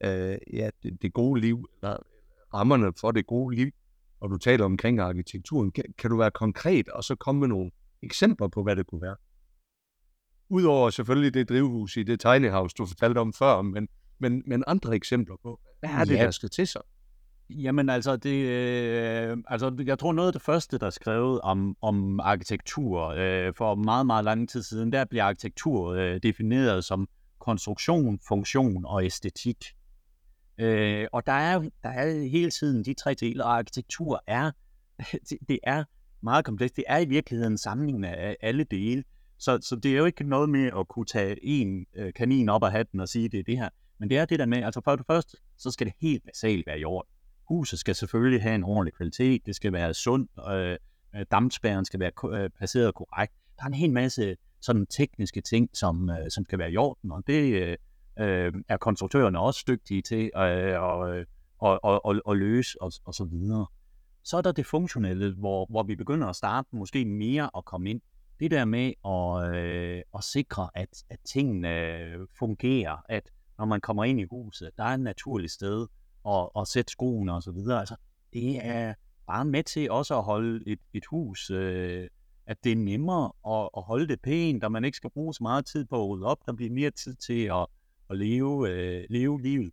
øh, 0.04 0.38
ja, 0.54 0.70
det, 0.84 1.02
det 1.02 1.14
gode 1.14 1.42
liv, 1.42 1.70
eller 1.82 1.98
rammerne 2.54 2.94
for 3.00 3.12
det 3.12 3.28
gode 3.28 3.56
liv, 3.56 3.72
og 4.20 4.30
du 4.30 4.38
taler 4.38 4.66
omkring 4.66 5.00
arkitekturen. 5.00 5.72
Kan, 5.72 5.84
kan 5.98 6.10
du 6.10 6.18
være 6.18 6.32
konkret, 6.32 6.90
og 6.90 7.04
så 7.04 7.16
komme 7.16 7.40
med 7.40 7.48
nogle 7.48 7.72
eksempler 8.02 8.48
på, 8.48 8.64
hvad 8.64 8.76
det 8.76 8.88
kunne 8.88 9.02
være? 9.02 9.16
Udover 10.50 10.90
selvfølgelig 10.90 11.34
det 11.34 11.50
drivhus 11.50 11.98
i 11.98 12.04
det 12.04 12.20
tiny 12.20 12.50
house, 12.50 12.76
du 12.78 12.86
fortalte 12.86 13.20
om 13.20 13.34
før, 13.34 13.62
men, 13.62 13.88
men, 14.20 14.44
men 14.46 14.64
andre 14.68 14.96
eksempler 14.96 15.36
på, 15.44 15.60
hvad 15.80 15.90
er 15.90 16.06
det, 16.06 16.16
ja. 16.16 16.24
der 16.24 16.32
skal 16.32 16.50
til 16.50 16.68
sig? 16.68 16.82
Jamen 17.50 17.90
altså, 17.90 18.16
det, 18.16 18.46
øh, 18.48 19.38
altså, 19.48 19.84
jeg 19.86 20.00
tror 20.00 20.14
noget 20.14 20.28
af 20.28 20.34
det 20.34 20.42
første, 20.42 20.78
der 20.78 20.86
er 20.86 20.90
skrevet 20.90 21.42
om, 21.42 21.78
om 21.82 22.20
arkitektur 22.20 23.08
øh, 23.08 23.54
for 23.58 23.76
meget, 23.76 24.06
meget 24.06 24.26
lang 24.26 24.50
tid 24.50 24.64
siden, 24.64 24.92
der 24.92 25.06
bliver 25.06 25.24
arkitektur 25.24 25.90
øh, 25.90 26.20
defineret 26.24 26.86
som 26.86 27.08
konstruktion, 27.40 28.20
funktion 28.28 28.86
og 28.86 29.06
æstetik. 29.06 29.66
Øh, 30.58 31.08
og 31.12 31.26
der 31.26 31.34
er, 31.34 31.60
der 31.84 31.90
er 31.90 32.30
hele 32.30 32.52
tiden 32.52 32.86
de 32.86 32.94
tre 32.94 33.14
dele, 33.14 33.46
og 33.46 33.58
arkitektur 33.58 34.24
er, 34.28 34.52
det, 35.30 35.38
det 35.48 35.60
er 35.64 35.84
meget 36.22 36.46
komplekst. 36.46 36.76
Det 36.76 36.84
er 36.88 37.00
i 37.00 37.06
virkeligheden 37.06 37.58
samlingen 37.58 38.04
af 38.04 38.36
alle 38.42 38.64
dele. 38.64 39.04
Så, 39.44 39.60
så 39.62 39.76
det 39.76 39.94
er 39.94 39.98
jo 39.98 40.06
ikke 40.06 40.24
noget 40.24 40.50
med 40.50 40.72
at 40.80 40.88
kunne 40.88 41.06
tage 41.06 41.46
en 41.46 41.86
øh, 41.96 42.14
kanin 42.14 42.50
op 42.50 42.64
af 42.64 42.72
hatten 42.72 43.00
og 43.00 43.10
sige, 43.10 43.30
det 43.30 43.40
er 43.40 43.44
det 43.44 43.58
her. 43.58 43.70
Men 44.00 44.10
det 44.10 44.18
er 44.18 44.26
det 44.26 44.40
der 44.40 44.46
med, 44.46 44.64
altså 44.64 44.82
for 44.84 44.96
det 44.96 45.06
første, 45.06 45.38
så 45.58 45.72
skal 45.72 45.88
det 45.88 45.94
helt 46.02 46.24
basalt 46.26 46.68
være 46.68 46.80
i 46.80 46.84
orden. 46.84 47.10
Huset 47.50 47.80
skal 47.80 47.96
selvfølgelig 47.96 48.42
have 48.42 48.56
en 48.56 48.64
ordentlig 48.64 48.94
kvalitet, 48.94 49.46
det 49.46 49.56
skal 49.56 49.74
være 49.74 49.94
sundt, 49.94 50.32
øh, 50.50 50.78
øh 51.16 51.26
dampspæren 51.32 51.86
skal 51.86 52.00
være 52.00 52.12
øh, 52.34 52.50
placeret 52.58 52.96
korrekt. 52.96 53.34
Der 53.58 53.64
er 53.64 53.68
en 53.68 53.74
hel 53.74 53.92
masse 53.92 54.36
sådan 54.62 54.86
tekniske 54.86 55.42
ting, 55.42 55.70
som, 55.74 56.10
øh, 56.10 56.30
som 56.30 56.46
skal 56.46 56.60
være 56.60 56.72
i 56.72 56.78
orden, 56.78 57.12
og 57.12 57.24
det 57.28 57.54
øh, 57.54 57.78
øh 58.20 58.54
er 58.68 58.78
konstruktørerne 58.78 59.40
også 59.40 59.64
dygtige 59.68 60.02
til 60.02 60.32
at 60.36 60.78
og, 60.78 61.00
og, 61.60 61.80
og, 61.84 62.06
og, 62.06 62.22
og 62.26 62.38
løse 62.38 62.82
og, 62.82 62.92
og 63.06 63.14
så 63.14 63.24
videre. 63.24 63.66
Så 64.24 64.38
er 64.38 64.42
der 64.42 64.52
det 64.52 64.66
funktionelle, 64.66 65.34
hvor, 65.34 65.66
hvor 65.70 65.84
vi 65.84 65.96
begynder 65.96 66.28
at 66.28 66.36
starte 66.36 66.68
måske 66.72 67.06
mere 67.06 67.50
at 67.58 67.66
komme 67.66 67.90
ind. 67.90 68.02
Det 68.44 68.52
der 68.52 68.66
med 68.66 68.94
at, 69.06 69.56
øh, 69.56 70.02
at 70.16 70.24
sikre, 70.24 70.70
at, 70.76 71.04
at 71.10 71.20
tingene 71.26 71.70
øh, 71.70 72.28
fungerer, 72.40 72.98
at 73.10 73.32
når 73.58 73.66
man 73.66 73.82
kommer 73.82 74.04
ind 74.04 74.20
i 74.20 74.26
huset, 74.32 74.70
der 74.78 74.84
er 74.84 74.88
et 74.88 75.00
naturligt 75.00 75.52
sted, 75.52 75.88
at, 76.28 76.50
at 76.58 76.68
sætte 76.68 76.92
skoene 76.92 77.34
og 77.34 77.44
så 77.44 77.52
videre. 77.52 77.80
Altså, 77.80 77.96
det 78.34 78.66
er 78.66 78.94
bare 79.28 79.46
med 79.46 79.64
til 79.64 79.92
også 79.92 80.18
at 80.18 80.24
holde 80.24 80.64
et, 80.68 80.80
et 80.94 81.06
hus, 81.06 81.50
øh, 81.50 82.08
at 82.46 82.64
det 82.64 82.72
er 82.72 82.76
nemmere 82.76 83.32
at, 83.48 83.70
at 83.78 83.84
holde 83.84 84.08
det 84.08 84.22
pænt, 84.22 84.64
og 84.64 84.72
man 84.72 84.86
ikke 84.86 84.98
skal 84.98 85.10
bruge 85.10 85.34
så 85.34 85.44
meget 85.44 85.66
tid 85.66 85.86
på 85.86 86.04
at 86.04 86.10
rydde 86.10 86.26
op. 86.26 86.46
Der 86.46 86.54
bliver 86.54 86.72
mere 86.72 86.92
tid 86.92 87.16
til 87.16 87.44
at, 87.44 87.66
at 88.10 88.18
leve, 88.18 88.70
øh, 88.70 89.06
leve 89.10 89.42
livet. 89.42 89.72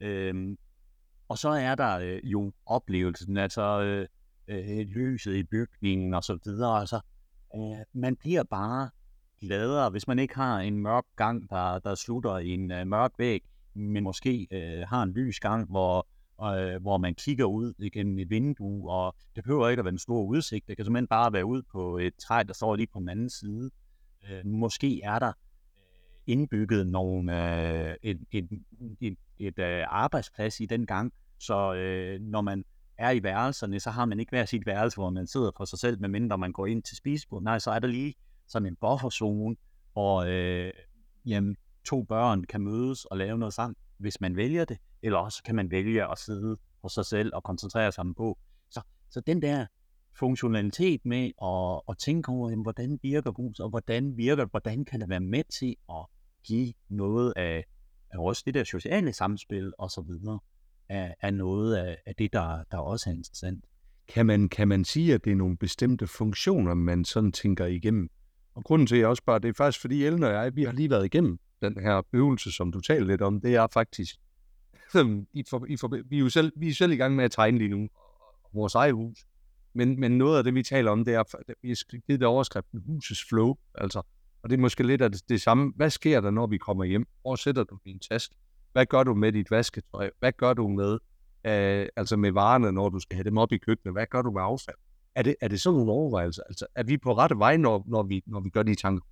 Øhm, 0.00 0.58
og 1.28 1.38
så 1.38 1.48
er 1.48 1.74
der 1.74 1.98
øh, 1.98 2.20
jo 2.24 2.52
oplevelsen, 2.66 3.36
altså 3.36 3.82
øh, 3.82 4.06
øh, 4.48 4.86
lyset 4.86 5.34
i 5.34 5.42
bygningen 5.42 6.14
og 6.14 6.24
så 6.24 6.38
videre. 6.44 6.80
Altså, 6.80 7.00
øh, 7.56 7.84
man 7.92 8.16
bliver 8.16 8.42
bare 8.42 8.90
gladere, 9.40 9.90
hvis 9.90 10.08
man 10.08 10.18
ikke 10.18 10.34
har 10.34 10.58
en 10.58 10.78
mørk 10.78 11.04
gang, 11.16 11.50
der, 11.50 11.78
der 11.78 11.94
slutter 11.94 12.38
i 12.38 12.48
en 12.48 12.72
øh, 12.72 12.86
mørk 12.86 13.12
væg 13.18 13.42
men 13.74 14.04
måske 14.04 14.48
øh, 14.50 14.88
har 14.88 15.02
en 15.02 15.12
lys 15.12 15.40
gang, 15.40 15.70
hvor, 15.70 16.06
øh, 16.42 16.82
hvor 16.82 16.98
man 16.98 17.14
kigger 17.14 17.44
ud 17.44 17.72
igennem 17.78 18.18
et 18.18 18.30
vindue, 18.30 18.90
og 18.90 19.14
det 19.36 19.44
behøver 19.44 19.68
ikke 19.68 19.80
at 19.80 19.84
være 19.84 19.92
en 19.92 19.98
stor 19.98 20.22
udsigt. 20.22 20.68
Det 20.68 20.76
kan 20.76 20.84
simpelthen 20.84 21.06
bare 21.06 21.32
være 21.32 21.44
ud 21.44 21.62
på 21.72 21.98
et 21.98 22.14
træ, 22.16 22.42
der 22.42 22.52
står 22.52 22.76
lige 22.76 22.86
på 22.92 22.98
den 22.98 23.08
anden 23.08 23.30
side. 23.30 23.70
Øh, 24.30 24.46
måske 24.46 25.00
er 25.02 25.18
der 25.18 25.28
øh, 25.28 25.32
indbygget 26.26 26.86
nogle, 26.86 27.32
øh, 27.90 27.96
et, 28.02 28.20
et, 28.32 28.48
et, 29.00 29.16
et 29.38 29.58
øh, 29.58 29.84
arbejdsplads 29.88 30.60
i 30.60 30.66
den 30.66 30.86
gang, 30.86 31.12
så 31.38 31.74
øh, 31.74 32.20
når 32.20 32.40
man 32.40 32.64
er 32.98 33.10
i 33.10 33.22
værelserne, 33.22 33.80
så 33.80 33.90
har 33.90 34.04
man 34.04 34.20
ikke 34.20 34.30
hver 34.30 34.44
sit 34.44 34.66
værelse, 34.66 34.96
hvor 34.96 35.10
man 35.10 35.26
sidder 35.26 35.50
for 35.56 35.64
sig 35.64 35.78
selv, 35.78 36.00
medmindre 36.00 36.38
man 36.38 36.52
går 36.52 36.66
ind 36.66 36.82
til 36.82 36.96
spisebordet. 36.96 37.44
Nej, 37.44 37.58
så 37.58 37.70
er 37.70 37.78
der 37.78 37.88
lige 37.88 38.14
sådan 38.46 38.66
en 38.66 38.76
bufferzone, 38.76 39.56
hvor 39.92 40.24
øh, 40.28 40.72
jamen, 41.26 41.56
to 41.84 42.02
børn 42.02 42.44
kan 42.44 42.60
mødes 42.60 43.04
og 43.04 43.16
lave 43.16 43.38
noget 43.38 43.54
sammen, 43.54 43.76
hvis 43.98 44.20
man 44.20 44.36
vælger 44.36 44.64
det, 44.64 44.78
eller 45.02 45.18
også 45.18 45.42
kan 45.42 45.54
man 45.54 45.70
vælge 45.70 46.10
at 46.10 46.18
sidde 46.18 46.56
for 46.80 46.88
sig 46.88 47.06
selv 47.06 47.30
og 47.34 47.42
koncentrere 47.42 47.92
sig 47.92 48.04
på. 48.16 48.38
Så, 48.70 48.80
så 49.10 49.20
den 49.20 49.42
der 49.42 49.66
funktionalitet 50.18 51.00
med 51.04 51.30
at, 51.42 51.82
at 51.88 51.98
tænke 51.98 52.28
over, 52.28 52.50
jamen, 52.50 52.62
hvordan 52.62 52.98
virker 53.02 53.30
hus, 53.30 53.60
og 53.60 53.68
hvordan 53.68 54.16
virker 54.16 54.46
hvordan 54.46 54.84
kan 54.84 55.00
det 55.00 55.08
være 55.08 55.20
med 55.20 55.44
til 55.60 55.76
at 55.90 56.06
give 56.44 56.72
noget 56.88 57.32
af, 57.36 57.64
af 58.10 58.18
også 58.18 58.42
det 58.46 58.54
der 58.54 58.64
sociale 58.64 59.12
samspil 59.12 59.72
og 59.78 59.90
så 59.90 60.00
videre, 60.00 60.38
er, 60.88 61.14
er 61.20 61.30
noget 61.30 61.76
af, 61.76 61.96
af 62.06 62.14
det, 62.14 62.32
der, 62.32 62.64
der 62.70 62.78
også 62.78 63.10
er 63.10 63.14
interessant. 63.14 63.64
Kan 64.08 64.26
man, 64.26 64.48
kan 64.48 64.68
man 64.68 64.84
sige, 64.84 65.14
at 65.14 65.24
det 65.24 65.30
er 65.30 65.36
nogle 65.36 65.56
bestemte 65.56 66.06
funktioner, 66.06 66.74
man 66.74 67.04
sådan 67.04 67.32
tænker 67.32 67.66
igennem? 67.66 68.08
Og 68.54 68.64
grunden 68.64 68.86
til, 68.86 68.94
at 68.94 69.00
jeg 69.00 69.08
også 69.08 69.22
bare, 69.26 69.38
det 69.38 69.48
er 69.48 69.52
faktisk 69.56 69.80
fordi 69.80 70.04
Ellen 70.04 70.22
og 70.22 70.30
jeg, 70.30 70.56
vi 70.56 70.64
har 70.64 70.72
lige 70.72 70.90
været 70.90 71.04
igennem 71.04 71.38
den 71.62 71.80
her 71.80 72.02
øvelse, 72.12 72.52
som 72.52 72.72
du 72.72 72.80
taler 72.80 73.06
lidt 73.06 73.22
om, 73.22 73.40
det 73.40 73.54
er 73.54 73.66
faktisk, 73.72 74.16
i 75.34 75.44
for, 75.50 75.66
i 75.68 75.76
for, 75.76 76.02
vi, 76.08 76.16
er 76.16 76.20
jo 76.20 76.28
selv, 76.28 76.52
vi 76.56 76.68
er 76.68 76.74
selv 76.74 76.92
i 76.92 76.96
gang 76.96 77.16
med 77.16 77.24
at 77.24 77.30
tegne 77.30 77.58
lige 77.58 77.70
nu, 77.70 77.88
vores 78.54 78.74
eget 78.74 78.94
hus. 78.94 79.26
Men, 79.72 80.00
men 80.00 80.18
noget 80.18 80.38
af 80.38 80.44
det, 80.44 80.54
vi 80.54 80.62
taler 80.62 80.90
om, 80.90 81.04
det 81.04 81.14
er, 81.14 81.22
vi 81.62 81.68
har 81.68 82.00
givet 82.06 82.20
det 82.20 82.28
overskriften 82.28 82.82
husets 82.86 83.24
flow, 83.28 83.54
altså. 83.74 84.02
Og 84.42 84.50
det 84.50 84.56
er 84.56 84.60
måske 84.60 84.86
lidt 84.86 85.02
af 85.02 85.12
det, 85.12 85.28
det 85.28 85.42
samme. 85.42 85.72
Hvad 85.76 85.90
sker 85.90 86.20
der, 86.20 86.30
når 86.30 86.46
vi 86.46 86.58
kommer 86.58 86.84
hjem? 86.84 87.06
Hvor 87.22 87.36
sætter 87.36 87.64
du 87.64 87.78
din 87.84 87.98
taske? 87.98 88.36
Hvad 88.74 88.86
gør 88.86 89.02
du 89.02 89.14
med 89.14 89.32
dit 89.32 89.50
vasketøj? 89.50 90.10
Hvad 90.18 90.32
gør 90.32 90.52
du 90.52 90.68
med, 90.68 90.92
øh, 91.44 91.88
altså 91.96 92.16
med 92.16 92.32
varerne, 92.32 92.72
når 92.72 92.88
du 92.88 92.98
skal 92.98 93.16
have 93.16 93.24
dem 93.24 93.38
op 93.38 93.52
i 93.52 93.58
køkkenet? 93.58 93.94
Hvad 93.94 94.06
gør 94.06 94.22
du 94.22 94.30
med 94.30 94.42
affald? 94.42 94.76
Er 95.14 95.22
det, 95.22 95.36
er 95.40 95.48
det 95.48 95.60
sådan 95.60 95.76
nogle 95.76 95.92
overvejelser? 95.92 96.42
Altså, 96.42 96.66
er 96.74 96.82
vi 96.82 96.96
på 96.96 97.12
rette 97.12 97.38
vej, 97.38 97.56
når, 97.56 97.84
når, 97.86 98.02
vi, 98.02 98.22
når 98.26 98.40
vi 98.40 98.50
gør 98.50 98.62
de 98.62 98.74
tanker? 98.74 99.06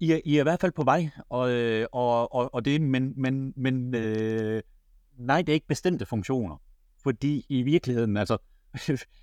I 0.00 0.12
er, 0.12 0.20
I 0.24 0.36
er 0.36 0.40
i 0.40 0.42
hvert 0.42 0.60
fald 0.60 0.72
på 0.72 0.84
vej, 0.84 1.10
og, 1.28 1.50
øh, 1.50 1.86
og, 1.92 2.34
og, 2.34 2.54
og 2.54 2.64
det, 2.64 2.80
men, 2.80 3.12
men, 3.16 3.52
men 3.56 3.94
øh, 3.94 4.62
nej, 5.18 5.42
det 5.42 5.48
er 5.48 5.54
ikke 5.54 5.66
bestemte 5.66 6.06
funktioner. 6.06 6.62
Fordi 7.02 7.46
i 7.48 7.62
virkeligheden, 7.62 8.16
altså, 8.16 8.38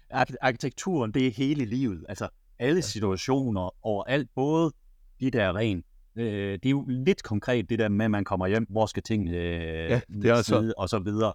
arkitekturen, 0.42 1.12
det 1.12 1.28
er 1.28 1.32
hele 1.32 1.66
livet. 1.66 2.06
Altså, 2.10 2.30
alle 2.60 2.82
situationer 2.82 3.86
overalt, 3.86 4.30
både 4.36 4.72
de 5.20 5.32
der 5.32 5.56
ren, 5.56 5.84
øh, 6.18 6.54
det 6.54 6.66
er 6.66 6.70
jo 6.70 6.86
lidt 6.88 7.24
konkret 7.24 7.70
det 7.70 7.80
der 7.80 7.90
med, 7.90 8.06
at 8.06 8.12
man 8.12 8.24
kommer 8.24 8.48
hjem, 8.48 8.66
hvor 8.70 8.86
skal 8.86 9.04
ting 9.04 9.28
øh, 9.28 9.36
ja, 9.36 10.02
det 10.22 10.26
er 10.26 10.42
så. 10.42 10.74
og 10.78 10.90
så 10.90 11.00
videre. 11.00 11.34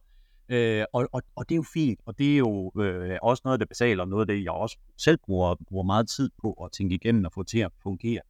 Øh, 0.48 0.84
og, 0.92 1.08
og, 1.12 1.22
og 1.36 1.48
det 1.48 1.54
er 1.54 1.56
jo 1.56 1.64
fint, 1.74 2.00
og 2.06 2.18
det 2.18 2.32
er 2.32 2.36
jo 2.36 2.72
øh, 2.80 3.18
også 3.22 3.42
noget 3.44 3.68
basale, 3.68 4.02
og 4.02 4.08
noget 4.08 4.22
af 4.22 4.26
det, 4.26 4.44
jeg 4.44 4.52
også 4.52 4.78
selv 4.98 5.18
bruger, 5.26 5.54
bruger 5.68 5.84
meget 5.84 6.08
tid 6.08 6.30
på 6.42 6.52
at 6.52 6.72
tænke 6.72 6.94
igennem 6.94 7.24
og 7.24 7.32
få 7.32 7.42
til 7.42 7.58
at 7.58 7.70
fungere. 7.82 8.20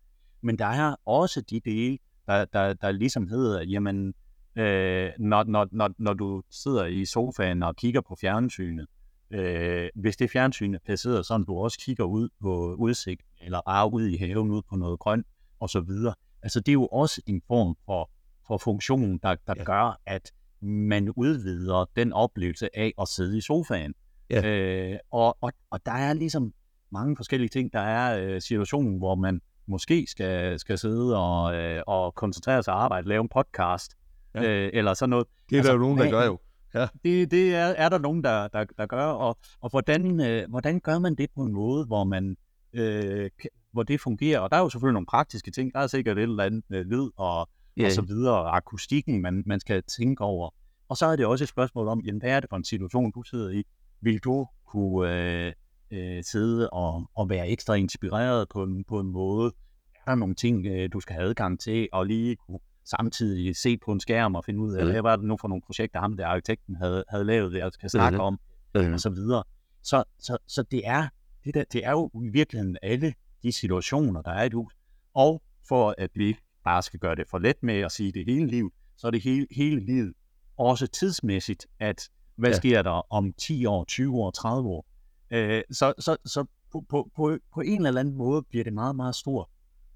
Men 0.40 0.58
der 0.58 0.66
er 0.66 0.94
også 1.06 1.40
de 1.40 1.60
dele, 1.64 1.98
der, 2.26 2.44
der, 2.44 2.72
der 2.72 2.90
ligesom 2.90 3.28
hedder, 3.28 3.62
jamen, 3.62 4.14
øh, 4.56 5.10
når, 5.18 5.44
når, 5.44 5.68
når, 5.72 5.90
når 5.98 6.14
du 6.14 6.42
sidder 6.50 6.86
i 6.86 7.04
sofaen 7.04 7.62
og 7.62 7.76
kigger 7.76 8.00
på 8.00 8.16
fjernsynet, 8.20 8.86
øh, 9.30 9.88
hvis 9.94 10.16
det 10.16 10.30
fjernsyn 10.30 10.74
er 10.74 10.78
placeret 10.84 11.26
sådan, 11.26 11.44
du 11.44 11.58
også 11.58 11.78
kigger 11.80 12.04
ud 12.04 12.28
på 12.40 12.74
udsigt, 12.74 13.22
eller 13.40 13.60
bare 13.66 13.92
ud 13.92 14.06
i 14.06 14.16
haven, 14.16 14.50
ud 14.50 14.62
på 14.70 14.76
noget 14.76 14.98
grønt, 14.98 15.26
og 15.60 15.70
så 15.70 15.80
videre. 15.80 16.14
Altså, 16.42 16.60
det 16.60 16.68
er 16.68 16.72
jo 16.72 16.86
også 16.86 17.22
en 17.26 17.42
form 17.46 17.76
for, 17.86 18.10
for 18.46 18.58
funktion, 18.58 19.18
der, 19.18 19.36
der 19.46 19.54
ja. 19.56 19.64
gør, 19.64 20.00
at 20.06 20.32
man 20.60 21.10
udvider 21.16 21.90
den 21.96 22.12
oplevelse 22.12 22.78
af 22.78 22.92
at 23.00 23.08
sidde 23.08 23.38
i 23.38 23.40
sofaen. 23.40 23.94
Ja. 24.30 24.46
Øh, 24.46 24.98
og, 25.10 25.36
og, 25.40 25.52
og 25.70 25.86
der 25.86 25.92
er 25.92 26.12
ligesom 26.12 26.52
mange 26.92 27.16
forskellige 27.16 27.48
ting. 27.48 27.72
Der 27.72 27.80
er 27.80 28.20
øh, 28.22 28.40
situationen, 28.40 28.98
hvor 28.98 29.14
man 29.14 29.40
måske 29.66 30.06
skal, 30.08 30.58
skal 30.58 30.78
sidde 30.78 31.18
og, 31.18 31.54
øh, 31.54 31.82
og 31.86 32.14
koncentrere 32.14 32.62
sig 32.62 32.74
og 32.74 32.82
arbejde, 32.84 33.08
lave 33.08 33.20
en 33.20 33.28
podcast, 33.28 33.92
ja. 34.34 34.42
øh, 34.42 34.70
eller 34.72 34.94
sådan 34.94 35.10
noget. 35.10 35.26
Det 35.50 35.56
er 35.56 35.60
altså, 35.60 35.72
der 35.72 35.78
jo 35.78 35.82
nogen, 35.82 35.98
der 35.98 36.10
gør 36.10 36.24
jo. 36.24 36.38
Ja. 36.74 36.86
Det, 37.04 37.30
det 37.30 37.54
er, 37.54 37.66
er 37.66 37.88
der 37.88 37.98
nogen, 37.98 38.24
der, 38.24 38.48
der, 38.48 38.64
der 38.78 38.86
gør, 38.86 39.04
og, 39.04 39.38
og 39.60 39.70
hvordan, 39.70 40.20
øh, 40.20 40.48
hvordan 40.48 40.80
gør 40.80 40.98
man 40.98 41.14
det 41.14 41.30
på 41.34 41.42
en 41.42 41.52
måde, 41.52 41.86
hvor 41.86 42.04
man 42.04 42.36
øh, 42.72 43.30
hvor 43.72 43.82
det 43.82 44.00
fungerer. 44.00 44.40
Og 44.40 44.50
der 44.50 44.56
er 44.56 44.60
jo 44.60 44.68
selvfølgelig 44.68 44.94
nogle 44.94 45.06
praktiske 45.06 45.50
ting. 45.50 45.72
Der 45.74 45.80
er 45.80 45.86
sikkert 45.86 46.18
et 46.18 46.22
eller 46.22 46.44
andet 46.44 46.64
øh, 46.70 46.86
lyd 46.86 47.10
og, 47.16 47.48
yeah. 47.78 47.86
og 47.86 47.92
så 47.92 48.02
videre, 48.02 48.34
og 48.34 48.56
akustikken, 48.56 49.22
man, 49.22 49.42
man 49.46 49.60
skal 49.60 49.82
tænke 49.82 50.24
over. 50.24 50.50
Og 50.88 50.96
så 50.96 51.06
er 51.06 51.16
det 51.16 51.26
også 51.26 51.44
et 51.44 51.48
spørgsmål 51.48 51.88
om, 51.88 52.00
jamen, 52.00 52.20
hvad 52.20 52.30
er 52.30 52.40
det 52.40 52.48
for 52.50 52.56
en 52.56 52.64
situation, 52.64 53.12
du 53.12 53.22
sidder 53.22 53.50
i? 53.50 53.62
Vil 54.00 54.18
du 54.18 54.46
kunne 54.66 55.46
øh, 55.46 55.52
øh, 55.90 56.24
sidde 56.24 56.70
og, 56.70 57.10
og 57.14 57.30
være 57.30 57.48
ekstra 57.48 57.74
inspireret 57.74 58.48
på 58.48 58.62
en, 58.62 58.84
på 58.84 59.00
en 59.00 59.06
måde? 59.06 59.52
Er 59.94 60.10
der 60.10 60.14
nogle 60.14 60.34
ting, 60.34 60.66
øh, 60.66 60.88
du 60.92 61.00
skal 61.00 61.14
have 61.14 61.28
adgang 61.28 61.60
til, 61.60 61.88
og 61.92 62.06
lige 62.06 62.36
kunne 62.36 62.58
samtidig 62.84 63.56
se 63.56 63.78
på 63.84 63.92
en 63.92 64.00
skærm 64.00 64.34
og 64.34 64.44
finde 64.44 64.60
ud 64.60 64.72
af, 64.72 64.84
mm. 64.84 64.90
hvad 64.90 65.02
var 65.02 65.16
det 65.16 65.24
nu 65.24 65.36
for 65.40 65.48
nogle 65.48 65.62
projekter, 65.66 66.00
ham 66.00 66.16
der 66.16 66.26
arkitekten 66.26 66.76
havde, 66.76 67.04
havde 67.08 67.24
lavet, 67.24 67.52
det, 67.52 67.58
jeg 67.58 67.72
skal 67.72 67.90
snakke 67.90 68.18
mm. 68.18 68.24
om, 68.24 68.38
mm. 68.74 68.92
og 68.92 69.00
så 69.00 69.10
videre. 69.10 69.42
Så, 69.82 70.04
så, 70.18 70.38
så 70.46 70.62
det, 70.62 70.82
er, 70.84 71.08
det, 71.44 71.54
der, 71.54 71.64
det 71.72 71.86
er 71.86 71.90
jo 71.90 72.10
i 72.24 72.28
virkeligheden 72.28 72.76
alle 72.82 73.14
de 73.42 73.52
situationer, 73.52 74.22
der 74.22 74.30
er 74.30 74.42
i 74.42 74.46
et 74.46 74.54
hus. 74.54 74.72
Og 75.14 75.42
for 75.68 75.94
at 75.98 76.10
vi 76.14 76.36
bare 76.64 76.82
skal 76.82 77.00
gøre 77.00 77.14
det 77.14 77.28
for 77.30 77.38
let 77.38 77.62
med 77.62 77.80
at 77.80 77.92
sige 77.92 78.12
det 78.12 78.24
hele 78.26 78.46
livet, 78.46 78.72
så 78.96 79.06
er 79.06 79.10
det 79.10 79.22
hele, 79.22 79.46
hele 79.50 79.80
livet 79.80 80.12
også 80.56 80.86
tidsmæssigt, 80.86 81.66
at 81.80 82.08
hvad 82.36 82.50
ja. 82.50 82.56
sker 82.56 82.82
der 82.82 83.12
om 83.12 83.32
10 83.32 83.66
år, 83.66 83.84
20 83.84 84.16
år, 84.16 84.30
30 84.30 84.68
år? 84.68 84.86
Øh, 85.30 85.62
så 85.70 85.94
så, 85.98 86.16
så 86.24 86.44
på, 86.72 86.84
på, 86.88 87.10
på, 87.16 87.38
på 87.54 87.60
en 87.60 87.86
eller 87.86 88.00
anden 88.00 88.14
måde 88.14 88.42
bliver 88.42 88.64
det 88.64 88.72
meget, 88.72 88.96
meget 88.96 89.14
stort. 89.14 89.48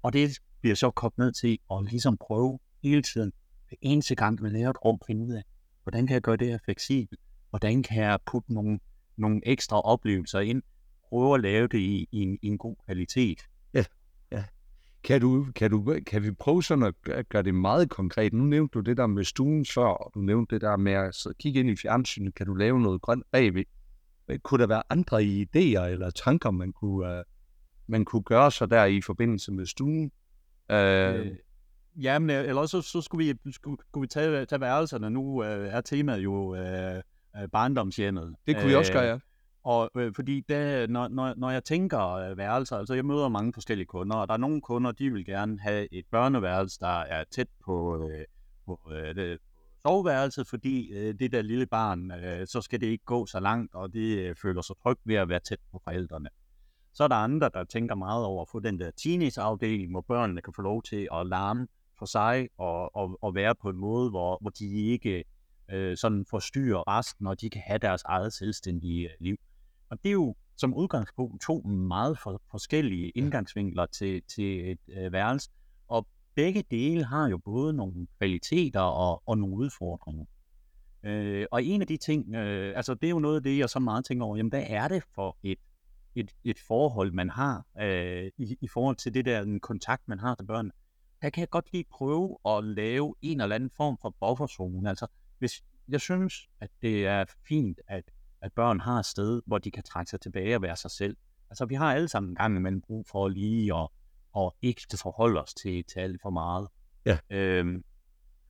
Og 0.03 0.13
det 0.13 0.37
bliver 0.61 0.75
så 0.75 0.91
kommet 0.91 1.17
ned 1.17 1.31
til 1.31 1.59
at 1.71 1.77
ligesom 1.89 2.17
prøve 2.17 2.59
hele 2.83 3.01
tiden, 3.01 3.31
hver 3.67 3.77
eneste 3.81 4.15
gang, 4.15 4.41
man 4.41 4.51
laver 4.51 4.69
et 4.69 4.85
rum, 4.85 4.99
finde 5.07 5.25
ud 5.25 5.33
af, 5.33 5.43
hvordan 5.83 6.07
kan 6.07 6.13
jeg 6.13 6.21
gøre 6.21 6.37
det 6.37 6.47
her 6.47 6.57
fleksibelt? 6.65 7.19
Hvordan 7.49 7.83
kan 7.83 8.03
jeg 8.03 8.19
putte 8.25 8.53
nogle, 8.53 8.79
nogle 9.17 9.41
ekstra 9.45 9.81
oplevelser 9.81 10.39
ind? 10.39 10.61
Prøve 11.09 11.35
at 11.35 11.41
lave 11.41 11.67
det 11.67 11.77
i, 11.77 12.07
i, 12.11 12.21
en, 12.21 12.39
i 12.41 12.47
en 12.47 12.57
god 12.57 12.75
kvalitet. 12.85 13.41
Ja, 13.73 13.83
ja. 14.31 14.43
Kan, 15.03 15.21
du, 15.21 15.47
kan, 15.55 15.71
du, 15.71 15.99
kan 16.05 16.23
vi 16.23 16.31
prøve 16.31 16.63
sådan 16.63 16.93
at 17.05 17.29
gøre 17.29 17.43
det 17.43 17.55
meget 17.55 17.89
konkret? 17.89 18.33
Nu 18.33 18.43
nævnte 18.43 18.73
du 18.73 18.79
det 18.79 18.97
der 18.97 19.07
med 19.07 19.23
stuen 19.23 19.65
før, 19.65 19.85
og 19.85 20.11
du 20.15 20.19
nævnte 20.19 20.55
det 20.55 20.61
der 20.61 20.77
med 20.77 20.91
at 20.91 21.27
kigge 21.39 21.59
ind 21.59 21.69
i 21.69 21.75
fjernsynet. 21.75 22.35
Kan 22.35 22.45
du 22.45 22.53
lave 22.53 22.81
noget 22.81 23.01
grønt 23.01 23.23
bagved? 23.31 23.63
Kunne 24.43 24.61
der 24.61 24.67
være 24.67 24.83
andre 24.89 25.21
idéer 25.21 25.81
eller 25.81 26.09
tanker, 26.09 26.51
man 26.51 26.73
kunne, 26.73 27.17
uh, 27.17 27.23
man 27.87 28.05
kunne 28.05 28.23
gøre 28.23 28.51
sig 28.51 28.69
der 28.69 28.85
i 28.85 29.01
forbindelse 29.01 29.51
med 29.51 29.65
stuen? 29.65 30.11
Uh, 30.69 30.77
øh, 30.77 31.35
Jamen, 32.01 32.29
øh, 32.29 32.47
eller 32.47 32.65
så, 32.65 32.81
så 32.81 33.01
skulle 33.01 33.25
vi, 33.25 33.51
skulle, 33.51 33.77
skulle 33.89 34.01
vi 34.01 34.07
tage, 34.07 34.45
tage 34.45 34.61
værelserne. 34.61 35.09
Nu 35.09 35.43
øh, 35.43 35.67
er 35.67 35.81
temaet 35.81 36.23
jo 36.23 36.55
øh, 36.55 36.95
øh 37.41 37.49
barndomshjemmet. 37.51 38.35
Det 38.47 38.55
kunne 38.55 38.67
vi 38.67 38.75
også 38.75 38.93
gøre, 38.93 39.03
ja. 39.03 39.17
Og 39.67 39.89
øh, 39.95 40.13
fordi 40.15 40.41
det, 40.49 40.89
når, 40.89 41.07
når, 41.07 41.33
når 41.37 41.49
jeg 41.49 41.63
tænker 41.63 42.11
øh, 42.11 42.37
værelser, 42.37 42.77
altså 42.77 42.93
jeg 42.93 43.05
møder 43.05 43.29
mange 43.29 43.53
forskellige 43.53 43.85
kunder, 43.85 44.15
og 44.15 44.27
der 44.27 44.33
er 44.33 44.37
nogle 44.37 44.61
kunder, 44.61 44.91
de 44.91 45.09
vil 45.09 45.25
gerne 45.25 45.59
have 45.59 45.93
et 45.93 46.05
børneværelse, 46.11 46.79
der 46.79 46.99
er 46.99 47.23
tæt 47.31 47.47
på, 47.65 48.07
øh, 48.09 48.25
på 48.65 48.79
øh, 48.91 49.15
det, 49.15 49.39
soveværelset, 49.81 50.47
fordi 50.47 50.91
øh, 50.91 51.19
det 51.19 51.31
der 51.31 51.41
lille 51.41 51.65
barn, 51.65 52.11
øh, 52.11 52.47
så 52.47 52.61
skal 52.61 52.81
det 52.81 52.87
ikke 52.87 53.05
gå 53.05 53.25
så 53.25 53.39
langt, 53.39 53.75
og 53.75 53.93
det 53.93 54.17
øh, 54.17 54.35
føler 54.35 54.61
sig 54.61 54.75
trygt 54.83 55.01
ved 55.05 55.15
at 55.15 55.29
være 55.29 55.39
tæt 55.39 55.59
på 55.71 55.81
forældrene. 55.83 56.29
Så 56.93 57.03
er 57.03 57.07
der 57.07 57.15
andre, 57.15 57.49
der 57.53 57.63
tænker 57.63 57.95
meget 57.95 58.25
over 58.25 58.41
at 58.41 58.49
få 58.49 58.59
den 58.59 58.79
der 58.79 58.91
teenageafdeling, 58.91 59.91
hvor 59.91 60.01
børnene 60.01 60.41
kan 60.41 60.53
få 60.53 60.61
lov 60.61 60.83
til 60.83 61.07
at 61.13 61.27
larme 61.27 61.67
for 61.99 62.05
sig 62.05 62.49
og, 62.57 62.95
og, 62.95 63.17
og 63.21 63.35
være 63.35 63.55
på 63.55 63.69
en 63.69 63.77
måde, 63.77 64.09
hvor, 64.09 64.37
hvor 64.41 64.49
de 64.49 64.65
ikke 64.65 65.23
øh, 65.71 65.97
sådan 65.97 66.25
forstyrrer 66.29 66.97
resten, 66.97 67.27
og 67.27 67.41
de 67.41 67.49
kan 67.49 67.61
have 67.65 67.79
deres 67.79 68.03
eget 68.03 68.33
selvstændige 68.33 69.09
øh, 69.09 69.15
liv. 69.19 69.37
Og 69.89 70.03
det 70.03 70.09
er 70.09 70.13
jo 70.13 70.35
som 70.57 70.73
udgangspunkt 70.73 71.41
to 71.41 71.61
meget 71.61 72.19
for, 72.19 72.41
forskellige 72.51 73.09
indgangsvinkler 73.09 73.85
til, 73.85 74.21
til 74.35 74.71
et 74.71 74.79
øh, 74.87 75.11
værelse, 75.11 75.49
og 75.87 76.07
begge 76.35 76.63
dele 76.71 77.05
har 77.05 77.27
jo 77.27 77.37
både 77.37 77.73
nogle 77.73 78.07
kvaliteter 78.17 78.79
og, 78.79 79.23
og 79.25 79.37
nogle 79.37 79.55
udfordringer. 79.55 80.25
Øh, 81.03 81.45
og 81.51 81.63
en 81.63 81.81
af 81.81 81.87
de 81.87 81.97
ting, 81.97 82.35
øh, 82.35 82.77
altså 82.77 82.93
det 82.93 83.07
er 83.07 83.11
jo 83.11 83.19
noget 83.19 83.35
af 83.35 83.43
det, 83.43 83.57
jeg 83.57 83.69
så 83.69 83.79
meget 83.79 84.05
tænker 84.05 84.25
over, 84.25 84.37
jamen 84.37 84.49
hvad 84.49 84.63
er 84.67 84.87
det 84.87 85.03
for 85.15 85.37
et, 85.43 85.59
et, 86.15 86.31
et 86.43 86.59
forhold, 86.67 87.11
man 87.11 87.29
har 87.29 87.65
øh, 87.81 88.31
i, 88.37 88.57
i 88.61 88.67
forhold 88.67 88.95
til 88.95 89.13
det 89.13 89.25
der 89.25 89.41
en 89.41 89.59
kontakt, 89.59 90.07
man 90.07 90.19
har 90.19 90.35
til 90.35 90.45
børn 90.45 90.71
der 91.21 91.29
kan 91.29 91.41
jeg 91.41 91.49
godt 91.49 91.71
lige 91.71 91.85
prøve 91.89 92.37
at 92.45 92.63
lave 92.63 93.15
en 93.21 93.41
eller 93.41 93.55
anden 93.55 93.69
form 93.77 93.97
for 94.01 94.15
bufferzone. 94.19 94.89
Altså, 94.89 95.07
hvis 95.39 95.63
jeg 95.87 96.01
synes, 96.01 96.49
at 96.59 96.69
det 96.81 97.05
er 97.05 97.25
fint, 97.47 97.79
at, 97.87 98.03
at 98.41 98.53
børn 98.53 98.79
har 98.79 98.99
et 98.99 99.05
sted, 99.05 99.41
hvor 99.45 99.57
de 99.57 99.71
kan 99.71 99.83
trække 99.83 100.09
sig 100.09 100.21
tilbage 100.21 100.55
og 100.55 100.61
være 100.61 100.75
sig 100.75 100.91
selv. 100.91 101.17
Altså, 101.49 101.65
vi 101.65 101.75
har 101.75 101.93
alle 101.93 102.07
sammen 102.07 102.29
en 102.29 102.35
gang 102.35 102.57
imellem 102.57 102.81
brug 102.81 103.05
for 103.11 103.27
lige 103.27 103.75
at, 103.75 103.87
at 104.37 104.51
ikke 104.61 104.81
forholde 105.01 105.41
os 105.41 105.53
til, 105.53 105.83
til 105.93 105.99
alt 105.99 106.21
for 106.21 106.29
meget. 106.29 106.67
Ja. 107.05 107.17
Øhm, 107.29 107.83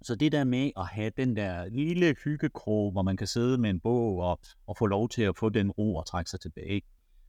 så 0.01 0.15
det 0.15 0.31
der 0.31 0.43
med 0.43 0.71
at 0.77 0.87
have 0.87 1.11
den 1.17 1.35
der 1.35 1.65
lille 1.65 2.15
hyggekrog, 2.23 2.91
hvor 2.91 3.01
man 3.01 3.17
kan 3.17 3.27
sidde 3.27 3.57
med 3.57 3.69
en 3.69 3.79
bog 3.79 4.17
og, 4.17 4.39
og 4.67 4.77
få 4.77 4.85
lov 4.85 5.09
til 5.09 5.21
at 5.21 5.37
få 5.37 5.49
den 5.49 5.71
ro 5.71 5.95
og 5.95 6.05
trække 6.05 6.29
sig 6.29 6.39
tilbage. 6.39 6.81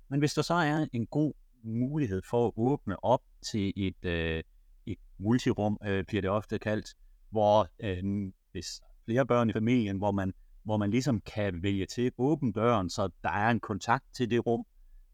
Men 0.09 0.19
hvis 0.19 0.35
der 0.35 0.43
så 0.43 0.55
er 0.55 0.87
en 0.93 1.07
god 1.07 1.33
mulighed 1.63 2.23
for 2.31 2.47
at 2.47 2.53
åbne 2.57 3.05
op 3.05 3.23
til 3.51 3.73
et, 3.77 4.05
øh, 4.05 4.43
et 4.87 4.99
multirum, 5.19 5.79
øh, 5.85 6.05
bliver 6.05 6.21
det 6.21 6.31
ofte 6.31 6.59
kaldt, 6.59 6.95
hvor 7.31 7.69
øh, 7.81 8.33
hvis 8.53 8.81
flere 9.05 9.27
børn 9.27 9.51
i 9.51 9.53
familien, 9.53 9.97
hvor 9.97 10.13
man, 10.13 10.33
hvor 10.69 10.77
man 10.77 10.91
ligesom 10.91 11.21
kan 11.21 11.63
vælge 11.63 11.87
til 11.87 12.03
at 12.03 12.13
åbne 12.19 12.53
døren, 12.53 12.91
så 12.91 13.09
der 13.23 13.29
er 13.29 13.51
en 13.51 13.61
kontakt 13.61 14.05
til 14.13 14.31
det 14.31 14.47
rum, 14.47 14.67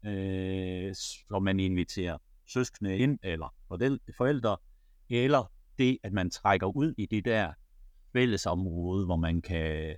øh, 0.05 0.95
som 0.95 1.43
man 1.43 1.59
inviterer 1.59 2.17
søskende 2.47 2.97
ind, 2.97 3.19
eller 3.23 3.53
forældre, 4.17 4.57
eller 5.09 5.51
det, 5.77 5.97
at 6.03 6.13
man 6.13 6.29
trækker 6.29 6.67
ud 6.67 6.93
i 6.97 7.05
det 7.05 7.25
der 7.25 7.53
fællesområde, 8.13 9.05
hvor 9.05 9.15
man 9.15 9.41
kan, 9.41 9.95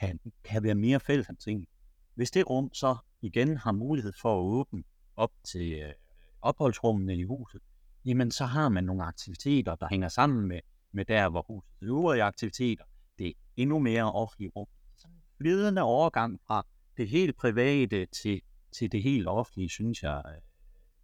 kan, 0.00 0.20
kan 0.44 0.62
være 0.62 0.74
mere 0.74 1.00
fælles 1.00 1.28
om 1.28 1.36
ting. 1.36 1.66
Hvis 2.14 2.30
det 2.30 2.50
rum 2.50 2.74
så 2.74 2.96
igen 3.22 3.56
har 3.56 3.72
mulighed 3.72 4.12
for 4.22 4.38
at 4.38 4.44
åbne 4.44 4.82
op 5.16 5.32
til 5.44 5.72
øh, 5.72 5.92
opholdsrummene 6.42 7.16
i 7.16 7.22
huset, 7.22 7.60
jamen 8.04 8.30
så 8.30 8.44
har 8.44 8.68
man 8.68 8.84
nogle 8.84 9.04
aktiviteter, 9.04 9.74
der 9.74 9.86
hænger 9.90 10.08
sammen 10.08 10.48
med, 10.48 10.60
med 10.92 11.04
der, 11.04 11.28
hvor 11.28 11.44
huset 11.48 11.70
øvrige 11.82 12.22
aktiviteter. 12.22 12.84
Det 13.18 13.26
er 13.28 13.32
endnu 13.56 13.78
mere 13.78 14.12
offentligt 14.12 14.52
rum. 14.56 14.66
Flydende 15.40 15.82
overgang 15.82 16.40
fra 16.46 16.66
det 16.96 17.08
helt 17.08 17.36
private 17.36 18.06
til, 18.06 18.40
til 18.72 18.92
det 18.92 19.02
helt 19.02 19.28
offentlige, 19.28 19.68
synes 19.68 20.02
jeg 20.02 20.22
øh, 20.26 20.42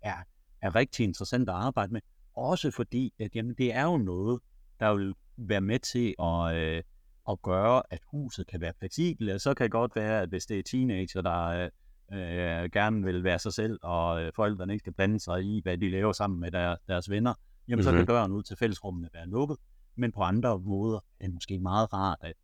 er, 0.02 0.16
er 0.62 0.74
rigtig 0.74 1.04
interessant 1.04 1.48
at 1.48 1.54
arbejde 1.54 1.92
med. 1.92 2.00
Også 2.36 2.70
fordi, 2.70 3.14
at 3.18 3.36
jamen, 3.36 3.54
det 3.58 3.74
er 3.74 3.82
jo 3.84 3.96
noget, 3.96 4.40
der 4.80 4.94
vil 4.94 5.14
være 5.36 5.60
med 5.60 5.78
til 5.78 6.14
at, 6.18 6.56
øh, 6.56 6.82
at 7.28 7.42
gøre, 7.42 7.82
at 7.90 8.00
huset 8.10 8.46
kan 8.46 8.60
være 8.60 8.72
fleksibelt. 8.78 9.42
Så 9.42 9.54
kan 9.54 9.64
det 9.64 9.72
godt 9.72 9.96
være, 9.96 10.22
at 10.22 10.28
hvis 10.28 10.46
det 10.46 10.58
er 10.58 10.62
teenager, 10.62 11.20
der 11.20 11.46
øh, 11.46 11.70
øh, 12.12 12.70
gerne 12.72 13.04
vil 13.04 13.24
være 13.24 13.38
sig 13.38 13.52
selv, 13.52 13.78
og 13.82 14.22
øh, 14.22 14.32
forældrene 14.36 14.72
ikke 14.72 14.82
skal 14.82 14.92
blande 14.92 15.20
sig 15.20 15.42
i, 15.42 15.60
hvad 15.62 15.78
de 15.78 15.90
laver 15.90 16.12
sammen 16.12 16.40
med 16.40 16.50
der, 16.50 16.76
deres 16.88 17.10
venner, 17.10 17.34
jamen 17.68 17.76
mm-hmm. 17.76 17.82
så 17.82 17.90
kan 17.90 17.98
mhm. 17.98 18.06
døren 18.06 18.32
ud 18.32 18.42
til 18.42 18.56
fællesrummene 18.56 19.08
være 19.14 19.26
lukket. 19.26 19.56
Men 19.96 20.12
på 20.12 20.20
andre 20.20 20.58
måder 20.58 20.98
er 21.20 21.24
det 21.24 21.34
måske 21.34 21.58
meget 21.58 21.92
rart, 21.92 22.18
at, 22.20 22.34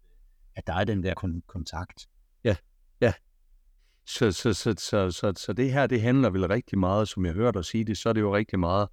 at 0.57 0.67
der 0.67 0.75
er 0.75 0.85
den 0.85 1.03
der 1.03 1.15
kon- 1.21 1.47
kontakt. 1.47 2.09
Ja, 2.45 2.57
ja. 3.01 3.13
Så, 4.07 4.33
så, 4.33 4.53
så, 4.53 4.75
så, 4.79 5.11
så, 5.11 5.33
så 5.37 5.53
det 5.53 5.73
her, 5.73 5.87
det 5.87 6.01
handler 6.01 6.31
vel 6.31 6.49
rigtig 6.49 6.79
meget, 6.79 7.09
som 7.09 7.27
jeg 7.27 7.35
hørte 7.35 7.59
dig 7.59 7.65
sige 7.65 7.85
det, 7.85 7.99
så 7.99 8.09
er 8.09 8.13
det 8.13 8.21
jo 8.21 8.37
rigtig 8.37 8.59
meget 8.59 8.89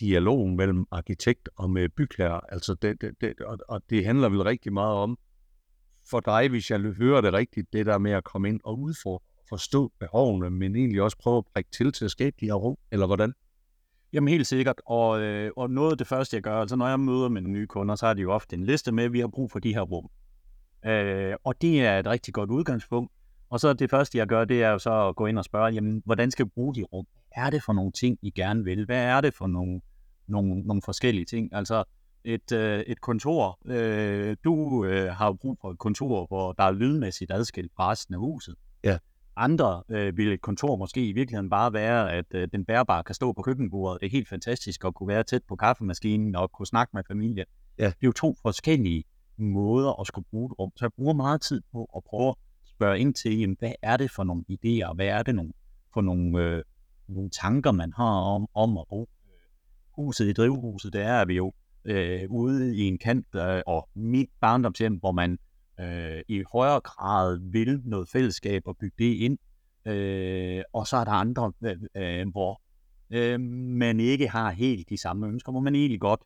dialog 0.00 0.48
mellem 0.48 0.86
arkitekt 0.90 1.48
og 1.56 1.70
med 1.70 1.88
bygherre. 1.88 2.40
Altså 2.48 2.74
det, 2.74 3.00
det, 3.00 3.14
det, 3.20 3.40
og, 3.40 3.58
og 3.68 3.82
det 3.90 4.04
handler 4.04 4.28
vel 4.28 4.42
rigtig 4.42 4.72
meget 4.72 4.96
om, 4.96 5.18
for 6.10 6.20
dig, 6.20 6.48
hvis 6.48 6.70
jeg 6.70 6.80
hører 6.80 7.20
det 7.20 7.32
rigtigt, 7.32 7.72
det 7.72 7.86
der 7.86 7.98
med 7.98 8.12
at 8.12 8.24
komme 8.24 8.48
ind 8.48 8.60
og 8.64 8.78
udfordre 8.78 9.32
forstå 9.48 9.92
behovene, 10.00 10.50
men 10.50 10.76
egentlig 10.76 11.02
også 11.02 11.16
prøve 11.18 11.38
at 11.38 11.44
prikke 11.54 11.70
til 11.70 11.92
til 11.92 12.04
at 12.04 12.10
skabe 12.10 12.36
de 12.40 12.46
her 12.46 12.54
rum, 12.54 12.76
eller 12.92 13.06
hvordan? 13.06 13.32
Jamen 14.12 14.28
helt 14.28 14.46
sikkert, 14.46 14.80
og, 14.86 15.20
øh, 15.20 15.50
og 15.56 15.70
noget 15.70 15.90
af 15.90 15.98
det 15.98 16.06
første, 16.06 16.36
jeg 16.36 16.42
gør, 16.42 16.60
altså 16.60 16.76
når 16.76 16.88
jeg 16.88 17.00
møder 17.00 17.28
med 17.28 17.42
nye 17.42 17.66
kunder, 17.66 17.94
så 17.94 18.06
har 18.06 18.14
de 18.14 18.22
jo 18.22 18.32
ofte 18.32 18.56
en 18.56 18.64
liste 18.64 18.92
med, 18.92 19.04
at 19.04 19.12
vi 19.12 19.20
har 19.20 19.28
brug 19.28 19.50
for 19.50 19.58
de 19.58 19.74
her 19.74 19.80
rum. 19.80 20.08
Øh, 20.86 21.34
og 21.44 21.62
det 21.62 21.86
er 21.86 21.98
et 21.98 22.06
rigtig 22.06 22.34
godt 22.34 22.50
udgangspunkt. 22.50 23.12
Og 23.50 23.60
så 23.60 23.72
det 23.72 23.90
første, 23.90 24.18
jeg 24.18 24.26
gør, 24.26 24.44
det 24.44 24.62
er 24.62 24.70
jo 24.70 24.78
så 24.78 25.08
at 25.08 25.16
gå 25.16 25.26
ind 25.26 25.38
og 25.38 25.44
spørge, 25.44 25.72
jamen, 25.72 26.02
hvordan 26.04 26.30
skal 26.30 26.44
vi 26.44 26.50
bruge 26.54 26.74
de 26.74 26.82
rum? 26.82 27.06
Hvad 27.34 27.46
er 27.46 27.50
det 27.50 27.62
for 27.62 27.72
nogle 27.72 27.92
ting, 27.92 28.18
I 28.22 28.30
gerne 28.30 28.64
vil? 28.64 28.84
Hvad 28.84 29.04
er 29.04 29.20
det 29.20 29.34
for 29.34 29.46
nogle, 29.46 29.80
nogle, 30.26 30.60
nogle 30.60 30.82
forskellige 30.82 31.24
ting? 31.24 31.54
Altså, 31.54 31.84
et, 32.24 32.52
øh, 32.52 32.80
et 32.80 33.00
kontor. 33.00 33.58
Øh, 33.66 34.36
du 34.44 34.84
øh, 34.84 35.12
har 35.12 35.32
brug 35.32 35.58
for 35.60 35.70
et 35.70 35.78
kontor, 35.78 36.26
hvor 36.26 36.52
der 36.52 36.64
er 36.64 36.72
lydmæssigt 36.72 37.32
adskilt 37.32 37.72
fra 37.76 37.90
resten 37.90 38.14
af 38.14 38.20
huset. 38.20 38.54
Ja. 38.84 38.98
andre 39.36 39.82
øh, 39.88 40.16
vil 40.16 40.32
et 40.32 40.40
kontor 40.40 40.76
måske 40.76 41.08
i 41.08 41.12
virkeligheden 41.12 41.50
bare 41.50 41.72
være, 41.72 42.12
at 42.12 42.26
øh, 42.34 42.48
den 42.52 42.64
bærbare 42.64 43.04
kan 43.04 43.14
stå 43.14 43.32
på 43.32 43.42
køkkenbordet. 43.42 44.00
Det 44.00 44.06
er 44.06 44.10
helt 44.10 44.28
fantastisk 44.28 44.84
at 44.84 44.94
kunne 44.94 45.08
være 45.08 45.22
tæt 45.22 45.42
på 45.48 45.56
kaffemaskinen 45.56 46.36
og 46.36 46.52
kunne 46.52 46.66
snakke 46.66 46.90
med 46.94 47.02
familien. 47.08 47.46
Ja. 47.78 47.84
Det 47.84 47.92
er 47.92 47.94
jo 48.02 48.12
to 48.12 48.34
forskellige 48.42 49.04
måder 49.36 50.00
at 50.00 50.06
skulle 50.06 50.26
bruge 50.30 50.48
det 50.48 50.58
rum. 50.58 50.72
Så 50.76 50.84
jeg 50.84 50.92
bruger 50.92 51.14
meget 51.14 51.40
tid 51.40 51.62
på 51.72 51.90
at 51.96 52.04
prøve 52.04 52.28
at 52.28 52.34
spørge 52.64 52.98
ind 52.98 53.14
til, 53.14 53.38
jamen, 53.38 53.56
hvad 53.58 53.72
er 53.82 53.96
det 53.96 54.10
for 54.10 54.24
nogle 54.24 54.44
idéer, 54.50 54.94
hvad 54.94 55.06
er 55.06 55.22
det 55.22 55.34
nogle, 55.34 55.52
for 55.94 56.00
nogle, 56.00 56.44
øh, 56.44 56.62
nogle 57.08 57.30
tanker, 57.30 57.72
man 57.72 57.92
har 57.92 58.20
om, 58.20 58.46
om 58.54 58.78
at 58.78 58.84
bruge 58.88 59.06
huset 59.96 60.28
i 60.28 60.32
drivhuset. 60.32 60.92
Der 60.92 61.04
er 61.04 61.24
vi 61.24 61.34
jo 61.34 61.52
øh, 61.84 62.30
ude 62.30 62.76
i 62.76 62.80
en 62.80 62.98
kant, 62.98 63.26
øh, 63.34 63.62
og 63.66 63.88
mit 63.94 64.28
barndomshjem, 64.40 64.94
hvor 64.94 65.12
man 65.12 65.38
øh, 65.80 66.22
i 66.28 66.44
højere 66.52 66.80
grad 66.80 67.38
vil 67.52 67.80
noget 67.84 68.08
fællesskab 68.08 68.62
og 68.66 68.76
bygge 68.76 68.96
det 68.98 69.14
ind. 69.14 69.38
Øh, 69.86 70.62
og 70.72 70.86
så 70.86 70.96
er 70.96 71.04
der 71.04 71.12
andre, 71.12 71.52
øh, 71.64 71.76
øh, 71.96 72.28
hvor 72.28 72.62
øh, 73.10 73.40
man 73.80 74.00
ikke 74.00 74.28
har 74.28 74.50
helt 74.50 74.88
de 74.88 74.98
samme 74.98 75.26
ønsker, 75.26 75.52
hvor 75.52 75.60
man 75.60 75.74
egentlig 75.74 76.00
godt 76.00 76.20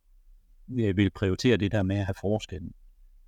øh, 0.78 0.96
vil 0.96 1.10
prioritere 1.10 1.56
det 1.56 1.72
der 1.72 1.82
med 1.82 1.96
at 1.96 2.06
have 2.06 2.14
forskellen 2.20 2.72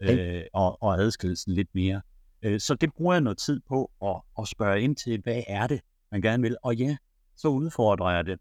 øh, 0.01 0.43
og, 0.53 0.83
og 0.83 1.01
adskillelsen 1.01 1.53
lidt 1.53 1.69
mere. 1.75 2.03
Øh, 2.43 2.61
så 2.61 2.75
det 2.75 2.93
bruger 2.93 3.15
jeg 3.15 3.21
noget 3.21 3.39
tid 3.39 3.61
på 3.69 3.91
at, 4.03 4.21
at 4.39 4.49
spørge 4.49 4.81
ind 4.81 4.97
til, 4.97 5.21
hvad 5.23 5.43
er 5.49 5.67
det, 5.67 5.81
man 6.13 6.23
gerne 6.23 6.43
vil. 6.43 6.57
Og 6.63 6.77
ja, 6.77 6.97
så 7.37 7.49
udfordrer 7.49 8.11
jeg 8.11 8.27
det 8.27 8.39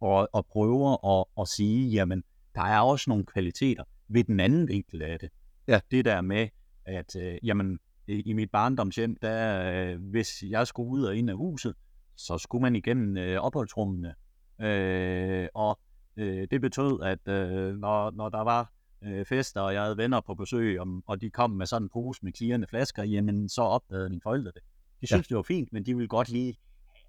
og, 0.00 0.28
og 0.32 0.46
prøver 0.46 1.18
at, 1.18 1.24
at 1.40 1.48
sige, 1.48 1.90
jamen, 1.90 2.22
der 2.54 2.62
er 2.62 2.80
også 2.80 3.10
nogle 3.10 3.26
kvaliteter 3.26 3.84
ved 4.08 4.24
den 4.24 4.40
anden 4.40 4.68
vinkel 4.68 5.02
af 5.02 5.18
det. 5.18 5.30
Ja. 5.68 5.80
Det 5.90 6.04
der 6.04 6.20
med, 6.20 6.48
at 6.84 7.16
øh, 7.16 7.38
jamen, 7.42 7.78
i, 8.08 8.32
mit 8.32 8.50
barndomshjem, 8.50 9.16
der, 9.22 9.70
øh, 9.72 10.10
hvis 10.10 10.42
jeg 10.42 10.66
skulle 10.66 10.90
ud 10.90 11.02
og 11.02 11.16
ind 11.16 11.30
af 11.30 11.36
huset, 11.36 11.74
så 12.16 12.38
skulle 12.38 12.62
man 12.62 12.76
igennem 12.76 13.16
øh, 13.16 13.40
opholdsrummene. 13.40 14.14
Øh, 14.60 15.48
og 15.54 15.78
øh, 16.16 16.48
det 16.50 16.60
betød, 16.60 17.02
at 17.02 17.28
øh, 17.28 17.76
når, 17.76 18.10
når 18.10 18.28
der 18.28 18.40
var 18.40 18.72
øh, 19.04 19.26
fester, 19.26 19.60
og 19.60 19.74
jeg 19.74 19.82
havde 19.82 19.96
venner 19.96 20.20
på 20.20 20.34
besøg, 20.34 20.80
og, 20.80 21.02
og 21.06 21.20
de 21.20 21.30
kom 21.30 21.50
med 21.50 21.66
sådan 21.66 21.82
en 21.82 21.88
pose 21.88 22.20
med 22.22 22.32
klirrende 22.32 22.66
flasker, 22.66 23.02
jamen 23.02 23.48
så 23.48 23.62
opdagede 23.62 24.08
mine 24.08 24.20
forældre 24.20 24.52
det. 24.54 24.62
De 25.00 25.06
synes, 25.06 25.26
ja. 25.26 25.28
det 25.28 25.36
var 25.36 25.42
fint, 25.42 25.72
men 25.72 25.86
de 25.86 25.94
ville 25.94 26.08
godt 26.08 26.28
lige 26.28 26.56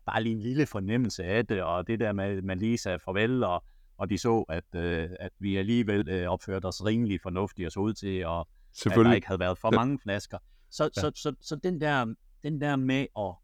bare 0.05 0.23
lige 0.23 0.35
en 0.35 0.41
lille 0.41 0.65
fornemmelse 0.65 1.23
af 1.23 1.47
det, 1.47 1.63
og 1.63 1.87
det 1.87 1.99
der 1.99 2.11
med, 2.11 2.37
at 2.37 2.43
man 2.43 2.59
lige 2.59 2.77
sagde 2.77 2.99
farvel, 2.99 3.43
og, 3.43 3.63
og 3.97 4.09
de 4.09 4.17
så, 4.17 4.45
at, 4.49 4.75
øh, 4.75 5.09
at 5.19 5.31
vi 5.39 5.57
alligevel 5.57 6.09
øh, 6.09 6.27
opførte 6.27 6.65
os 6.65 6.85
rimelig 6.85 7.21
fornuftigt 7.21 7.65
og 7.65 7.71
så 7.71 7.79
ud 7.79 7.93
til, 7.93 8.25
og 8.25 8.47
at 8.85 8.91
der 9.05 9.13
ikke 9.13 9.27
havde 9.27 9.39
været 9.39 9.57
for 9.57 9.71
mange 9.71 9.99
flasker. 9.99 10.37
Så, 10.69 10.83
ja. 10.83 11.01
så, 11.01 11.11
så, 11.15 11.35
så 11.41 11.55
den, 11.55 11.81
der, 11.81 12.13
den 12.43 12.61
der 12.61 12.75
med 12.75 13.05
at, 13.19 13.35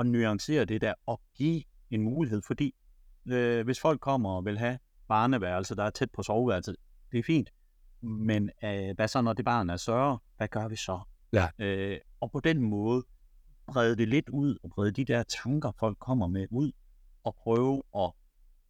at 0.00 0.06
nuancere 0.06 0.64
det 0.64 0.80
der, 0.80 0.94
og 1.06 1.20
give 1.34 1.62
en 1.90 2.02
mulighed, 2.02 2.42
fordi 2.42 2.74
øh, 3.26 3.64
hvis 3.64 3.80
folk 3.80 4.00
kommer 4.00 4.30
og 4.30 4.44
vil 4.44 4.58
have 4.58 4.78
barneværelse, 5.08 5.76
der 5.76 5.84
er 5.84 5.90
tæt 5.90 6.10
på 6.10 6.22
soveværelset, 6.22 6.76
det 7.12 7.18
er 7.18 7.22
fint, 7.22 7.50
men 8.04 8.50
øh, 8.64 8.94
hvad 8.96 9.08
så, 9.08 9.20
når 9.20 9.32
det 9.32 9.44
barn 9.44 9.70
er 9.70 9.76
sørger? 9.76 10.18
Hvad 10.36 10.48
gør 10.48 10.68
vi 10.68 10.76
så? 10.76 11.00
Ja. 11.32 11.48
Øh, 11.58 11.98
og 12.20 12.30
på 12.30 12.40
den 12.40 12.60
måde 12.60 13.04
brede 13.66 13.96
det 13.96 14.08
lidt 14.08 14.28
ud, 14.28 14.58
og 14.62 14.70
brede 14.70 14.92
de 14.92 15.04
der 15.04 15.22
tanker, 15.22 15.72
folk 15.78 15.98
kommer 15.98 16.26
med 16.26 16.46
ud, 16.50 16.72
og 17.24 17.34
prøve 17.34 17.82
at 17.96 18.12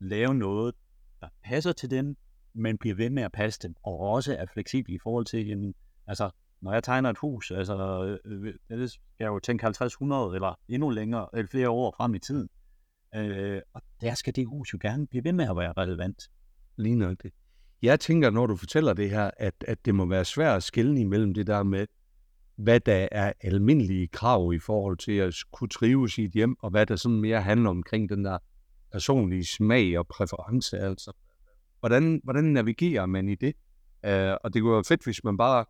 lave 0.01 0.35
noget, 0.35 0.75
der 1.21 1.29
passer 1.45 1.73
til 1.73 1.91
dem, 1.91 2.17
men 2.53 2.79
bliver 2.79 2.95
ved 2.95 3.11
med 3.11 3.23
at 3.23 3.33
passe 3.33 3.61
dem, 3.63 3.75
og 3.83 3.99
også 3.99 4.37
er 4.37 4.47
fleksibel 4.53 4.95
i 4.95 4.99
forhold 5.03 5.25
til, 5.25 5.47
jamen, 5.47 5.75
altså, 6.07 6.31
når 6.61 6.73
jeg 6.73 6.83
tegner 6.85 7.11
et 7.11 7.19
hus, 7.19 7.51
altså, 7.51 8.07
øh, 8.25 8.55
det 8.69 8.91
skal 8.91 9.03
jeg 9.19 9.27
jo 9.27 9.39
tænke 9.39 9.65
50, 9.65 9.93
100 9.93 10.35
eller 10.35 10.59
endnu 10.69 10.91
længere, 10.91 11.29
eller 11.33 11.49
flere 11.51 11.71
år 11.71 11.95
frem 11.97 12.15
i 12.15 12.19
tiden. 12.19 12.49
Øh, 13.15 13.63
og 13.73 13.83
der 14.01 14.15
skal 14.15 14.37
det 14.37 14.47
hus 14.47 14.73
jo 14.73 14.79
gerne 14.83 15.07
blive 15.07 15.25
ved 15.25 15.33
med 15.33 15.49
at 15.49 15.57
være 15.57 15.73
relevant. 15.73 16.23
Lige 16.77 16.97
nok 16.97 17.23
det. 17.23 17.33
Jeg 17.85 18.01
tænker, 18.01 18.31
når 18.31 18.47
du 18.47 18.57
fortæller 18.57 18.93
det 18.93 19.11
her, 19.11 19.31
at, 19.37 19.55
at 19.69 19.85
det 19.85 19.95
må 19.95 20.07
være 20.07 20.25
svært 20.25 20.57
at 20.57 20.63
skille 20.63 21.01
imellem 21.01 21.35
det 21.35 21.47
der 21.47 21.63
med, 21.63 21.87
hvad 22.57 22.81
der 22.81 23.09
er 23.13 23.33
almindelige 23.41 24.09
krav 24.09 24.53
i 24.55 24.59
forhold 24.59 24.99
til 24.99 25.13
at 25.13 25.35
kunne 25.53 25.69
trives 25.69 26.19
i 26.19 26.25
et 26.25 26.31
hjem, 26.31 26.57
og 26.63 26.71
hvad 26.71 26.87
der 26.87 26.97
sådan 26.97 27.21
mere 27.21 27.43
handler 27.43 27.71
omkring 27.71 28.09
den 28.09 28.25
der 28.25 28.39
personlige 28.93 29.47
smag 29.47 29.99
og 29.99 30.07
præference. 30.07 30.79
Altså, 30.79 31.13
hvordan, 31.81 32.21
hvordan 32.25 32.45
navigerer 32.45 33.07
man 33.07 33.29
i 33.29 33.35
det? 33.35 33.55
Uh, 34.07 34.37
og 34.45 34.55
det 34.55 34.63
kunne 34.63 34.75
være 34.75 34.85
fedt, 34.85 35.05
hvis 35.05 35.25
man 35.25 35.37
bare 35.37 35.65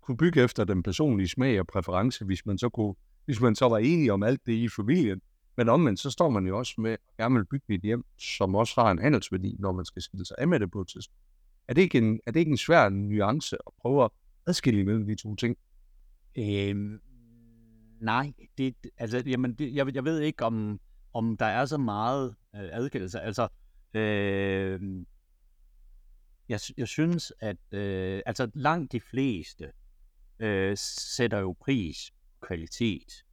kunne 0.00 0.16
bygge 0.16 0.42
efter 0.42 0.64
den 0.64 0.82
personlige 0.82 1.28
smag 1.28 1.60
og 1.60 1.66
præference, 1.66 2.24
hvis 2.24 2.46
man 2.46 2.58
så 2.58 2.68
kunne, 2.68 2.94
hvis 3.24 3.40
man 3.40 3.54
så 3.54 3.68
var 3.68 3.78
enig 3.78 4.12
om 4.12 4.22
alt 4.22 4.46
det 4.46 4.52
i 4.52 4.68
familien. 4.68 5.20
Men 5.56 5.68
omvendt, 5.68 6.00
så 6.00 6.10
står 6.10 6.30
man 6.30 6.46
jo 6.46 6.58
også 6.58 6.74
med 6.78 6.90
at 6.90 6.98
gerne 7.16 7.34
vil 7.34 7.44
bygge 7.44 7.74
et 7.74 7.80
hjem, 7.80 8.04
som 8.18 8.54
også 8.54 8.80
har 8.80 8.90
en 8.90 8.98
handelsværdi, 8.98 9.56
når 9.58 9.72
man 9.72 9.84
skal 9.84 10.02
skille 10.02 10.26
sig 10.26 10.36
af 10.38 10.48
med 10.48 10.60
det 10.60 10.70
på 10.70 10.80
et 10.80 10.88
tidspunkt. 10.88 11.25
Er 11.68 11.74
det 11.74 11.82
ikke 11.82 11.98
en, 11.98 12.20
er 12.26 12.30
det 12.30 12.40
ikke 12.40 12.50
en 12.50 12.56
svær 12.56 12.88
nuance 12.88 13.56
at 13.66 13.72
prøve 13.80 14.04
at 14.04 14.10
adskille 14.46 14.84
mellem 14.84 15.06
de 15.06 15.14
to 15.14 15.36
ting? 15.36 15.56
Øhm, 16.38 17.00
nej, 18.00 18.32
det, 18.58 18.74
altså, 18.98 19.22
jamen, 19.26 19.54
det, 19.54 19.74
jeg, 19.74 19.94
jeg 19.94 20.04
ved 20.04 20.20
ikke, 20.20 20.44
om, 20.44 20.80
om 21.12 21.36
der 21.36 21.46
er 21.46 21.64
så 21.64 21.78
meget 21.78 22.34
øh, 22.56 22.68
adskillelse. 22.72 23.20
Altså, 23.20 23.48
øh, 23.94 24.80
jeg, 26.48 26.60
jeg 26.76 26.88
synes, 26.88 27.32
at 27.40 27.72
øh, 27.72 28.22
altså, 28.26 28.50
langt 28.54 28.92
de 28.92 29.00
fleste 29.00 29.72
øh, 30.38 30.76
sætter 31.16 31.38
jo 31.38 31.56
pris 31.60 32.12
på 32.40 32.46
kvalitet. 32.46 33.24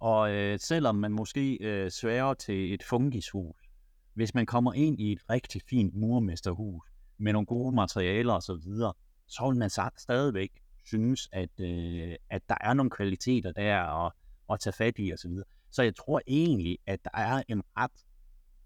Og 0.00 0.34
øh, 0.34 0.58
selvom 0.58 0.96
man 0.96 1.12
måske 1.12 1.58
øh, 1.60 1.90
sværer 1.90 2.34
til 2.34 2.74
et 2.74 2.82
fungishus, 2.82 3.70
hvis 4.14 4.34
man 4.34 4.46
kommer 4.46 4.72
ind 4.72 5.00
i 5.00 5.12
et 5.12 5.30
rigtig 5.30 5.62
fint 5.70 5.94
murmesterhus 5.94 6.97
med 7.18 7.32
nogle 7.32 7.46
gode 7.46 7.74
materialer 7.74 8.32
og 8.32 8.42
så, 8.42 8.54
videre, 8.54 8.92
så 9.26 9.48
vil 9.48 9.58
man 9.58 9.70
stadigvæk 9.96 10.50
synes, 10.84 11.28
at, 11.32 11.60
øh, 11.60 12.16
at 12.30 12.42
der 12.48 12.56
er 12.60 12.74
nogle 12.74 12.90
kvaliteter 12.90 13.52
der 13.52 14.06
at, 14.06 14.12
at 14.52 14.60
tage 14.60 14.72
fat 14.72 14.94
i 14.98 15.10
og 15.10 15.18
Så, 15.18 15.28
videre. 15.28 15.44
så 15.70 15.82
jeg 15.82 15.96
tror 15.96 16.20
egentlig, 16.26 16.78
at 16.86 17.04
der 17.04 17.10
er 17.14 17.42
en 17.48 17.62
ret 17.76 18.06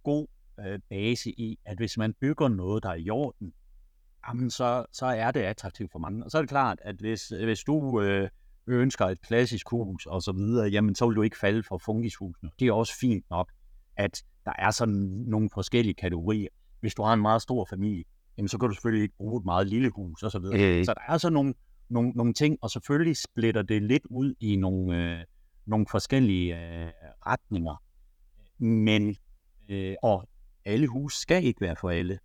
god 0.02 0.26
øh, 0.60 0.78
base 0.90 1.30
i, 1.30 1.58
at 1.64 1.76
hvis 1.76 1.98
man 1.98 2.14
bygger 2.20 2.48
noget, 2.48 2.82
der 2.82 2.88
er 2.90 2.94
i 2.94 3.10
orden, 3.10 3.52
jamen 4.28 4.50
så, 4.50 4.86
så 4.92 5.06
er 5.06 5.30
det 5.30 5.40
attraktivt 5.40 5.92
for 5.92 5.98
mange. 5.98 6.24
Og 6.24 6.30
så 6.30 6.38
er 6.38 6.42
det 6.42 6.48
klart, 6.48 6.78
at 6.82 6.96
hvis, 6.96 7.28
hvis 7.28 7.60
du 7.60 8.00
øh, 8.00 8.28
ønsker 8.66 9.06
et 9.06 9.20
klassisk 9.20 9.70
hus 9.70 10.06
og 10.06 10.22
så 10.22 10.32
videre, 10.32 10.68
jamen 10.68 10.94
så 10.94 11.06
vil 11.06 11.16
du 11.16 11.22
ikke 11.22 11.38
falde 11.38 11.62
for 11.62 11.78
fungishusene. 11.78 12.50
Det 12.58 12.68
er 12.68 12.72
også 12.72 12.98
fint 13.00 13.30
nok, 13.30 13.52
at 13.96 14.22
der 14.44 14.52
er 14.58 14.70
sådan 14.70 15.24
nogle 15.26 15.50
forskellige 15.54 15.94
kategorier. 15.94 16.48
Hvis 16.80 16.94
du 16.94 17.02
har 17.02 17.12
en 17.12 17.22
meget 17.22 17.42
stor 17.42 17.66
familie, 17.70 18.04
jamen 18.38 18.48
så 18.48 18.58
kan 18.58 18.68
du 18.68 18.74
selvfølgelig 18.74 19.02
ikke 19.02 19.16
bruge 19.16 19.40
et 19.40 19.44
meget 19.44 19.66
lille 19.66 19.90
hus 19.90 20.22
og 20.22 20.30
så 20.30 20.38
videre. 20.38 20.78
Øh. 20.78 20.84
Så 20.84 20.94
der 20.94 21.12
er 21.12 21.18
så 21.18 21.30
nogle, 21.30 21.54
nogle, 21.88 22.10
nogle 22.10 22.32
ting, 22.32 22.58
og 22.62 22.70
selvfølgelig 22.70 23.16
splitter 23.16 23.62
det 23.62 23.82
lidt 23.82 24.06
ud 24.10 24.34
i 24.40 24.56
nogle, 24.56 25.12
øh, 25.18 25.24
nogle 25.66 25.86
forskellige 25.90 26.54
øh, 26.54 26.90
retninger. 27.26 27.82
Men, 28.64 29.16
øh, 29.68 29.94
og 30.02 30.28
alle 30.64 30.86
huse 30.86 31.20
skal 31.20 31.44
ikke 31.44 31.60
være 31.60 31.76
for 31.76 31.90
alle. 31.90 32.18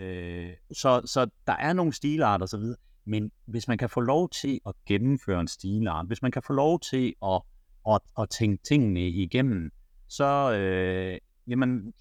Øh, 0.00 0.50
så, 0.72 1.02
så 1.04 1.26
der 1.46 1.52
er 1.52 1.72
nogle 1.72 1.92
stilarter 1.92 2.44
osv., 2.44 2.62
men 3.06 3.30
hvis 3.46 3.68
man 3.68 3.78
kan 3.78 3.88
få 3.88 4.00
lov 4.00 4.30
til 4.30 4.60
at 4.66 4.74
gennemføre 4.86 5.40
en 5.40 5.48
stilart, 5.48 6.06
hvis 6.06 6.22
man 6.22 6.30
kan 6.30 6.42
få 6.42 6.52
lov 6.52 6.80
til 6.80 7.14
at, 7.24 7.42
at, 7.88 8.00
at 8.18 8.30
tænke 8.30 8.62
tingene 8.62 9.08
igennem, 9.08 9.70
så, 10.08 10.52
øh, 10.52 11.18
jamen, 11.46 11.92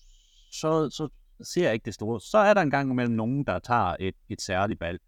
så, 0.52 0.90
så 0.90 1.10
ser 1.42 1.72
ikke 1.72 1.86
det 1.86 1.94
store. 1.94 2.22
Så 2.22 2.38
er 2.38 2.54
der 2.54 2.62
en 2.62 2.72
gang 2.72 2.92
imellem 2.92 3.16
nogen, 3.16 3.46
der 3.46 3.60
tager 3.60 3.96
et, 4.00 4.16
et 4.30 4.42
særligt 4.42 4.82
valg 4.82 5.00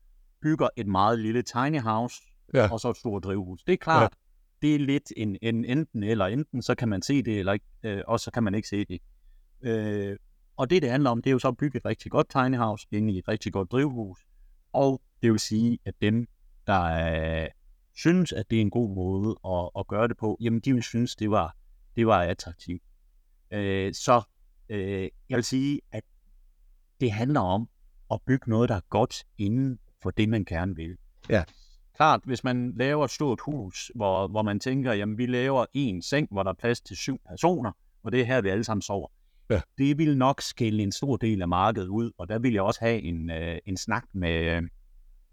bygger 0.41 0.67
et 0.75 0.88
meget 0.88 1.19
lille 1.19 1.41
tiny 1.41 1.81
house, 1.81 2.15
ja. 2.53 2.71
og 2.71 2.79
så 2.79 2.89
et 2.89 2.97
stort 2.97 3.23
drivhus. 3.23 3.63
Det 3.63 3.73
er 3.73 3.77
klart, 3.77 4.13
ja. 4.61 4.67
det 4.67 4.75
er 4.75 4.79
lidt 4.79 5.13
en, 5.17 5.38
en 5.41 5.65
enten 5.65 6.03
eller 6.03 6.25
enten, 6.25 6.61
så 6.61 6.75
kan 6.75 6.89
man 6.89 7.01
se 7.01 7.23
det, 7.23 7.39
eller 7.39 7.53
ikke, 7.53 7.65
øh, 7.83 8.01
og 8.07 8.19
så 8.19 8.31
kan 8.31 8.43
man 8.43 8.55
ikke 8.55 8.67
se 8.67 8.85
det. 8.85 8.99
Øh, 9.61 10.17
og 10.57 10.69
det, 10.69 10.81
det 10.81 10.91
handler 10.91 11.09
om, 11.09 11.21
det 11.21 11.29
er 11.29 11.31
jo 11.31 11.39
så 11.39 11.47
at 11.47 11.57
bygge 11.57 11.77
et 11.77 11.85
rigtig 11.85 12.11
godt 12.11 12.29
tiny 12.29 12.57
house 12.57 12.88
inde 12.91 13.13
i 13.13 13.17
et 13.17 13.27
rigtig 13.27 13.53
godt 13.53 13.71
drivhus. 13.71 14.19
Og 14.73 15.01
det 15.21 15.31
vil 15.31 15.39
sige, 15.39 15.79
at 15.85 15.93
dem, 16.01 16.27
der 16.67 17.43
øh, 17.43 17.49
synes, 17.95 18.31
at 18.31 18.49
det 18.49 18.57
er 18.57 18.61
en 18.61 18.69
god 18.69 18.95
måde 18.95 19.35
at, 19.45 19.69
at 19.79 19.88
gøre 19.88 20.07
det 20.07 20.17
på, 20.17 20.38
jamen 20.41 20.59
de 20.59 20.73
vil 20.73 20.83
synes, 20.83 21.15
det 21.15 21.31
var, 21.31 21.55
det 21.95 22.07
var 22.07 22.21
attraktivt. 22.21 22.83
Øh, 23.51 23.93
så 23.93 24.21
øh, 24.69 25.09
jeg 25.29 25.35
vil 25.35 25.43
sige, 25.43 25.81
at 25.91 26.03
det 26.99 27.12
handler 27.12 27.39
om 27.39 27.69
at 28.12 28.19
bygge 28.27 28.49
noget, 28.49 28.69
der 28.69 28.75
er 28.75 28.81
godt 28.89 29.23
inden 29.38 29.79
for 30.03 30.12
det, 30.12 30.29
man 30.29 30.45
gerne 30.45 30.75
vil. 30.75 30.97
Ja. 31.29 31.43
Klart, 31.95 32.21
hvis 32.23 32.43
man 32.43 32.73
laver 32.75 33.05
et 33.05 33.12
stort 33.12 33.39
hus, 33.41 33.91
hvor, 33.95 34.27
hvor 34.27 34.41
man 34.41 34.60
tænker, 34.60 34.93
jamen 34.93 35.17
vi 35.17 35.25
laver 35.25 35.65
en 35.73 36.01
seng, 36.01 36.27
hvor 36.31 36.43
der 36.43 36.49
er 36.49 36.55
plads 36.55 36.81
til 36.81 36.97
syv 36.97 37.19
personer, 37.29 37.71
og 38.03 38.12
det 38.12 38.21
er 38.21 38.25
her, 38.25 38.41
vi 38.41 38.49
alle 38.49 38.63
sammen 38.63 38.81
sover. 38.81 39.08
Ja. 39.49 39.62
Det 39.77 39.97
vil 39.97 40.17
nok 40.17 40.41
skille 40.41 40.84
en 40.84 40.91
stor 40.91 41.17
del 41.17 41.41
af 41.41 41.47
markedet 41.47 41.88
ud, 41.88 42.12
og 42.17 42.29
der 42.29 42.39
vil 42.39 42.53
jeg 42.53 42.62
også 42.62 42.79
have 42.79 43.01
en, 43.01 43.29
øh, 43.29 43.58
en 43.65 43.77
snak 43.77 44.03
med, 44.13 44.62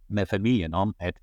med 0.08 0.26
familien 0.26 0.74
om, 0.74 0.94
at 1.00 1.14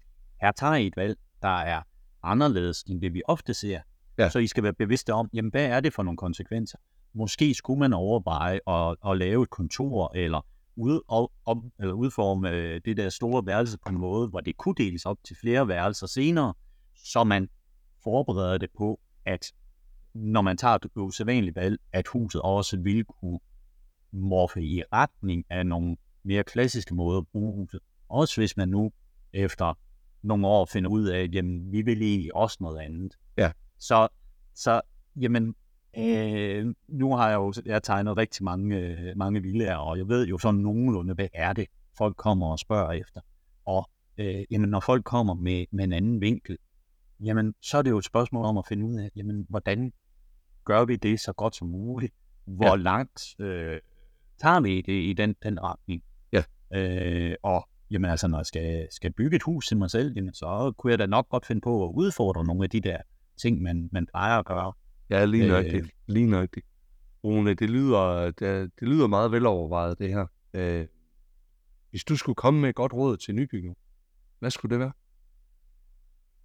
her 0.42 0.52
tager 0.52 0.76
I 0.76 0.88
et 0.88 0.98
valg, 0.98 1.18
der 1.42 1.58
er 1.58 1.82
anderledes 2.24 2.84
end 2.84 3.02
det, 3.02 3.14
vi 3.14 3.22
ofte 3.28 3.54
ser. 3.54 3.80
Ja. 4.18 4.30
Så 4.30 4.40
I 4.40 4.48
skal 4.48 4.64
være 4.64 4.74
bevidste 4.74 5.14
om, 5.14 5.30
jamen 5.34 5.52
hvad 5.52 5.66
er 5.66 5.80
det 5.80 5.94
for 5.94 6.04
nogle 6.04 6.18
konsekvenser? 6.18 6.78
Måske 7.14 7.54
skulle 7.54 7.80
man 7.80 7.94
overveje 7.94 8.60
at, 8.68 8.96
at 9.12 9.18
lave 9.18 9.44
et 9.44 9.50
kontor, 9.50 10.12
eller, 10.16 10.46
ud, 10.76 11.02
og, 11.08 11.32
om, 11.46 11.72
eller 11.80 11.94
udforme 11.94 12.50
øh, 12.50 12.82
det 12.86 12.98
der 12.98 13.10
store 13.10 13.46
værelse 13.46 13.78
på 13.86 13.90
en 13.90 13.98
måde, 13.98 14.28
hvor 14.28 14.40
det 14.40 14.58
kunne 14.58 14.76
deles 14.78 15.06
op 15.06 15.18
til 15.24 15.36
flere 15.42 15.68
værelser 15.68 16.08
senere, 16.08 16.54
så 16.96 17.24
man 17.24 17.50
forbereder 18.04 18.58
det 18.58 18.70
på, 18.78 19.00
at 19.26 19.52
når 20.14 20.42
man 20.42 20.58
tager 20.58 20.76
et 20.76 20.86
usædvanligt 20.96 21.56
valg, 21.56 21.80
at 21.94 22.08
huset 22.08 22.42
også 22.42 22.78
vil 22.80 23.04
kunne 23.04 23.40
morfe 24.12 24.62
i 24.64 24.84
retning 24.94 25.46
af 25.50 25.66
nogle 25.66 25.98
mere 26.24 26.44
klassiske 26.44 26.96
måder 26.96 27.20
at 27.20 27.28
bruge 27.28 27.54
huset. 27.56 27.80
Også 28.10 28.42
hvis 28.42 28.58
man 28.58 28.70
nu 28.70 28.92
efter 29.34 29.78
nogle 30.22 30.48
år 30.48 30.66
finder 30.66 30.90
ud 30.90 31.06
af, 31.06 31.20
at 31.24 31.36
jamen, 31.36 31.72
vi 31.72 31.82
vil 31.82 32.02
egentlig 32.02 32.36
også 32.36 32.58
noget 32.62 32.80
andet. 32.80 33.14
Ja. 33.38 33.52
Så, 33.80 34.08
så 34.54 34.82
jamen, 35.16 35.56
øh, 35.98 36.74
nu 36.88 37.16
har 37.16 37.30
jeg 37.30 37.36
jo 37.36 37.54
jeg 37.66 37.76
har 37.76 37.80
tegnet 37.80 38.18
rigtig 38.18 38.44
mange, 38.44 38.78
øh, 38.78 39.18
mange 39.18 39.42
villager, 39.42 39.76
og 39.76 39.98
jeg 39.98 40.08
ved 40.08 40.28
jo 40.28 40.38
sådan 40.38 40.60
nogenlunde, 40.60 41.14
hvad 41.14 41.28
er 41.34 41.54
det, 41.54 41.68
folk 41.98 42.16
kommer 42.16 42.48
og 42.48 42.60
spørger 42.60 42.92
efter. 42.92 43.22
Og 43.66 43.90
øh, 44.18 44.44
jamen, 44.52 44.70
når 44.70 44.80
folk 44.80 45.04
kommer 45.04 45.34
med, 45.34 45.66
med 45.72 45.84
en 45.84 45.94
anden 45.94 46.22
vinkel, 46.22 46.58
jamen, 47.24 47.54
så 47.62 47.78
er 47.78 47.82
det 47.82 47.90
jo 47.90 47.98
et 47.98 48.06
spørgsmål 48.06 48.46
om 48.46 48.58
at 48.58 48.68
finde 48.68 48.86
ud 48.86 48.96
af, 48.96 49.10
jamen, 49.16 49.46
hvordan 49.50 49.94
gør 50.66 50.86
vi 50.86 50.96
det 50.96 51.20
så 51.20 51.34
godt 51.34 51.56
som 51.56 51.68
muligt? 51.68 52.14
Hvor 52.46 52.66
ja. 52.68 52.76
langt 52.76 53.36
øh, 53.40 53.80
tager 54.42 54.60
vi 54.60 54.82
det 54.82 55.04
i 55.10 55.14
den, 55.14 55.36
den 55.44 55.60
retning? 55.64 56.04
Ja. 56.32 56.44
Øh, 56.74 57.36
og 57.44 57.70
jamen 57.92 58.12
altså, 58.12 58.28
når 58.28 58.38
jeg 58.38 58.46
skal, 58.46 58.88
skal 58.92 59.14
bygge 59.14 59.36
et 59.36 59.44
hus 59.44 59.68
til 59.68 59.78
mig 59.78 59.92
selv, 59.92 60.14
jamen, 60.16 60.34
så 60.34 60.74
kunne 60.78 60.92
jeg 60.92 61.00
da 61.00 61.06
nok 61.06 61.30
godt 61.30 61.46
finde 61.46 61.62
på 61.62 61.86
at 61.86 61.92
udfordre 61.94 62.46
nogle 62.46 62.64
af 62.64 62.70
de 62.70 62.82
der 62.82 62.98
ting, 63.42 63.62
man, 63.62 63.90
man 63.92 64.06
plejer 64.06 64.40
at 64.40 64.46
gøre. 64.46 64.74
Ja, 65.10 65.26
lige 65.26 65.48
nok 65.48 65.66
Øh, 65.66 65.90
lige 66.08 66.26
nøjagtigt. 66.26 66.66
Rune, 67.24 67.54
det 67.54 67.70
lyder, 67.70 68.32
det, 68.32 68.72
det 68.80 68.88
lyder 68.88 69.08
meget 69.08 69.32
velovervejet, 69.32 70.00
det 70.00 70.10
her. 70.10 70.26
Øh, 70.54 70.88
hvis 71.90 72.04
du 72.04 72.16
skulle 72.16 72.36
komme 72.36 72.62
med 72.62 72.70
et 72.70 72.76
godt 72.76 72.94
råd 72.94 73.18
til 73.18 73.36
nybygning, 73.36 73.78
hvad 74.40 74.52
skulle 74.52 74.70
det 74.70 74.80
være? 74.80 74.92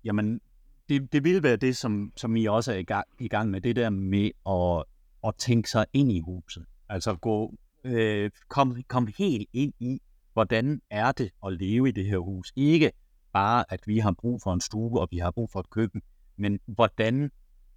Jamen, 0.05 0.41
det, 0.89 1.13
det 1.13 1.25
vil 1.25 1.43
være 1.43 1.57
det, 1.57 1.77
som, 1.77 2.13
som 2.17 2.37
I 2.37 2.47
også 2.47 2.73
er 2.73 2.77
i 2.77 2.83
gang, 2.83 3.07
i 3.21 3.29
gang 3.29 3.51
med, 3.51 3.61
det 3.61 3.77
der 3.77 3.91
med 3.91 4.31
at, 4.49 4.85
at 5.29 5.35
tænke 5.39 5.71
sig 5.71 5.87
ind 5.93 6.13
i 6.13 6.21
huset. 6.21 6.65
Altså 6.89 7.15
gå, 7.15 7.55
øh, 7.85 8.31
kom, 8.49 8.83
kom 8.89 9.09
helt 9.19 9.49
ind 9.53 9.73
i, 9.81 10.01
hvordan 10.33 10.81
er 10.91 11.13
det 11.13 11.31
at 11.47 11.53
leve 11.53 11.89
i 11.89 11.93
det 11.93 12.07
her 12.07 12.19
hus. 12.19 12.53
Ikke 12.57 12.93
bare, 13.33 13.65
at 13.69 13.81
vi 13.87 13.99
har 13.99 14.13
brug 14.13 14.41
for 14.43 14.53
en 14.55 14.61
stue, 14.61 15.01
og 15.01 15.09
vi 15.11 15.19
har 15.19 15.31
brug 15.31 15.51
for 15.51 15.61
et 15.61 15.71
køkken, 15.71 16.03
men 16.37 16.61
hvordan 16.67 17.31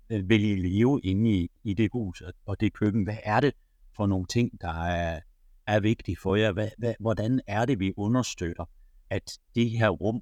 øh, 0.10 0.30
vil 0.30 0.44
I 0.44 0.56
leve 0.56 1.02
inde 1.04 1.32
i, 1.32 1.50
i 1.64 1.74
det 1.74 1.90
hus 1.94 2.24
og 2.46 2.60
det 2.60 2.74
køkken? 2.74 3.04
Hvad 3.04 3.18
er 3.24 3.40
det 3.40 3.54
for 3.96 4.06
nogle 4.06 4.26
ting, 4.26 4.62
der 4.62 4.84
er, 4.84 5.20
er 5.68 5.80
vigtige 5.80 6.18
for 6.22 6.36
jer? 6.36 6.52
Hvad, 6.52 6.70
hvad, 6.78 6.94
hvordan 7.00 7.42
er 7.48 7.66
det, 7.66 7.80
vi 7.80 7.94
understøtter, 7.98 8.66
at 9.10 9.40
det 9.56 9.70
her 9.70 9.90
rum 9.90 10.22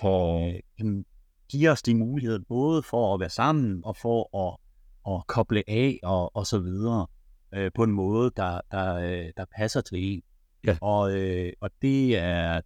kan, 0.00 0.60
kan 0.78 1.04
give 1.48 1.70
os 1.70 1.82
de 1.82 1.94
muligheder, 1.94 2.38
både 2.48 2.82
for 2.82 3.14
at 3.14 3.20
være 3.20 3.30
sammen 3.30 3.80
og 3.84 3.96
for 3.96 4.48
at, 4.48 4.56
at 5.14 5.26
koble 5.26 5.62
af 5.68 5.98
og, 6.02 6.36
og 6.36 6.46
så 6.46 6.58
videre 6.58 7.06
øh, 7.54 7.70
på 7.74 7.82
en 7.82 7.92
måde, 7.92 8.30
der, 8.36 8.60
der, 8.70 8.94
øh, 8.94 9.32
der 9.36 9.44
passer 9.56 9.80
til 9.80 9.98
en. 10.12 10.22
Ja. 10.66 10.78
Og, 10.80 11.12
øh, 11.12 11.52
og 11.60 11.70
det 11.82 12.18
er 12.18 12.56
øh, 12.56 12.62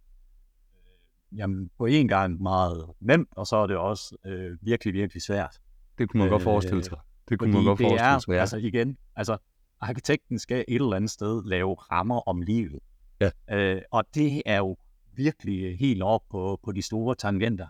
jamen, 1.37 1.69
på 1.77 1.85
en 1.85 2.07
gang 2.07 2.41
meget 2.41 2.85
nemt, 2.99 3.29
og 3.31 3.47
så 3.47 3.55
er 3.55 3.67
det 3.67 3.77
også 3.77 4.17
øh, 4.25 4.57
virkelig, 4.61 4.93
virkelig 4.93 5.21
svært. 5.21 5.59
Det 5.97 6.09
kunne 6.09 6.19
man 6.19 6.27
øh, 6.27 6.31
godt 6.31 6.43
forestille 6.43 6.83
sig. 6.83 6.97
Det 7.29 7.39
kunne 7.39 7.51
man 7.51 7.63
godt 7.63 7.79
forestille 7.79 8.21
sig, 8.21 8.33
ja. 8.33 8.39
altså 8.39 8.57
igen, 8.57 8.97
altså 9.15 9.37
arkitekten 9.81 10.39
skal 10.39 10.65
et 10.67 10.75
eller 10.75 10.95
andet 10.95 11.11
sted 11.11 11.43
lave 11.45 11.75
rammer 11.75 12.19
om 12.29 12.41
livet. 12.41 12.79
Ja. 13.21 13.29
Øh, 13.51 13.81
og 13.91 14.03
det 14.15 14.41
er 14.45 14.57
jo 14.57 14.77
virkelig 15.15 15.79
helt 15.79 16.03
op 16.03 16.21
på, 16.31 16.59
på 16.63 16.71
de 16.71 16.81
store 16.81 17.15
tangenter. 17.15 17.67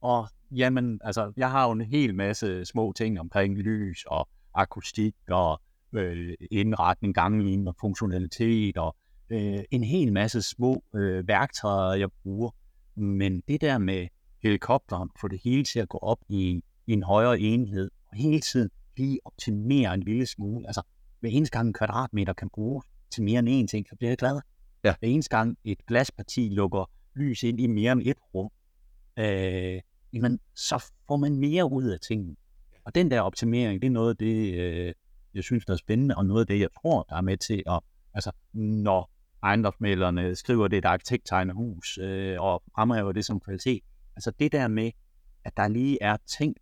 Og 0.00 0.28
jamen, 0.50 1.00
altså, 1.04 1.32
jeg 1.36 1.50
har 1.50 1.66
jo 1.66 1.72
en 1.72 1.80
hel 1.80 2.14
masse 2.14 2.64
små 2.64 2.92
ting 2.96 3.20
omkring 3.20 3.58
lys 3.58 4.04
og 4.06 4.28
akustik 4.54 5.14
og 5.28 5.60
øh, 5.92 6.34
indretning, 6.50 7.14
ganglinje 7.14 7.68
og 7.68 7.76
funktionalitet 7.80 8.76
og 8.76 8.96
øh, 9.30 9.58
en 9.70 9.84
hel 9.84 10.12
masse 10.12 10.42
små 10.42 10.84
øh, 10.94 11.28
værktøjer, 11.28 11.98
jeg 11.98 12.08
bruger. 12.22 12.50
Men 12.94 13.42
det 13.48 13.60
der 13.60 13.78
med 13.78 14.06
helikopteren, 14.42 15.10
få 15.20 15.28
det 15.28 15.40
hele 15.44 15.64
til 15.64 15.78
at 15.78 15.88
gå 15.88 15.98
op 15.98 16.18
i, 16.28 16.62
i 16.86 16.92
en 16.92 17.02
højere 17.02 17.40
enhed, 17.40 17.90
og 18.10 18.16
hele 18.16 18.40
tiden 18.40 18.70
lige 18.96 19.18
optimere 19.24 19.94
en 19.94 20.02
lille 20.02 20.26
smule. 20.26 20.66
Altså, 20.66 20.82
hver 21.20 21.30
eneste 21.30 21.58
gang 21.58 21.66
en 21.68 21.74
kvadratmeter 21.74 22.32
kan 22.32 22.48
bruges 22.54 22.86
til 23.10 23.22
mere 23.22 23.38
end 23.38 23.48
én 23.48 23.66
ting, 23.66 23.86
så 23.88 23.96
bliver 23.96 24.10
jeg 24.10 24.18
glad. 24.18 24.40
Ja. 24.84 24.94
Hver 25.00 25.08
eneste 25.08 25.36
gang 25.36 25.58
et 25.64 25.86
glasparti 25.86 26.48
lukker 26.48 26.90
lys 27.14 27.42
ind 27.42 27.60
i 27.60 27.66
mere 27.66 27.92
end 27.92 28.02
et 28.04 28.16
rum, 28.34 28.50
øh, 29.18 29.80
jamen, 30.12 30.40
så 30.54 30.84
får 31.06 31.16
man 31.16 31.36
mere 31.36 31.72
ud 31.72 31.84
af 31.84 32.00
tingene. 32.00 32.36
Og 32.84 32.94
den 32.94 33.10
der 33.10 33.20
optimering, 33.20 33.82
det 33.82 33.86
er 33.86 33.92
noget 33.92 34.10
af 34.10 34.16
det, 34.16 34.54
øh, 34.54 34.94
jeg 35.34 35.44
synes, 35.44 35.64
der 35.64 35.72
er 35.72 35.76
spændende, 35.76 36.16
og 36.16 36.26
noget 36.26 36.40
af 36.40 36.46
det, 36.46 36.60
jeg 36.60 36.68
tror, 36.82 37.02
der 37.02 37.16
er 37.16 37.20
med 37.20 37.36
til 37.36 37.62
at, 37.66 37.80
altså, 38.14 38.30
når 38.52 39.10
ejendomsmælerne 39.42 40.34
skriver, 40.34 40.68
det 40.68 40.76
er 40.76 40.80
et 40.80 40.92
arkitekttegnehus, 40.92 41.98
øh, 41.98 42.40
og 42.40 42.62
fremhæver 42.74 43.12
det 43.12 43.24
som 43.24 43.40
kvalitet. 43.40 43.82
Altså 44.16 44.32
det 44.38 44.52
der 44.52 44.68
med, 44.68 44.90
at 45.44 45.56
der 45.56 45.68
lige 45.68 45.98
er 46.00 46.16
tænkt 46.38 46.58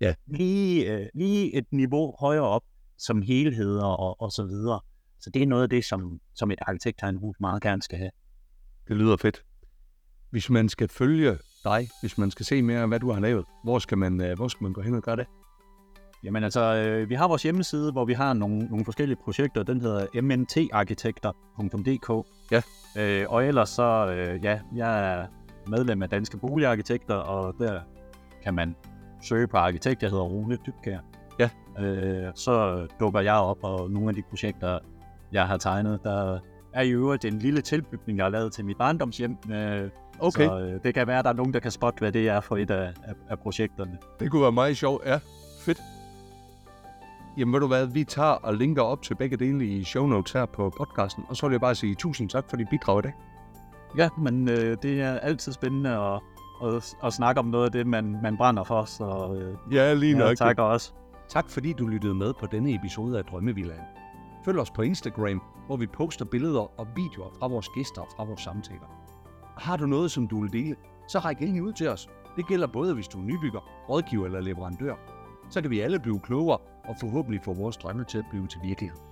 ja. 0.00 0.14
lige, 0.26 0.92
øh, 0.92 1.06
lige 1.14 1.56
et 1.56 1.64
niveau 1.72 2.14
højere 2.20 2.42
op, 2.42 2.62
som 2.98 3.22
helheder 3.22 3.84
og, 3.84 4.20
og 4.20 4.32
så 4.32 4.44
videre. 4.44 4.80
Så 5.20 5.30
det 5.30 5.42
er 5.42 5.46
noget 5.46 5.62
af 5.62 5.68
det, 5.68 5.84
som, 5.84 6.20
som 6.34 6.50
et 6.50 6.58
arkitekttegnehus 6.66 7.36
meget 7.40 7.62
gerne 7.62 7.82
skal 7.82 7.98
have. 7.98 8.10
Det 8.88 8.96
lyder 8.96 9.16
fedt. 9.16 9.44
Hvis 10.30 10.50
man 10.50 10.68
skal 10.68 10.88
følge 10.88 11.38
dig, 11.64 11.88
hvis 12.00 12.18
man 12.18 12.30
skal 12.30 12.46
se 12.46 12.62
mere 12.62 12.80
af, 12.80 12.88
hvad 12.88 13.00
du 13.00 13.12
har 13.12 13.20
lavet, 13.20 13.44
hvor 13.64 13.78
skal 13.78 13.98
man, 13.98 14.20
øh, 14.20 14.36
hvor 14.36 14.48
skal 14.48 14.62
man 14.62 14.72
gå 14.72 14.80
hen 14.80 14.94
og 14.94 15.02
gøre 15.02 15.16
det? 15.16 15.26
Jamen 16.24 16.44
altså, 16.44 16.74
øh, 16.74 17.08
vi 17.08 17.14
har 17.14 17.28
vores 17.28 17.42
hjemmeside, 17.42 17.92
hvor 17.92 18.04
vi 18.04 18.12
har 18.12 18.32
nogle, 18.32 18.58
nogle 18.58 18.84
forskellige 18.84 19.18
projekter. 19.24 19.62
Den 19.62 19.80
hedder 19.80 20.22
mntarkitekter.dk. 20.22 22.26
Ja. 22.50 22.62
Øh, 22.98 23.26
og 23.28 23.46
ellers 23.46 23.68
så, 23.68 24.10
øh, 24.10 24.44
ja, 24.44 24.60
jeg 24.74 25.14
er 25.14 25.26
medlem 25.66 26.02
af 26.02 26.08
Danske 26.08 26.36
Boligarkitekter, 26.36 27.14
og 27.14 27.54
der 27.58 27.80
kan 28.42 28.54
man 28.54 28.76
søge 29.24 29.46
på 29.46 29.56
arkitekt. 29.56 30.02
Jeg 30.02 30.10
hedder 30.10 30.24
Rune 30.24 30.58
Dybkær. 30.66 30.98
Ja. 31.38 31.50
Øh, 31.80 32.32
så 32.34 32.86
dukker 33.00 33.20
jeg 33.20 33.34
op, 33.34 33.58
og 33.62 33.90
nogle 33.90 34.08
af 34.08 34.14
de 34.14 34.22
projekter, 34.22 34.78
jeg 35.32 35.46
har 35.46 35.56
tegnet, 35.56 36.00
der 36.04 36.38
er 36.72 36.82
i 36.82 36.90
øvrigt 36.90 37.24
en 37.24 37.38
lille 37.38 37.60
tilbygning, 37.60 38.18
jeg 38.18 38.24
har 38.24 38.30
lavet 38.30 38.52
til 38.52 38.64
mit 38.64 38.76
barndomshjem. 38.78 39.36
Øh, 39.50 39.90
okay. 40.20 40.46
Så 40.46 40.58
øh, 40.58 40.80
det 40.84 40.94
kan 40.94 41.06
være, 41.06 41.18
at 41.18 41.24
der 41.24 41.30
er 41.30 41.34
nogen, 41.34 41.54
der 41.54 41.60
kan 41.60 41.70
spotte, 41.70 41.98
hvad 41.98 42.12
det 42.12 42.28
er 42.28 42.40
for 42.40 42.56
et 42.56 42.70
af, 42.70 42.92
af, 43.04 43.14
af 43.28 43.38
projekterne. 43.38 43.98
Det 44.20 44.30
kunne 44.30 44.42
være 44.42 44.52
meget 44.52 44.76
sjovt, 44.76 45.06
ja. 45.06 45.18
Fedt. 45.60 45.78
Jamen 47.38 47.52
ved 47.52 47.60
du 47.60 47.66
hvad, 47.66 47.86
vi 47.86 48.04
tager 48.04 48.28
og 48.28 48.54
linker 48.54 48.82
op 48.82 49.02
til 49.02 49.14
begge 49.14 49.36
dele 49.36 49.66
i 49.66 49.84
show 49.84 50.06
notes 50.06 50.32
her 50.32 50.46
på 50.46 50.72
podcasten, 50.76 51.24
og 51.28 51.36
så 51.36 51.46
vil 51.46 51.54
jeg 51.54 51.60
bare 51.60 51.74
sige 51.74 51.94
tusind 51.94 52.28
tak 52.28 52.50
for 52.50 52.56
dit 52.56 52.68
bidrag 52.70 52.98
i 52.98 53.02
dag. 53.02 53.12
Ja, 53.98 54.08
men 54.18 54.48
øh, 54.48 54.76
det 54.82 55.00
er 55.00 55.18
altid 55.18 55.52
spændende 55.52 55.90
at, 55.90 56.20
at, 56.64 56.96
at 57.04 57.12
snakke 57.12 57.38
om 57.38 57.46
noget 57.46 57.64
af 57.64 57.72
det, 57.72 57.86
man, 57.86 58.18
man 58.22 58.36
brænder 58.36 58.64
for, 58.64 58.84
så 58.84 59.36
øh, 59.40 59.74
ja, 59.74 59.94
lige 59.94 60.18
nok. 60.18 60.36
Tak 60.36 60.58
også. 60.58 60.92
Tak 61.28 61.50
fordi 61.50 61.72
du 61.72 61.86
lyttede 61.86 62.14
med 62.14 62.32
på 62.40 62.46
denne 62.46 62.74
episode 62.74 63.18
af 63.18 63.24
Drømmevillagen. 63.24 63.84
Følg 64.44 64.58
os 64.58 64.70
på 64.70 64.82
Instagram, 64.82 65.42
hvor 65.66 65.76
vi 65.76 65.86
poster 65.86 66.24
billeder 66.24 66.80
og 66.80 66.86
videoer 66.96 67.30
fra 67.38 67.46
vores 67.46 67.68
gæster 67.68 68.02
og 68.02 68.08
fra 68.16 68.24
vores 68.24 68.40
samtaler. 68.40 69.04
Har 69.58 69.76
du 69.76 69.86
noget, 69.86 70.10
som 70.10 70.28
du 70.28 70.40
vil 70.40 70.52
dele, 70.52 70.76
så 71.08 71.18
ræk 71.18 71.40
endelig 71.40 71.62
ud 71.62 71.72
til 71.72 71.88
os. 71.88 72.08
Det 72.36 72.46
gælder 72.46 72.66
både, 72.66 72.94
hvis 72.94 73.08
du 73.08 73.18
er 73.18 73.22
nybygger, 73.22 73.60
rådgiver 73.88 74.26
eller 74.26 74.40
leverandør. 74.40 74.94
Så 75.50 75.60
kan 75.60 75.70
vi 75.70 75.80
alle 75.80 76.00
blive 76.00 76.20
klogere 76.20 76.58
og 76.88 76.96
forhåbentlig 77.00 77.40
få 77.44 77.54
vores 77.54 77.76
drømme 77.76 78.04
til 78.04 78.18
at 78.18 78.24
blive 78.30 78.46
til 78.46 78.60
virkelighed. 78.62 79.03